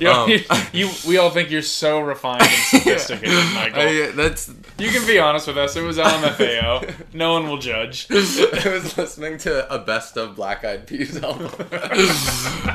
you, 0.00 0.08
Um, 0.08 0.30
you, 0.72 0.90
we 1.06 1.18
all 1.18 1.30
think 1.30 1.50
you're 1.50 1.60
so 1.60 2.00
refined 2.00 2.42
and 2.42 2.50
sophisticated, 2.50 3.34
Michael. 3.52 3.82
I, 3.82 4.10
that's 4.14 4.48
you 4.78 4.90
can 4.90 5.06
be 5.06 5.18
honest 5.18 5.48
with 5.48 5.58
us. 5.58 5.76
It 5.76 5.82
was 5.82 5.98
LMFAO. 5.98 7.14
no 7.14 7.32
one 7.32 7.48
will 7.48 7.58
judge. 7.58 8.06
I 8.10 8.14
was 8.14 8.96
listening 8.96 9.36
to 9.38 9.72
a 9.74 9.78
best 9.78 10.16
of 10.16 10.36
Black 10.36 10.64
Eyed 10.64 10.86
Peas 10.86 11.22
album. 11.22 11.50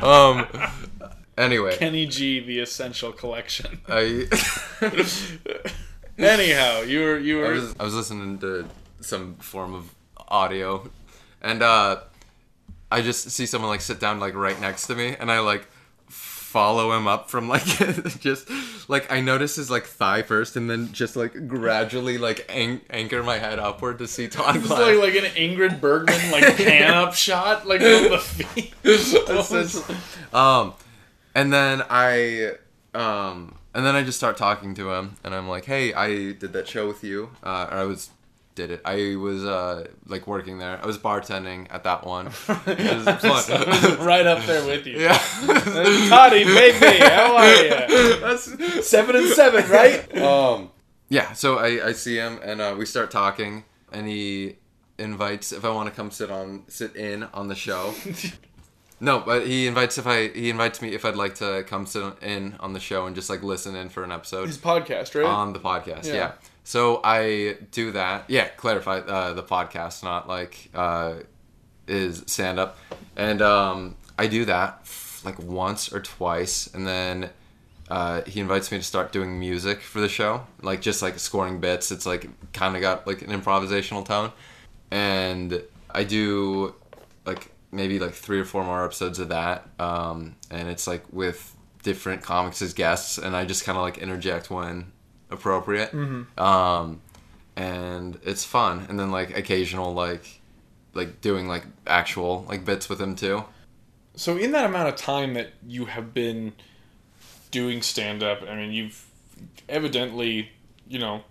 um. 0.04 0.48
Anyway, 1.40 1.76
Kenny 1.78 2.06
G, 2.06 2.42
the 2.42 2.60
Essential 2.60 3.12
Collection. 3.14 3.80
I 3.88 4.28
Anyhow, 6.18 6.82
you 6.82 7.00
were 7.00 7.18
you 7.18 7.40
I 7.46 7.48
were 7.48 7.54
was 7.54 7.76
I 7.80 7.84
was 7.84 7.96
listening 7.96 8.40
to 8.40 8.68
some 9.00 9.36
form 9.36 9.74
of 9.74 9.90
audio, 10.28 10.90
and 11.42 11.64
uh, 11.64 12.02
I 12.92 13.02
just 13.02 13.32
see 13.32 13.46
someone 13.46 13.70
like 13.70 13.80
sit 13.82 14.00
down 14.02 14.20
like 14.20 14.36
right 14.36 14.60
next 14.60 14.88
to 14.88 14.96
me, 14.96 15.16
and 15.18 15.32
I 15.32 15.40
like 15.40 15.66
follow 16.10 16.92
him 16.98 17.08
up 17.08 17.30
from 17.30 17.48
like 17.48 17.64
just 18.20 18.50
like 18.90 19.10
I 19.10 19.22
notice 19.22 19.56
his 19.56 19.72
like 19.72 19.86
thigh 19.86 20.24
first, 20.24 20.58
and 20.58 20.70
then 20.70 20.92
just 20.92 21.16
like 21.16 21.48
gradually 21.48 22.18
like 22.18 22.46
an- 22.54 22.82
anchor 22.90 23.24
my 23.24 23.38
head 23.38 23.60
upward 23.60 24.00
to 24.00 24.08
see 24.08 24.28
Todd 24.28 24.58
It's 24.58 24.68
Glass. 24.68 24.80
like 24.82 24.98
like 24.98 25.16
an 25.16 25.32
Ingrid 25.36 25.80
Bergman 25.80 26.32
like 26.32 26.58
pan 26.58 26.94
up 26.94 27.14
shot 27.14 27.66
like 27.66 27.80
on 27.80 28.10
the 28.10 28.18
feet. 28.18 28.74
Just- 28.84 29.90
um, 30.34 30.74
and 31.36 31.52
then 31.54 31.84
I 31.90 32.54
um, 32.94 33.56
and 33.74 33.86
then 33.86 33.96
I 33.96 34.04
just 34.04 34.18
start 34.18 34.38
talking 34.38 34.74
to 34.76 34.92
him, 34.94 35.16
and 35.24 35.34
I'm 35.36 35.48
like, 35.48 35.66
"Hey, 35.66 35.94
I 35.94 36.32
did 36.34 36.54
that 36.54 36.68
show 36.68 36.88
with 36.88 37.04
you. 37.04 37.32
Uh, 37.44 37.68
or 37.72 37.78
I 37.78 37.84
was 37.84 38.10
did 38.56 38.72
it. 38.72 38.82
I 38.84 39.16
was 39.16 39.46
uh 39.46 39.88
like 40.08 40.28
working 40.28 40.58
there. 40.58 40.80
I 40.84 40.86
was 40.86 40.98
bartending 40.98 41.68
at 41.70 41.84
that 41.84 42.06
one. 42.06 42.26
Was 42.48 43.46
fun. 43.46 44.06
right 44.06 44.26
up 44.26 44.44
there 44.46 44.66
with 44.66 44.86
you. 44.86 45.00
yeah, 45.00 45.18
Toddy, 46.10 46.44
baby, 46.44 46.98
how 47.00 47.38
are 47.38 47.56
you? 47.56 48.20
that's 48.20 48.88
Seven 48.88 49.16
and 49.16 49.28
seven, 49.30 49.70
right? 49.70 50.18
um 50.18 50.72
yeah 51.12 51.34
so 51.34 51.58
i 51.58 51.88
i 51.88 51.92
see 51.92 52.18
him 52.18 52.40
and 52.44 52.62
uh, 52.62 52.76
we 52.78 52.86
start 52.86 53.10
talking 53.10 53.64
and 53.92 54.08
he 54.08 54.56
invites 55.00 55.52
if 55.52 55.66
i 55.66 55.70
want 55.70 55.90
to 55.90 55.96
come 55.96 56.12
sit 56.12 56.30
on 56.30 56.64
sit 56.68 56.96
in 56.96 57.24
on 57.34 57.48
the 57.48 57.56
show 57.56 57.96
no 59.00 59.20
but 59.20 59.46
he 59.48 59.68
invites 59.68 59.98
if 59.98 60.08
i 60.08 60.28
he 60.30 60.50
invites 60.50 60.82
me 60.82 60.94
if 60.94 61.06
i'd 61.06 61.16
like 61.16 61.36
to 61.36 61.64
come 61.68 61.86
sit 61.86 62.04
in 62.22 62.56
on 62.60 62.74
the 62.74 62.80
show 62.80 63.06
and 63.06 63.16
just 63.16 63.30
like 63.30 63.44
listen 63.44 63.76
in 63.76 63.90
for 63.90 64.04
an 64.04 64.12
episode 64.12 64.48
His 64.48 64.58
podcast, 64.58 65.16
right? 65.16 65.26
on 65.26 65.54
the 65.54 65.60
podcast 65.60 66.06
yeah. 66.08 66.14
Yeah. 66.14 66.32
so 66.64 67.02
i 67.04 67.58
do 67.72 67.92
that 67.92 68.26
yeah 68.28 68.48
clarify 68.50 68.98
uh, 69.00 69.34
the 69.34 69.44
podcast 69.44 70.04
not 70.04 70.28
like 70.28 70.70
uh 70.74 71.16
is 71.88 72.24
stand 72.28 72.60
up 72.60 72.78
and 73.16 73.42
um 73.42 73.96
i 74.18 74.28
do 74.28 74.46
that 74.46 74.88
like 75.24 75.40
once 75.40 75.92
or 75.94 76.00
twice 76.02 76.68
and 76.74 76.88
then 76.88 77.30
uh, 77.90 78.22
he 78.28 78.40
invites 78.40 78.72
me 78.72 78.78
to 78.78 78.84
start 78.84 79.12
doing 79.12 79.40
music 79.40 79.82
for 79.82 80.00
the 80.00 80.08
show, 80.08 80.46
like 80.62 80.80
just 80.80 81.02
like 81.02 81.18
scoring 81.18 81.60
bits. 81.60 81.92
It's 81.92 82.06
like 82.06 82.30
kind 82.54 82.76
of 82.76 82.82
got 82.82 83.08
like 83.08 83.24
an 83.24 83.30
improvisational 83.30 84.06
tone, 84.06 84.32
and 84.92 85.60
I 85.90 86.04
do 86.04 86.76
like 87.26 87.52
maybe 87.72 88.00
like 88.00 88.14
three 88.14 88.40
or 88.40 88.46
four 88.46 88.64
more 88.64 88.84
episodes 88.84 89.20
of 89.20 89.30
that, 89.30 89.68
um, 89.80 90.36
and 90.50 90.68
it's 90.68 90.88
like 90.88 91.04
with 91.12 91.56
different 91.84 92.22
comics 92.22 92.62
as 92.62 92.74
guests, 92.74 93.18
and 93.18 93.36
I 93.36 93.46
just 93.46 93.64
kind 93.64 93.78
of 93.78 93.84
like 93.84 93.98
interject 93.98 94.50
when 94.50 94.92
appropriate, 95.30 95.94
um, 96.38 97.02
and 97.56 98.20
it's 98.24 98.44
fun. 98.44 98.86
And 98.90 99.00
then 99.00 99.12
like 99.12 99.36
occasional 99.38 99.94
like 99.94 100.42
like 100.94 101.22
doing 101.22 101.48
like 101.48 101.66
actual 101.88 102.46
like 102.50 102.66
bits 102.66 102.90
with 102.90 103.00
him 103.00 103.16
too. 103.16 103.44
So 104.16 104.36
in 104.38 104.52
that 104.52 104.66
amount 104.66 104.90
of 104.90 104.96
time 104.96 105.34
that 105.36 105.54
you 105.66 105.86
have 105.86 106.14
been 106.14 106.54
doing 107.52 107.82
stand 107.82 108.22
up, 108.24 108.42
I 108.44 108.56
mean, 108.56 108.72
you've 108.72 109.06
evidently, 109.70 110.52
you 110.88 111.00
know, 111.00 111.24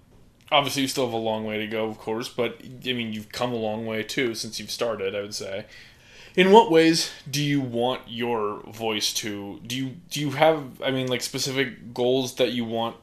obviously 0.51 0.82
you 0.82 0.89
still 0.89 1.05
have 1.05 1.12
a 1.12 1.18
long 1.18 1.45
way 1.45 1.59
to 1.59 1.66
go, 1.66 1.86
of 1.89 1.99
course, 1.99 2.28
but 2.28 2.61
I 2.62 2.93
mean, 2.93 3.12
you've 3.12 3.30
come 3.30 3.53
a 3.53 3.57
long 3.57 3.84
way 3.84 4.03
too 4.03 4.34
since 4.34 4.59
you've 4.59 4.70
started, 4.70 5.14
I 5.14 5.20
would 5.20 5.34
say. 5.34 5.66
In 6.39 6.53
what 6.53 6.70
ways 6.70 7.11
do 7.28 7.43
you 7.43 7.61
want 7.61 8.03
your 8.07 8.61
voice 8.70 9.12
to 9.14 9.59
do 9.66 9.74
you 9.76 9.97
do 10.09 10.20
you 10.20 10.30
have 10.30 10.80
I 10.80 10.93
mean 10.93 11.09
like 11.09 11.20
specific 11.20 11.93
goals 11.93 12.36
that 12.36 12.53
you 12.53 12.64
want 12.64 12.95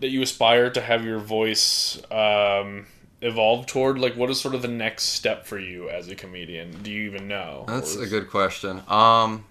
that 0.00 0.08
you 0.08 0.20
aspire 0.20 0.68
to 0.70 0.80
have 0.80 1.04
your 1.04 1.20
voice 1.20 2.02
um 2.10 2.86
evolve 3.20 3.66
toward 3.66 4.00
like 4.00 4.16
what 4.16 4.30
is 4.30 4.40
sort 4.40 4.56
of 4.56 4.62
the 4.62 4.74
next 4.84 5.04
step 5.04 5.46
for 5.46 5.60
you 5.60 5.88
as 5.88 6.08
a 6.08 6.16
comedian 6.16 6.82
do 6.82 6.90
you 6.90 7.04
even 7.08 7.28
know 7.28 7.64
That's 7.68 7.94
a 7.94 8.06
good 8.06 8.28
question. 8.28 8.82
Um, 8.88 9.44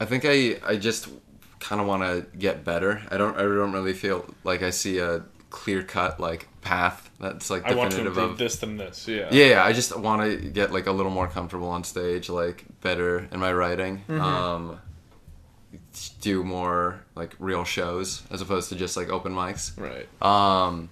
I 0.00 0.04
think 0.04 0.24
I 0.24 0.56
I 0.66 0.74
just 0.74 1.08
kind 1.60 1.80
of 1.80 1.86
want 1.86 2.02
to 2.02 2.26
get 2.36 2.64
better. 2.64 3.02
I 3.08 3.16
don't 3.16 3.36
I 3.36 3.42
don't 3.42 3.72
really 3.72 3.94
feel 3.94 4.34
like 4.42 4.64
I 4.64 4.70
see 4.70 4.98
a 4.98 5.22
clear 5.50 5.84
cut 5.84 6.18
like 6.18 6.48
path 6.64 7.10
that's 7.20 7.50
like 7.50 7.64
I 7.64 7.74
want 7.74 7.90
to 7.92 7.98
definitive 7.98 8.18
improve 8.18 8.32
of. 8.32 8.38
this 8.38 8.56
than 8.56 8.76
this. 8.76 9.06
Yeah. 9.06 9.28
Yeah, 9.30 9.44
yeah, 9.46 9.64
I 9.64 9.72
just 9.72 9.96
want 9.96 10.22
to 10.22 10.48
get 10.48 10.72
like 10.72 10.86
a 10.86 10.92
little 10.92 11.12
more 11.12 11.28
comfortable 11.28 11.68
on 11.68 11.84
stage, 11.84 12.28
like 12.28 12.64
better 12.80 13.28
in 13.30 13.38
my 13.38 13.52
writing. 13.52 13.98
Mm-hmm. 14.08 14.20
Um, 14.20 14.80
do 16.20 16.42
more 16.42 17.04
like 17.14 17.34
real 17.38 17.64
shows 17.64 18.22
as 18.30 18.40
opposed 18.40 18.68
to 18.70 18.76
just 18.76 18.96
like 18.96 19.08
open 19.08 19.32
mics. 19.32 19.72
Right. 19.78 20.08
Um, 20.22 20.88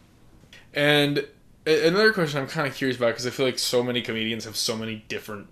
And 0.74 1.26
another 1.66 2.12
question 2.12 2.40
I'm 2.40 2.48
kind 2.48 2.66
of 2.66 2.74
curious 2.74 2.96
about 2.96 3.08
because 3.08 3.26
I 3.26 3.30
feel 3.30 3.46
like 3.46 3.58
so 3.58 3.82
many 3.82 4.02
comedians 4.02 4.44
have 4.44 4.56
so 4.56 4.76
many 4.76 5.04
different 5.08 5.48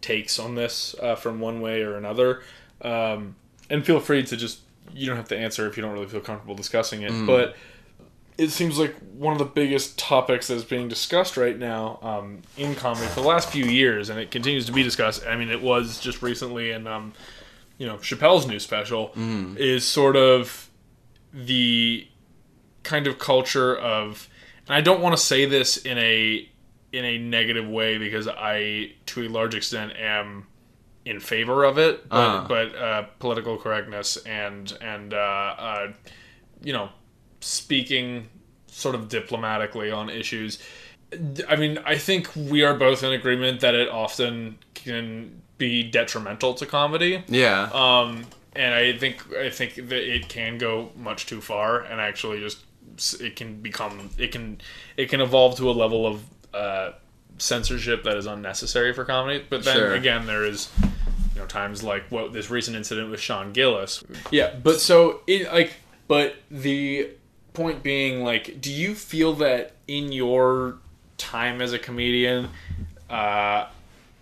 takes 0.00 0.38
on 0.38 0.54
this 0.54 0.94
uh, 1.02 1.16
from 1.16 1.40
one 1.40 1.60
way 1.60 1.82
or 1.82 1.96
another. 1.96 2.42
Um, 2.82 3.36
and 3.70 3.84
feel 3.84 4.00
free 4.00 4.22
to 4.24 4.36
just 4.36 4.60
you 4.92 5.06
don't 5.06 5.16
have 5.16 5.28
to 5.28 5.38
answer 5.38 5.66
if 5.66 5.76
you 5.76 5.82
don't 5.82 5.92
really 5.92 6.06
feel 6.06 6.20
comfortable 6.20 6.54
discussing 6.54 7.02
it. 7.02 7.26
But 7.26 7.56
it 8.36 8.50
seems 8.50 8.78
like 8.78 8.94
one 9.16 9.32
of 9.32 9.38
the 9.38 9.44
biggest 9.44 9.98
topics 9.98 10.48
that's 10.48 10.64
being 10.64 10.88
discussed 10.88 11.36
right 11.36 11.56
now 11.58 11.98
um, 12.02 12.42
in 12.56 12.74
comedy 12.74 13.06
for 13.06 13.20
the 13.20 13.26
last 13.26 13.48
few 13.50 13.64
years, 13.64 14.08
and 14.10 14.18
it 14.18 14.30
continues 14.30 14.66
to 14.66 14.72
be 14.72 14.82
discussed. 14.82 15.24
I 15.26 15.36
mean, 15.36 15.50
it 15.50 15.62
was 15.62 16.00
just 16.00 16.20
recently 16.22 16.70
in 16.72 16.86
um, 16.86 17.12
you 17.78 17.86
know 17.86 17.96
Chappelle's 17.98 18.46
new 18.46 18.58
special 18.58 19.12
is 19.56 19.84
sort 19.86 20.16
of 20.16 20.68
the 21.32 22.06
kind 22.82 23.06
of 23.06 23.18
culture 23.18 23.76
of 23.76 24.28
and 24.66 24.74
I 24.76 24.80
don't 24.80 25.00
want 25.00 25.16
to 25.16 25.22
say 25.22 25.46
this 25.46 25.76
in 25.78 25.98
a 25.98 26.48
in 26.92 27.04
a 27.04 27.18
negative 27.18 27.66
way 27.68 27.98
because 27.98 28.28
I 28.28 28.92
to 29.06 29.22
a 29.26 29.28
large 29.28 29.54
extent 29.54 29.92
am 29.98 30.46
in 31.04 31.18
favor 31.20 31.64
of 31.64 31.76
it 31.78 32.08
but, 32.08 32.16
Uh. 32.16 32.44
but 32.48 32.74
uh, 32.76 33.02
political 33.18 33.56
correctness 33.58 34.16
and 34.18 34.72
and 34.80 35.12
uh, 35.12 35.16
uh, 35.16 35.92
you 36.62 36.72
know 36.72 36.90
speaking 37.44 38.28
sort 38.66 38.94
of 38.94 39.08
diplomatically 39.08 39.90
on 39.90 40.10
issues 40.10 40.58
I 41.48 41.56
mean 41.56 41.78
I 41.84 41.96
think 41.96 42.34
we 42.34 42.62
are 42.62 42.74
both 42.74 43.02
in 43.02 43.12
agreement 43.12 43.60
that 43.60 43.74
it 43.74 43.88
often 43.88 44.58
can 44.74 45.42
be 45.58 45.82
detrimental 45.82 46.54
to 46.54 46.66
comedy 46.66 47.22
yeah. 47.28 47.70
um, 47.72 48.26
and 48.56 48.74
I 48.74 48.96
think 48.96 49.34
I 49.34 49.50
think 49.50 49.74
that 49.74 50.14
it 50.14 50.28
can 50.28 50.58
go 50.58 50.92
much 50.96 51.26
too 51.26 51.40
far, 51.40 51.80
and 51.80 52.00
actually 52.00 52.40
just 52.40 52.64
it 53.20 53.36
can 53.36 53.60
become 53.60 54.10
it 54.18 54.30
can 54.32 54.60
it 54.96 55.08
can 55.08 55.20
evolve 55.20 55.56
to 55.56 55.68
a 55.68 55.72
level 55.72 56.06
of 56.06 56.24
uh, 56.52 56.92
censorship 57.38 58.04
that 58.04 58.16
is 58.16 58.26
unnecessary 58.26 58.92
for 58.92 59.04
comedy. 59.04 59.44
But 59.48 59.64
then 59.64 59.76
Sure. 59.76 59.94
again, 59.94 60.26
there 60.26 60.44
is 60.44 60.70
you 61.34 61.40
know 61.40 61.46
times 61.46 61.82
like 61.82 62.04
what 62.10 62.32
this 62.32 62.50
recent 62.50 62.76
incident 62.76 63.10
with 63.10 63.20
Shane 63.20 63.52
Gillis. 63.52 64.04
Yeah, 64.30 64.54
but 64.62 64.80
so 64.80 65.22
it 65.26 65.52
like 65.52 65.72
but 66.06 66.36
the 66.50 67.10
point 67.54 67.82
being 67.82 68.22
like, 68.22 68.60
do 68.60 68.70
you 68.70 68.94
feel 68.94 69.32
that 69.34 69.72
in 69.88 70.12
your 70.12 70.76
time 71.16 71.62
as 71.62 71.72
a 71.72 71.78
comedian? 71.78 72.50
Uh, 73.08 73.66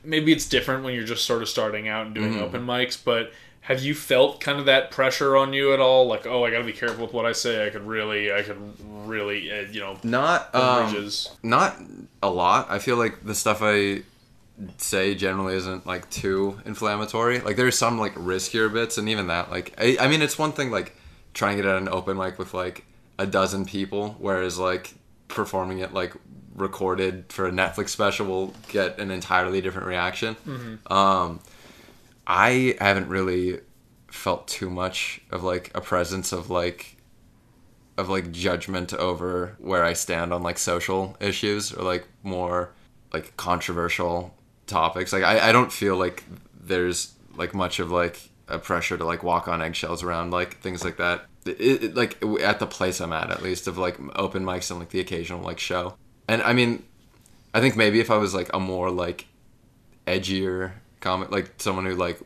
maybe 0.04 0.32
it's 0.32 0.48
different 0.48 0.84
when 0.84 0.94
you're 0.94 1.04
just 1.04 1.24
sort 1.24 1.42
of 1.42 1.48
starting 1.48 1.88
out 1.88 2.06
and 2.06 2.14
doing 2.14 2.38
open 2.40 2.64
mics, 2.64 3.02
but 3.02 3.32
have 3.62 3.82
you 3.82 3.94
felt 3.94 4.40
kind 4.40 4.58
of 4.58 4.66
that 4.66 4.90
pressure 4.90 5.36
on 5.36 5.52
you 5.52 5.72
at 5.72 5.78
all? 5.78 6.06
Like, 6.06 6.26
oh, 6.26 6.44
I 6.44 6.50
got 6.50 6.58
to 6.58 6.64
be 6.64 6.72
careful 6.72 7.04
with 7.04 7.14
what 7.14 7.24
I 7.24 7.32
say. 7.32 7.66
I 7.66 7.70
could 7.70 7.86
really, 7.86 8.32
I 8.32 8.42
could 8.42 8.58
really, 9.06 9.50
uh, 9.50 9.62
you 9.70 9.80
know, 9.80 9.96
Not 10.02 10.52
um. 10.54 11.08
Not 11.42 11.76
a 12.22 12.30
lot. 12.30 12.66
I 12.70 12.80
feel 12.80 12.96
like 12.96 13.24
the 13.24 13.36
stuff 13.36 13.58
I 13.62 14.02
say 14.78 15.14
generally 15.14 15.54
isn't 15.54 15.86
like 15.86 16.10
too 16.10 16.60
inflammatory. 16.64 17.40
Like 17.40 17.56
there's 17.56 17.78
some 17.78 17.98
like 17.98 18.14
riskier 18.16 18.70
bits, 18.72 18.98
and 18.98 19.08
even 19.08 19.28
that, 19.28 19.50
like 19.50 19.74
I, 19.78 19.96
I 20.00 20.08
mean, 20.08 20.22
it's 20.22 20.36
one 20.38 20.52
thing 20.52 20.72
like 20.72 20.96
trying 21.32 21.60
it 21.60 21.64
at 21.64 21.76
an 21.76 21.88
open 21.88 22.16
mic 22.16 22.40
with 22.40 22.54
like 22.54 22.84
a 23.22 23.26
dozen 23.26 23.64
people, 23.64 24.16
whereas 24.18 24.58
like 24.58 24.94
performing 25.28 25.78
it 25.78 25.94
like 25.94 26.12
recorded 26.54 27.24
for 27.28 27.46
a 27.46 27.50
Netflix 27.50 27.88
special 27.90 28.26
will 28.26 28.54
get 28.68 28.98
an 28.98 29.10
entirely 29.10 29.60
different 29.60 29.86
reaction. 29.86 30.36
Um, 30.90 31.40
I 32.26 32.76
haven't 32.80 33.08
really 33.08 33.60
felt 34.08 34.46
too 34.46 34.68
much 34.68 35.20
of 35.30 35.42
like 35.42 35.70
a 35.74 35.80
presence 35.80 36.32
of 36.32 36.50
like 36.50 36.96
of 37.96 38.08
like 38.08 38.32
judgment 38.32 38.92
over 38.94 39.54
where 39.58 39.84
I 39.84 39.92
stand 39.94 40.32
on 40.32 40.42
like 40.42 40.58
social 40.58 41.16
issues 41.20 41.72
or 41.72 41.82
like 41.84 42.06
more 42.22 42.70
like 43.12 43.36
controversial 43.36 44.34
topics. 44.66 45.12
Like 45.12 45.22
I, 45.24 45.48
I 45.48 45.52
don't 45.52 45.72
feel 45.72 45.96
like 45.96 46.24
there's 46.60 47.12
like 47.36 47.54
much 47.54 47.78
of 47.80 47.90
like 47.90 48.18
a 48.48 48.58
pressure 48.58 48.98
to 48.98 49.04
like 49.04 49.22
walk 49.22 49.48
on 49.48 49.62
eggshells 49.62 50.02
around 50.02 50.30
like 50.30 50.58
things 50.60 50.84
like 50.84 50.96
that. 50.98 51.26
It, 51.44 51.84
it, 51.84 51.94
like 51.94 52.22
at 52.40 52.60
the 52.60 52.66
place 52.66 53.00
I'm 53.00 53.12
at, 53.12 53.30
at 53.30 53.42
least 53.42 53.66
of 53.66 53.78
like 53.78 53.98
open 54.16 54.44
mics 54.44 54.70
and 54.70 54.78
like 54.78 54.90
the 54.90 55.00
occasional 55.00 55.40
like 55.40 55.58
show. 55.58 55.94
And 56.28 56.42
I 56.42 56.52
mean, 56.52 56.84
I 57.54 57.60
think 57.60 57.76
maybe 57.76 58.00
if 58.00 58.10
I 58.10 58.16
was 58.16 58.34
like 58.34 58.50
a 58.54 58.60
more 58.60 58.90
like 58.90 59.26
edgier 60.06 60.72
comic, 61.00 61.30
like 61.30 61.54
someone 61.58 61.86
who 61.86 61.94
like 61.94 62.18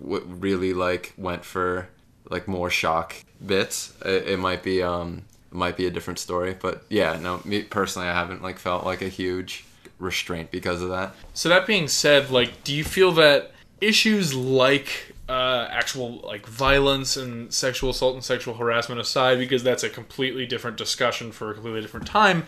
w- 0.00 0.24
really 0.26 0.74
like 0.74 1.14
went 1.16 1.44
for 1.44 1.88
like 2.30 2.46
more 2.46 2.70
shock 2.70 3.14
bits, 3.44 3.94
it, 4.04 4.28
it 4.28 4.38
might 4.38 4.62
be 4.62 4.82
um 4.82 5.24
it 5.50 5.56
might 5.56 5.76
be 5.76 5.86
a 5.86 5.90
different 5.90 6.18
story. 6.18 6.56
But 6.60 6.84
yeah, 6.88 7.18
no, 7.18 7.40
me 7.44 7.62
personally, 7.62 8.08
I 8.08 8.12
haven't 8.12 8.42
like 8.42 8.58
felt 8.58 8.84
like 8.84 9.02
a 9.02 9.08
huge 9.08 9.64
restraint 9.98 10.50
because 10.50 10.82
of 10.82 10.90
that. 10.90 11.14
So 11.34 11.48
that 11.48 11.66
being 11.66 11.88
said, 11.88 12.30
like, 12.30 12.64
do 12.64 12.74
you 12.74 12.84
feel 12.84 13.12
that 13.12 13.52
issues 13.80 14.34
like 14.34 15.14
uh, 15.28 15.68
actual 15.70 16.20
like 16.20 16.46
violence 16.46 17.16
and 17.16 17.52
sexual 17.52 17.90
assault 17.90 18.14
and 18.14 18.24
sexual 18.24 18.54
harassment 18.54 19.00
aside, 19.00 19.38
because 19.38 19.62
that's 19.62 19.82
a 19.82 19.90
completely 19.90 20.46
different 20.46 20.76
discussion 20.76 21.32
for 21.32 21.50
a 21.50 21.54
completely 21.54 21.80
different 21.82 22.06
time. 22.06 22.44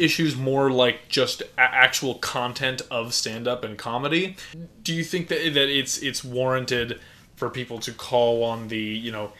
Issues 0.00 0.36
more 0.36 0.70
like 0.70 1.08
just 1.08 1.42
a- 1.42 1.60
actual 1.60 2.16
content 2.16 2.82
of 2.90 3.14
stand 3.14 3.46
up 3.46 3.62
and 3.64 3.78
comedy. 3.78 4.36
Do 4.82 4.92
you 4.92 5.04
think 5.04 5.28
that 5.28 5.54
that 5.54 5.68
it's 5.68 5.98
it's 5.98 6.24
warranted 6.24 7.00
for 7.36 7.50
people 7.50 7.78
to 7.80 7.92
call 7.92 8.42
on 8.44 8.68
the 8.68 8.78
you 8.78 9.12
know 9.12 9.32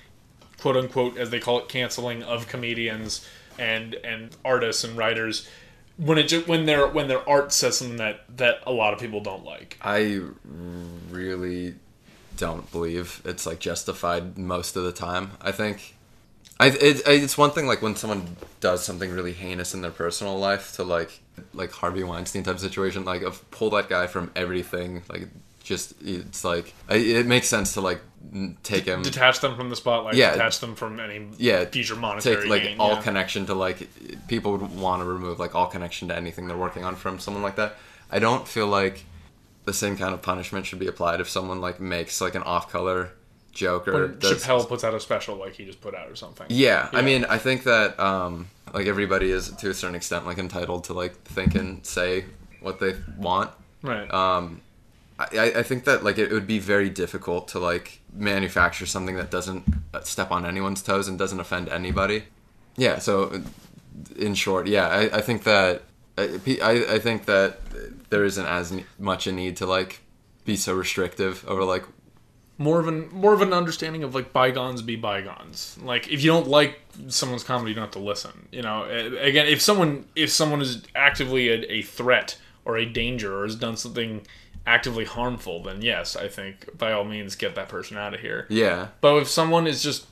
quote 0.58 0.76
unquote 0.76 1.16
as 1.18 1.30
they 1.30 1.40
call 1.40 1.58
it 1.58 1.68
canceling 1.68 2.22
of 2.22 2.46
comedians 2.48 3.26
and 3.58 3.94
and 4.04 4.36
artists 4.44 4.84
and 4.84 4.96
writers 4.96 5.48
when 5.96 6.18
it 6.18 6.48
when 6.48 6.66
their 6.66 6.86
when 6.88 7.08
their 7.08 7.28
art 7.28 7.52
says 7.52 7.78
something 7.78 7.98
that 7.98 8.24
that 8.36 8.60
a 8.66 8.72
lot 8.72 8.92
of 8.92 8.98
people 8.98 9.20
don't 9.20 9.44
like. 9.44 9.78
I 9.80 10.20
really 11.10 11.74
don't 12.36 12.70
believe 12.72 13.22
it's 13.24 13.46
like 13.46 13.60
justified 13.60 14.36
most 14.36 14.76
of 14.76 14.84
the 14.84 14.92
time. 14.92 15.32
I 15.40 15.52
think 15.52 15.94
I 16.58 16.68
it, 16.68 17.02
it's 17.06 17.38
one 17.38 17.50
thing 17.50 17.66
like 17.66 17.82
when 17.82 17.96
someone 17.96 18.36
does 18.60 18.84
something 18.84 19.10
really 19.10 19.32
heinous 19.32 19.74
in 19.74 19.82
their 19.82 19.90
personal 19.90 20.38
life 20.38 20.74
to 20.76 20.84
like 20.84 21.20
like 21.52 21.72
Harvey 21.72 22.04
Weinstein 22.04 22.42
type 22.42 22.58
situation 22.58 23.04
like 23.04 23.22
of 23.22 23.48
pull 23.50 23.70
that 23.70 23.88
guy 23.88 24.06
from 24.06 24.30
everything 24.36 25.02
like 25.08 25.28
just 25.62 25.94
it's 26.02 26.44
like 26.44 26.74
it 26.88 27.26
makes 27.26 27.48
sense 27.48 27.74
to 27.74 27.80
like 27.80 28.00
take 28.62 28.84
him 28.84 29.02
Detach 29.02 29.40
them 29.40 29.54
from 29.56 29.70
the 29.70 29.76
spotlight. 29.76 30.14
Yeah. 30.14 30.32
Detach 30.32 30.60
them 30.60 30.74
from 30.74 30.98
any 30.98 31.26
yeah 31.38 31.64
future 31.66 31.94
monetary 31.96 32.42
take 32.42 32.50
like 32.50 32.62
gain. 32.62 32.80
all 32.80 32.94
yeah. 32.94 33.02
connection 33.02 33.46
to 33.46 33.54
like 33.54 33.88
people 34.28 34.52
would 34.52 34.76
want 34.76 35.02
to 35.02 35.06
remove 35.08 35.38
like 35.38 35.54
all 35.54 35.66
connection 35.66 36.08
to 36.08 36.16
anything 36.16 36.48
they're 36.48 36.56
working 36.56 36.84
on 36.84 36.96
from 36.96 37.18
someone 37.18 37.42
like 37.42 37.56
that 37.56 37.76
i 38.10 38.18
don't 38.18 38.48
feel 38.48 38.66
like 38.66 39.04
the 39.66 39.72
same 39.72 39.96
kind 39.96 40.12
of 40.14 40.20
punishment 40.22 40.66
should 40.66 40.78
be 40.78 40.86
applied 40.86 41.20
if 41.20 41.28
someone 41.28 41.60
like 41.60 41.80
makes 41.80 42.20
like 42.20 42.34
an 42.34 42.42
off-color 42.42 43.10
joke 43.52 43.86
or 43.88 43.92
when 44.08 44.18
does- 44.18 44.42
Chappelle 44.44 44.66
puts 44.66 44.82
out 44.84 44.94
a 44.94 45.00
special 45.00 45.36
like 45.36 45.54
he 45.54 45.64
just 45.64 45.80
put 45.80 45.94
out 45.94 46.10
or 46.10 46.16
something. 46.16 46.46
yeah, 46.50 46.88
i 46.92 47.02
mean 47.02 47.24
i 47.26 47.38
think 47.38 47.62
that 47.64 47.98
um 48.00 48.48
like 48.72 48.86
everybody 48.86 49.30
is 49.30 49.50
to 49.50 49.70
a 49.70 49.74
certain 49.74 49.94
extent 49.94 50.26
like 50.26 50.38
entitled 50.38 50.84
to 50.84 50.92
like 50.92 51.14
think 51.22 51.54
and 51.54 51.84
say 51.86 52.24
what 52.60 52.80
they 52.80 52.94
want 53.16 53.50
Right. 53.82 54.12
um 54.12 54.60
I, 55.18 55.52
I- 55.56 55.62
think 55.62 55.84
that 55.84 56.02
like 56.02 56.18
it 56.18 56.30
would 56.32 56.46
be 56.46 56.58
very 56.58 56.90
difficult 56.90 57.48
to 57.48 57.58
like 57.58 58.00
manufacture 58.12 58.86
something 58.86 59.16
that 59.16 59.30
doesn't 59.30 59.64
uh, 59.92 60.00
step 60.02 60.30
on 60.30 60.44
anyone's 60.44 60.82
toes 60.82 61.06
and 61.08 61.18
doesn't 61.18 61.38
offend 61.40 61.68
anybody. 61.68 62.24
Yeah. 62.76 62.98
So, 62.98 63.42
in 64.16 64.34
short, 64.34 64.66
yeah, 64.66 64.88
I, 64.88 65.18
I 65.18 65.20
think 65.20 65.44
that 65.44 65.82
I, 66.18 66.84
I 66.88 66.98
think 66.98 67.26
that 67.26 67.60
there 68.10 68.24
isn't 68.24 68.46
as 68.46 68.72
much 68.98 69.26
a 69.26 69.32
need 69.32 69.56
to 69.58 69.66
like 69.66 70.00
be 70.44 70.56
so 70.56 70.74
restrictive 70.74 71.44
over 71.48 71.64
like 71.64 71.84
more 72.58 72.78
of 72.78 72.86
an 72.86 73.08
more 73.12 73.34
of 73.34 73.40
an 73.40 73.52
understanding 73.52 74.04
of 74.04 74.14
like 74.14 74.32
bygones 74.32 74.82
be 74.82 74.96
bygones. 74.96 75.76
Like 75.82 76.08
if 76.08 76.22
you 76.22 76.30
don't 76.30 76.48
like 76.48 76.80
someone's 77.08 77.42
comedy, 77.44 77.70
you 77.70 77.74
don't 77.74 77.84
have 77.84 77.92
to 77.92 77.98
listen. 77.98 78.48
You 78.52 78.62
know, 78.62 78.84
again, 78.84 79.46
if 79.46 79.60
someone 79.62 80.06
if 80.14 80.30
someone 80.30 80.60
is 80.60 80.82
actively 80.94 81.48
a, 81.48 81.72
a 81.72 81.82
threat 81.82 82.36
or 82.64 82.76
a 82.76 82.84
danger 82.86 83.36
or 83.38 83.44
has 83.44 83.56
done 83.56 83.76
something 83.76 84.26
actively 84.66 85.04
harmful, 85.04 85.62
then 85.62 85.82
yes, 85.82 86.16
I 86.16 86.28
think 86.28 86.76
by 86.78 86.92
all 86.92 87.04
means 87.04 87.36
get 87.36 87.54
that 87.56 87.68
person 87.68 87.96
out 87.96 88.14
of 88.14 88.20
here. 88.20 88.46
yeah 88.48 88.88
But 89.00 89.16
if 89.16 89.28
someone 89.28 89.66
is 89.66 89.82
just 89.82 90.06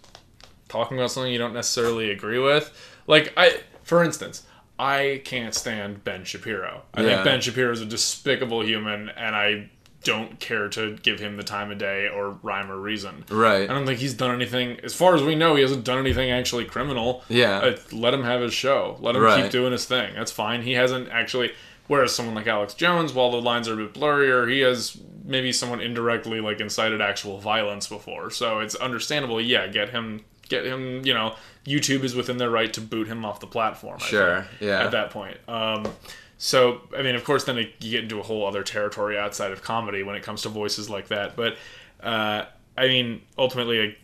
talking 0.68 0.98
about 0.98 1.11
something 1.11 1.32
you 1.32 1.38
don't 1.38 1.55
necessarily 1.55 2.11
agree 2.11 2.38
with, 2.38 2.72
like 3.07 3.32
I, 3.36 3.61
for 3.82 4.03
instance, 4.05 4.42
I 4.78 5.20
can't 5.24 5.55
stand 5.55 6.03
Ben 6.05 6.24
Shapiro. 6.24 6.82
I 6.94 7.03
Yeah. 7.03 7.09
think 7.09 7.24
Ben 7.24 7.40
Shapiro 7.40 7.72
is 7.72 7.80
a 7.80 7.86
despicable 7.86 8.62
human, 8.64 9.09
and 9.11 9.34
I 9.36 9.70
don't 10.05 10.40
care 10.40 10.68
to 10.68 10.96
give 10.96 11.20
him 11.20 11.36
the 11.36 11.44
time 11.44 11.70
of 11.70 11.78
day 11.78 12.09
or 12.09 12.36
rhyme 12.42 12.70
or 12.72 12.76
reason. 12.76 13.24
right 13.30 13.70
I 13.70 13.72
don't 13.72 13.86
think 13.86 14.00
he's 14.00 14.14
done 14.14 14.34
anything. 14.34 14.80
As 14.82 14.92
far 14.94 15.14
as 15.14 15.22
we 15.22 15.36
know, 15.36 15.55
he 15.55 15.62
hasn't 15.62 15.84
done 15.84 15.98
anything 15.98 16.30
actually 16.30 16.64
criminal. 16.64 17.22
Yeah. 17.28 17.59
Uh, 17.59 17.76
let 17.92 18.12
him 18.12 18.24
have 18.24 18.40
his 18.40 18.53
show. 18.53 18.96
Let 19.00 19.14
him 19.14 19.22
Right. 19.22 19.44
keep 19.44 19.53
doing 19.53 19.70
his 19.70 19.84
thing. 19.84 20.14
That's 20.16 20.32
fine. 20.32 20.62
He 20.62 20.72
hasn't 20.72 21.09
actually. 21.11 21.53
Whereas 21.93 22.14
someone 22.14 22.34
like 22.34 22.47
Alex 22.47 22.72
Jones, 22.72 23.12
while 23.12 23.30
the 23.30 23.43
lines 23.43 23.68
are 23.68 23.74
a 23.74 23.84
bit 23.84 23.93
blurrier, 23.93 24.51
he 24.51 24.61
has 24.61 24.97
maybe 25.26 25.53
someone 25.53 25.78
indirectly 25.78 26.40
like 26.40 26.59
incited 26.59 27.03
actual 27.03 27.36
violence 27.36 27.86
before. 27.86 28.30
So 28.30 28.61
it's 28.61 28.74
understandable. 28.74 29.38
Yeah, 29.38 29.66
get 29.66 29.90
him. 29.90 30.24
Get 30.49 30.64
him. 30.64 31.05
You 31.05 31.12
know, 31.12 31.34
YouTube 31.66 32.03
is 32.03 32.14
within 32.14 32.38
their 32.38 32.49
right 32.49 32.72
to 32.72 32.80
boot 32.80 33.09
him 33.09 33.26
off 33.26 33.40
the 33.40 33.47
platform. 33.47 33.99
I 34.01 34.07
Sure, 34.07 34.36
think, 34.40 34.61
yeah. 34.62 34.82
At 34.82 34.93
that 34.93 35.11
point. 35.11 35.36
Um, 35.47 35.84
so 36.38 36.80
I 36.97 37.03
mean, 37.03 37.14
of 37.14 37.24
course, 37.24 37.45
then 37.45 37.59
it, 37.59 37.74
you 37.80 37.90
get 37.90 38.05
into 38.05 38.18
a 38.18 38.22
whole 38.22 38.47
other 38.47 38.62
territory 38.62 39.18
outside 39.18 39.51
of 39.53 39.62
comedy 39.62 40.03
when 40.03 40.16
it 40.16 40.22
comes 40.22 40.40
to 40.43 40.49
voices 40.49 40.88
like 40.88 41.09
that. 41.09 41.36
But 41.36 41.59
uh, 42.03 42.47
I 42.78 42.88
mean, 42.88 43.20
ultimately, 43.36 43.99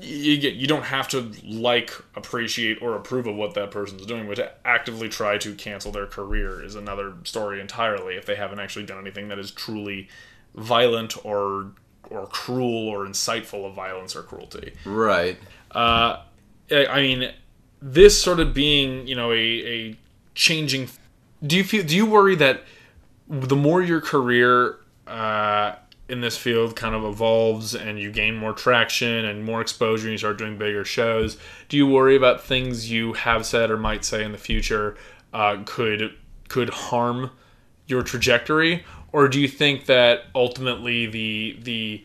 you 0.00 0.38
get 0.38 0.54
you 0.54 0.66
don't 0.66 0.84
have 0.84 1.08
to 1.08 1.32
like, 1.44 1.92
appreciate, 2.14 2.80
or 2.82 2.96
approve 2.96 3.26
of 3.26 3.36
what 3.36 3.54
that 3.54 3.70
person's 3.70 4.06
doing, 4.06 4.26
but 4.26 4.36
to 4.36 4.50
actively 4.64 5.08
try 5.08 5.38
to 5.38 5.54
cancel 5.54 5.92
their 5.92 6.06
career 6.06 6.62
is 6.62 6.74
another 6.74 7.14
story 7.24 7.60
entirely. 7.60 8.16
If 8.16 8.26
they 8.26 8.34
haven't 8.34 8.60
actually 8.60 8.86
done 8.86 8.98
anything 8.98 9.28
that 9.28 9.38
is 9.38 9.50
truly 9.50 10.08
violent 10.54 11.24
or 11.24 11.72
or 12.10 12.26
cruel 12.26 12.88
or 12.88 13.06
insightful 13.06 13.66
of 13.66 13.74
violence 13.74 14.14
or 14.14 14.22
cruelty. 14.22 14.72
right 14.84 15.38
Uh, 15.70 16.20
I 16.70 16.86
I 16.86 17.02
mean, 17.02 17.32
this 17.80 18.20
sort 18.20 18.40
of 18.40 18.54
being, 18.54 19.06
you 19.06 19.14
know, 19.14 19.32
a, 19.32 19.36
a 19.36 19.96
changing. 20.34 20.88
Do 21.44 21.56
you 21.56 21.64
feel? 21.64 21.84
Do 21.84 21.94
you 21.96 22.06
worry 22.06 22.36
that 22.36 22.62
the 23.28 23.56
more 23.56 23.82
your 23.82 24.00
career 24.00 24.78
uh, 25.06 25.74
in 26.08 26.20
this 26.20 26.36
field 26.36 26.76
kind 26.76 26.94
of 26.94 27.04
evolves 27.04 27.74
and 27.74 27.98
you 27.98 28.10
gain 28.10 28.36
more 28.36 28.52
traction 28.52 29.24
and 29.24 29.44
more 29.44 29.60
exposure 29.60 30.04
and 30.04 30.12
you 30.12 30.18
start 30.18 30.36
doing 30.36 30.58
bigger 30.58 30.84
shows, 30.84 31.38
do 31.68 31.76
you 31.76 31.86
worry 31.86 32.14
about 32.14 32.42
things 32.42 32.90
you 32.90 33.14
have 33.14 33.46
said 33.46 33.70
or 33.70 33.78
might 33.78 34.04
say 34.04 34.22
in 34.22 34.32
the 34.32 34.38
future 34.38 34.96
uh, 35.32 35.58
could 35.64 36.14
could 36.48 36.70
harm 36.70 37.30
your 37.86 38.02
trajectory, 38.02 38.84
or 39.12 39.28
do 39.28 39.40
you 39.40 39.48
think 39.48 39.86
that 39.86 40.24
ultimately 40.34 41.06
the 41.06 41.58
the 41.62 42.04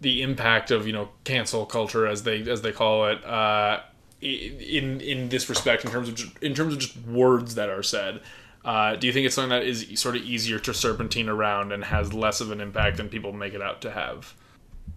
the 0.00 0.22
impact 0.22 0.70
of 0.70 0.86
you 0.86 0.92
know 0.92 1.10
cancel 1.24 1.66
culture 1.66 2.06
as 2.06 2.22
they 2.22 2.42
as 2.50 2.62
they 2.62 2.72
call 2.72 3.06
it 3.06 3.24
uh, 3.24 3.80
in 4.20 5.00
in 5.00 5.28
this 5.28 5.48
respect 5.48 5.84
in 5.84 5.90
terms 5.90 6.08
of 6.08 6.42
in 6.42 6.54
terms 6.54 6.74
of 6.74 6.80
just 6.80 6.96
words 7.06 7.54
that 7.56 7.68
are 7.68 7.82
said. 7.82 8.20
Uh, 8.64 8.94
do 8.96 9.06
you 9.06 9.12
think 9.12 9.26
it's 9.26 9.34
something 9.34 9.50
that 9.50 9.64
is 9.64 9.86
sort 10.00 10.14
of 10.16 10.22
easier 10.22 10.58
to 10.60 10.72
serpentine 10.72 11.28
around 11.28 11.72
and 11.72 11.84
has 11.84 12.12
less 12.12 12.40
of 12.40 12.50
an 12.52 12.60
impact 12.60 12.96
than 12.98 13.08
people 13.08 13.32
make 13.32 13.54
it 13.54 13.62
out 13.62 13.80
to 13.82 13.90
have? 13.90 14.34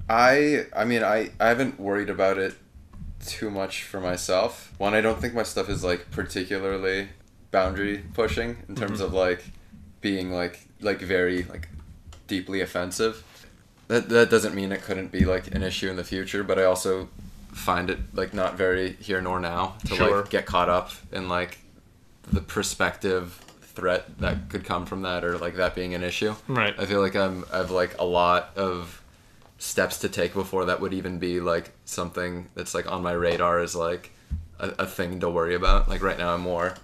I 0.07 0.65
I 0.75 0.85
mean 0.85 1.03
I 1.03 1.31
I 1.39 1.47
haven't 1.47 1.79
worried 1.79 2.09
about 2.09 2.37
it 2.37 2.55
too 3.25 3.49
much 3.49 3.83
for 3.83 3.99
myself. 3.99 4.71
One, 4.77 4.93
I 4.93 5.01
don't 5.01 5.19
think 5.19 5.33
my 5.33 5.43
stuff 5.43 5.67
is 5.69 5.83
like 5.83 6.11
particularly 6.11 7.09
boundary 7.49 8.03
pushing 8.13 8.57
in 8.69 8.75
terms 8.75 9.01
of 9.01 9.13
like 9.13 9.43
being 10.01 10.31
like 10.31 10.59
like 10.81 10.99
very 10.99 11.43
like 11.43 11.69
deeply 12.27 12.61
offensive. 12.61 13.23
That 13.87 14.09
that 14.09 14.29
doesn't 14.29 14.53
mean 14.53 14.71
it 14.71 14.83
couldn't 14.83 15.11
be 15.11 15.25
like 15.25 15.53
an 15.55 15.63
issue 15.63 15.89
in 15.89 15.95
the 15.95 16.03
future, 16.03 16.43
but 16.43 16.59
I 16.59 16.65
also 16.65 17.09
find 17.51 17.89
it 17.89 17.97
like 18.13 18.31
not 18.33 18.55
very 18.57 18.93
here 18.99 19.21
nor 19.21 19.39
now 19.39 19.75
to 19.85 19.95
Sure. 19.95 20.17
like 20.21 20.29
get 20.29 20.45
caught 20.45 20.69
up 20.69 20.91
in 21.11 21.29
like 21.29 21.57
the 22.31 22.41
perspective 22.41 23.39
threat 23.75 24.17
that 24.19 24.49
could 24.49 24.63
come 24.63 24.85
from 24.85 25.01
that 25.03 25.23
or 25.23 25.37
like 25.37 25.55
that 25.57 25.75
being 25.75 25.93
an 25.93 26.03
issue. 26.03 26.33
Right. 26.47 26.73
I 26.79 26.85
feel 26.85 27.01
like 27.01 27.15
I'm 27.15 27.45
I've 27.51 27.71
like 27.71 27.97
a 27.99 28.05
lot 28.05 28.51
of 28.55 29.01
steps 29.57 29.99
to 29.99 30.09
take 30.09 30.33
before 30.33 30.65
that 30.65 30.81
would 30.81 30.93
even 30.93 31.17
be 31.19 31.39
like 31.39 31.71
something 31.85 32.47
that's 32.55 32.73
like 32.73 32.91
on 32.91 33.01
my 33.03 33.11
radar 33.13 33.61
is 33.61 33.75
like 33.75 34.11
a, 34.59 34.69
a 34.79 34.85
thing 34.85 35.19
to 35.21 35.29
worry 35.29 35.55
about. 35.55 35.87
Like 35.89 36.01
right 36.01 36.17
now, 36.17 36.33
I'm 36.33 36.41
more 36.41 36.75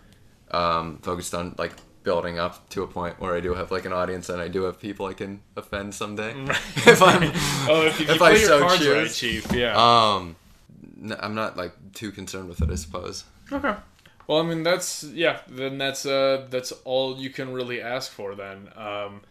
um, 0.52 0.98
focused 1.02 1.34
on 1.34 1.56
like 1.58 1.74
building 2.04 2.40
up 2.40 2.68
to 2.70 2.82
a 2.84 2.88
point 2.88 3.20
where 3.20 3.36
I 3.36 3.42
do 3.42 3.54
have 3.54 3.72
like 3.72 3.86
an 3.86 3.94
audience 3.94 4.28
and 4.30 4.42
I 4.42 4.48
do 4.48 4.64
have 4.64 4.80
people 4.80 5.06
I 5.06 5.14
can 5.14 5.42
offend 5.56 5.94
someday. 5.94 6.34
if 6.50 7.02
I'm 7.02 7.24
Oh, 7.70 7.86
if, 7.86 8.00
you- 8.00 8.08
if 8.08 8.20
you 8.20 8.26
I 8.26 8.36
so 8.38 8.78
choose. 8.78 8.88
right, 8.88 9.12
Chief. 9.12 9.52
Yeah. 9.54 9.76
um, 9.78 10.36
n- 11.02 11.16
I'm 11.20 11.36
not 11.36 11.58
like 11.58 11.74
too 11.94 12.12
concerned 12.12 12.50
with 12.50 12.62
it. 12.62 12.70
I 12.72 12.76
suppose. 12.76 13.24
Okay. 13.52 13.76
Well, 14.28 14.40
I 14.40 14.44
mean 14.44 14.64
that's 14.64 15.04
yeah. 15.04 15.40
Then 15.48 15.78
that's 15.78 16.06
uh 16.06 16.48
that's 16.50 16.72
all 16.86 17.18
you 17.18 17.30
can 17.30 17.52
really 17.54 17.82
ask 17.82 18.12
for 18.12 18.36
then. 18.36 18.70
Um, 18.76 19.22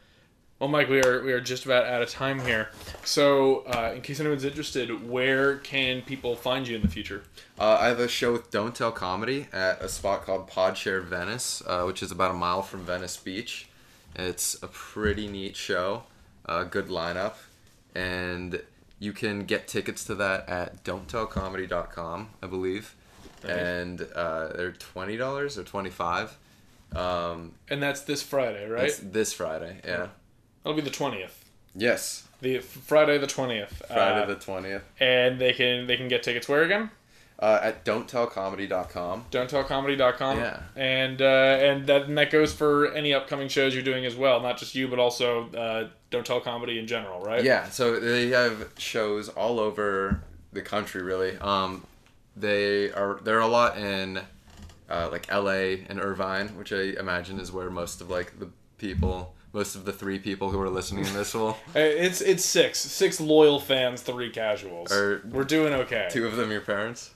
well, 0.60 0.68
Mike, 0.68 0.90
we 0.90 1.02
are 1.02 1.22
we 1.22 1.32
are 1.32 1.40
just 1.40 1.64
about 1.64 1.86
out 1.86 2.02
of 2.02 2.10
time 2.10 2.38
here. 2.40 2.68
So, 3.02 3.60
uh, 3.60 3.92
in 3.94 4.02
case 4.02 4.20
anyone's 4.20 4.44
interested, 4.44 5.08
where 5.08 5.56
can 5.56 6.02
people 6.02 6.36
find 6.36 6.68
you 6.68 6.76
in 6.76 6.82
the 6.82 6.88
future? 6.88 7.22
Uh, 7.58 7.78
I 7.80 7.86
have 7.86 7.98
a 7.98 8.08
show 8.08 8.32
with 8.32 8.50
Don't 8.50 8.74
Tell 8.74 8.92
Comedy 8.92 9.46
at 9.54 9.80
a 9.80 9.88
spot 9.88 10.26
called 10.26 10.50
Podshare 10.50 11.02
Venice, 11.02 11.62
uh, 11.66 11.84
which 11.84 12.02
is 12.02 12.12
about 12.12 12.32
a 12.32 12.34
mile 12.34 12.60
from 12.60 12.84
Venice 12.84 13.16
Beach. 13.16 13.68
It's 14.14 14.62
a 14.62 14.66
pretty 14.66 15.28
neat 15.28 15.56
show, 15.56 16.02
uh, 16.44 16.64
good 16.64 16.88
lineup, 16.88 17.36
and 17.94 18.60
you 18.98 19.14
can 19.14 19.46
get 19.46 19.66
tickets 19.66 20.04
to 20.04 20.14
that 20.16 20.46
at 20.46 20.84
don'ttellcomedy.com, 20.84 22.28
I 22.42 22.46
believe. 22.46 22.96
And 23.48 24.06
uh, 24.14 24.48
they're 24.54 24.72
twenty 24.72 25.16
dollars 25.16 25.56
or 25.58 25.64
twenty 25.64 25.90
five, 25.90 26.36
Um, 26.94 27.52
And 27.68 27.82
that's 27.82 28.02
this 28.02 28.22
Friday, 28.22 28.68
right? 28.68 28.92
this 29.02 29.32
Friday. 29.32 29.80
Yeah. 29.84 30.08
That'll 30.64 30.74
be 30.76 30.82
the 30.82 30.90
twentieth. 30.90 31.44
Yes. 31.74 32.26
The 32.42 32.58
Friday 32.58 33.18
the 33.18 33.26
twentieth. 33.26 33.82
Friday 33.88 34.26
the 34.26 34.34
twentieth. 34.40 34.82
and 34.98 35.38
they 35.40 35.52
can 35.52 35.86
they 35.86 35.96
can 35.96 36.08
get 36.08 36.22
tickets 36.22 36.48
where 36.48 36.62
again? 36.62 36.90
Uh, 37.38 37.58
at 37.62 37.86
don'ttellcomedy.com. 37.86 39.24
Don'tTellComedy.com. 39.30 40.38
Yeah. 40.38 40.60
And 40.76 41.22
uh, 41.22 41.24
and 41.24 41.86
that 41.86 42.02
and 42.04 42.18
that 42.18 42.30
goes 42.30 42.52
for 42.52 42.92
any 42.92 43.14
upcoming 43.14 43.48
shows 43.48 43.72
you're 43.74 43.82
doing 43.82 44.04
as 44.04 44.14
well, 44.14 44.40
not 44.40 44.58
just 44.58 44.74
you, 44.74 44.88
but 44.88 44.98
also 44.98 45.48
uh, 45.52 45.88
Don't 46.10 46.26
Tell 46.26 46.40
Comedy 46.40 46.78
in 46.78 46.86
general, 46.86 47.20
right? 47.22 47.42
Yeah, 47.42 47.68
so 47.70 47.98
they 47.98 48.28
have 48.28 48.68
shows 48.78 49.28
all 49.30 49.58
over 49.58 50.22
the 50.52 50.60
country, 50.62 51.02
really. 51.02 51.38
Um, 51.38 51.86
they 52.40 52.90
are 52.92 53.20
there 53.22 53.36
are 53.38 53.42
a 53.42 53.46
lot 53.46 53.76
in 53.78 54.20
uh, 54.88 55.08
like 55.12 55.26
L.A. 55.30 55.84
and 55.88 56.00
Irvine, 56.00 56.48
which 56.56 56.72
I 56.72 56.94
imagine 56.98 57.38
is 57.38 57.52
where 57.52 57.70
most 57.70 58.00
of 58.00 58.10
like 58.10 58.38
the 58.38 58.48
people, 58.78 59.34
most 59.52 59.76
of 59.76 59.84
the 59.84 59.92
three 59.92 60.18
people 60.18 60.50
who 60.50 60.60
are 60.60 60.70
listening 60.70 61.04
to 61.04 61.12
this 61.12 61.34
will. 61.34 61.50
Uh, 61.76 61.78
It's 61.78 62.20
it's 62.20 62.44
six 62.44 62.78
six 62.78 63.20
loyal 63.20 63.60
fans, 63.60 64.02
three 64.02 64.30
casuals. 64.30 64.90
Are 64.90 65.22
We're 65.30 65.44
doing 65.44 65.72
okay. 65.74 66.08
two 66.10 66.26
of 66.26 66.36
them 66.36 66.50
your 66.50 66.60
parents? 66.62 67.10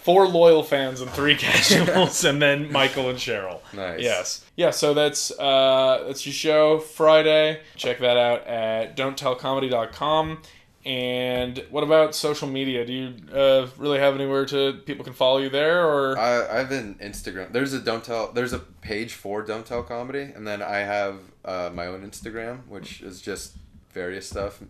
Four 0.00 0.26
loyal 0.28 0.62
fans 0.62 1.02
and 1.02 1.10
three 1.10 1.34
casuals, 1.46 2.24
and 2.24 2.40
then 2.40 2.72
Michael 2.72 3.10
and 3.10 3.18
Cheryl. 3.18 3.60
Nice. 3.74 4.00
Yes. 4.00 4.44
Yeah. 4.56 4.70
So 4.70 4.94
that's 4.94 5.30
uh, 5.38 6.04
that's 6.06 6.24
your 6.24 6.32
show 6.32 6.78
Friday. 6.78 7.60
Check 7.76 7.98
that 7.98 8.16
out 8.16 8.46
at 8.46 8.96
don'ttellcomedy.com. 8.96 10.40
And 10.84 11.64
what 11.70 11.82
about 11.82 12.14
social 12.14 12.46
media? 12.46 12.84
Do 12.84 12.92
you 12.92 13.14
uh, 13.34 13.68
really 13.78 13.98
have 13.98 14.14
anywhere 14.14 14.44
to 14.46 14.74
people 14.84 15.02
can 15.04 15.14
follow 15.14 15.38
you 15.38 15.48
there, 15.48 15.86
or 15.86 16.18
I 16.18 16.60
I've 16.60 16.68
been 16.68 16.96
Instagram. 16.96 17.52
There's 17.52 17.72
a 17.72 17.80
don't 17.80 18.04
tell. 18.04 18.32
There's 18.32 18.52
a 18.52 18.58
page 18.58 19.14
for 19.14 19.42
don't 19.42 19.64
tell 19.64 19.82
comedy, 19.82 20.20
and 20.34 20.46
then 20.46 20.60
I 20.60 20.78
have 20.78 21.20
uh, 21.44 21.70
my 21.72 21.86
own 21.86 22.02
Instagram, 22.08 22.66
which 22.68 23.00
is 23.00 23.22
just 23.22 23.56
various 23.92 24.28
stuff. 24.28 24.60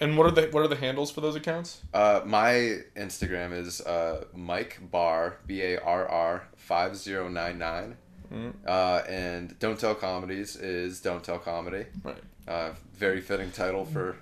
and 0.00 0.16
what 0.16 0.26
are 0.28 0.30
the 0.30 0.42
what 0.52 0.62
are 0.62 0.68
the 0.68 0.76
handles 0.76 1.10
for 1.10 1.22
those 1.22 1.34
accounts? 1.34 1.80
Uh, 1.92 2.20
my 2.24 2.78
Instagram 2.94 3.52
is 3.52 3.80
uh, 3.80 4.24
Mike 4.34 4.78
Barr 4.92 5.38
B 5.46 5.60
A 5.62 5.80
R 5.80 6.06
R 6.08 6.48
five 6.56 6.96
zero 6.96 7.28
nine 7.28 7.58
nine, 7.58 7.96
Mm-hmm. 8.32 8.50
uh, 8.66 9.00
and 9.08 9.58
Don't 9.58 9.80
Tell 9.80 9.94
Comedies 9.96 10.54
is 10.54 11.00
Don't 11.00 11.24
Tell 11.24 11.38
Comedy. 11.40 11.86
Right. 12.04 12.22
Uh, 12.46 12.70
very 12.94 13.20
fitting 13.20 13.50
title 13.50 13.84
for 13.84 14.16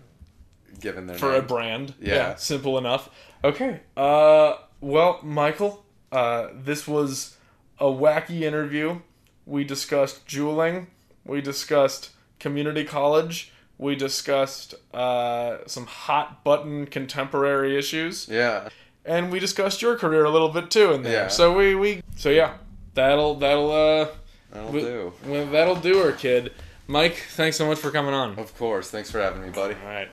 given 0.81 1.07
their 1.07 1.19
For 1.19 1.33
a 1.35 1.39
name. 1.39 1.47
brand, 1.47 1.95
Yeah. 2.01 2.35
simple 2.37 2.79
enough. 2.79 3.09
Okay. 3.45 3.81
Uh, 3.97 4.55
well, 4.81 5.21
Michael, 5.23 5.85
uh, 6.13 6.49
this 6.55 6.87
was 6.89 7.37
a 7.79 7.85
wacky 7.87 8.43
interview. 8.43 9.01
We 9.45 9.65
discussed 9.65 10.27
Juuling. 10.27 10.87
We 11.25 11.41
discussed 11.41 12.11
community 12.41 12.85
college. 12.85 13.53
We 13.79 13.95
discussed 13.95 14.75
uh, 14.95 15.59
some 15.67 15.87
hot 15.87 16.43
button 16.45 16.87
contemporary 16.87 17.77
issues. 17.79 18.27
yeah, 18.29 18.69
and 19.05 19.31
we 19.31 19.39
discussed 19.39 19.83
your 19.83 19.97
career 19.97 20.25
a 20.25 20.31
little 20.31 20.49
bit 20.49 20.71
too 20.71 20.93
in 20.93 21.03
there. 21.03 21.13
Yeah. 21.13 21.29
So 21.29 21.57
we, 21.57 21.75
we 21.75 22.03
so 22.17 22.31
yeah, 22.31 22.55
that'll 22.95 23.35
that'll 23.35 23.71
uh 23.71 24.09
that'll 24.51 24.71
we- 24.73 24.81
do. 24.81 25.13
well, 25.27 25.47
that'll 25.47 25.77
do 25.77 25.99
her, 25.99 26.13
kid. 26.13 26.53
Mike, 26.89 27.17
thanks 27.31 27.57
so 27.57 27.67
much 27.67 27.79
for 27.79 27.91
coming 27.91 28.15
on. 28.15 28.39
Of 28.39 28.57
course. 28.57 28.91
Thanks 28.91 29.11
for 29.11 29.21
having 29.21 29.43
me, 29.43 29.51
buddy. 29.51 29.75
All 29.75 29.89
right. 29.89 30.05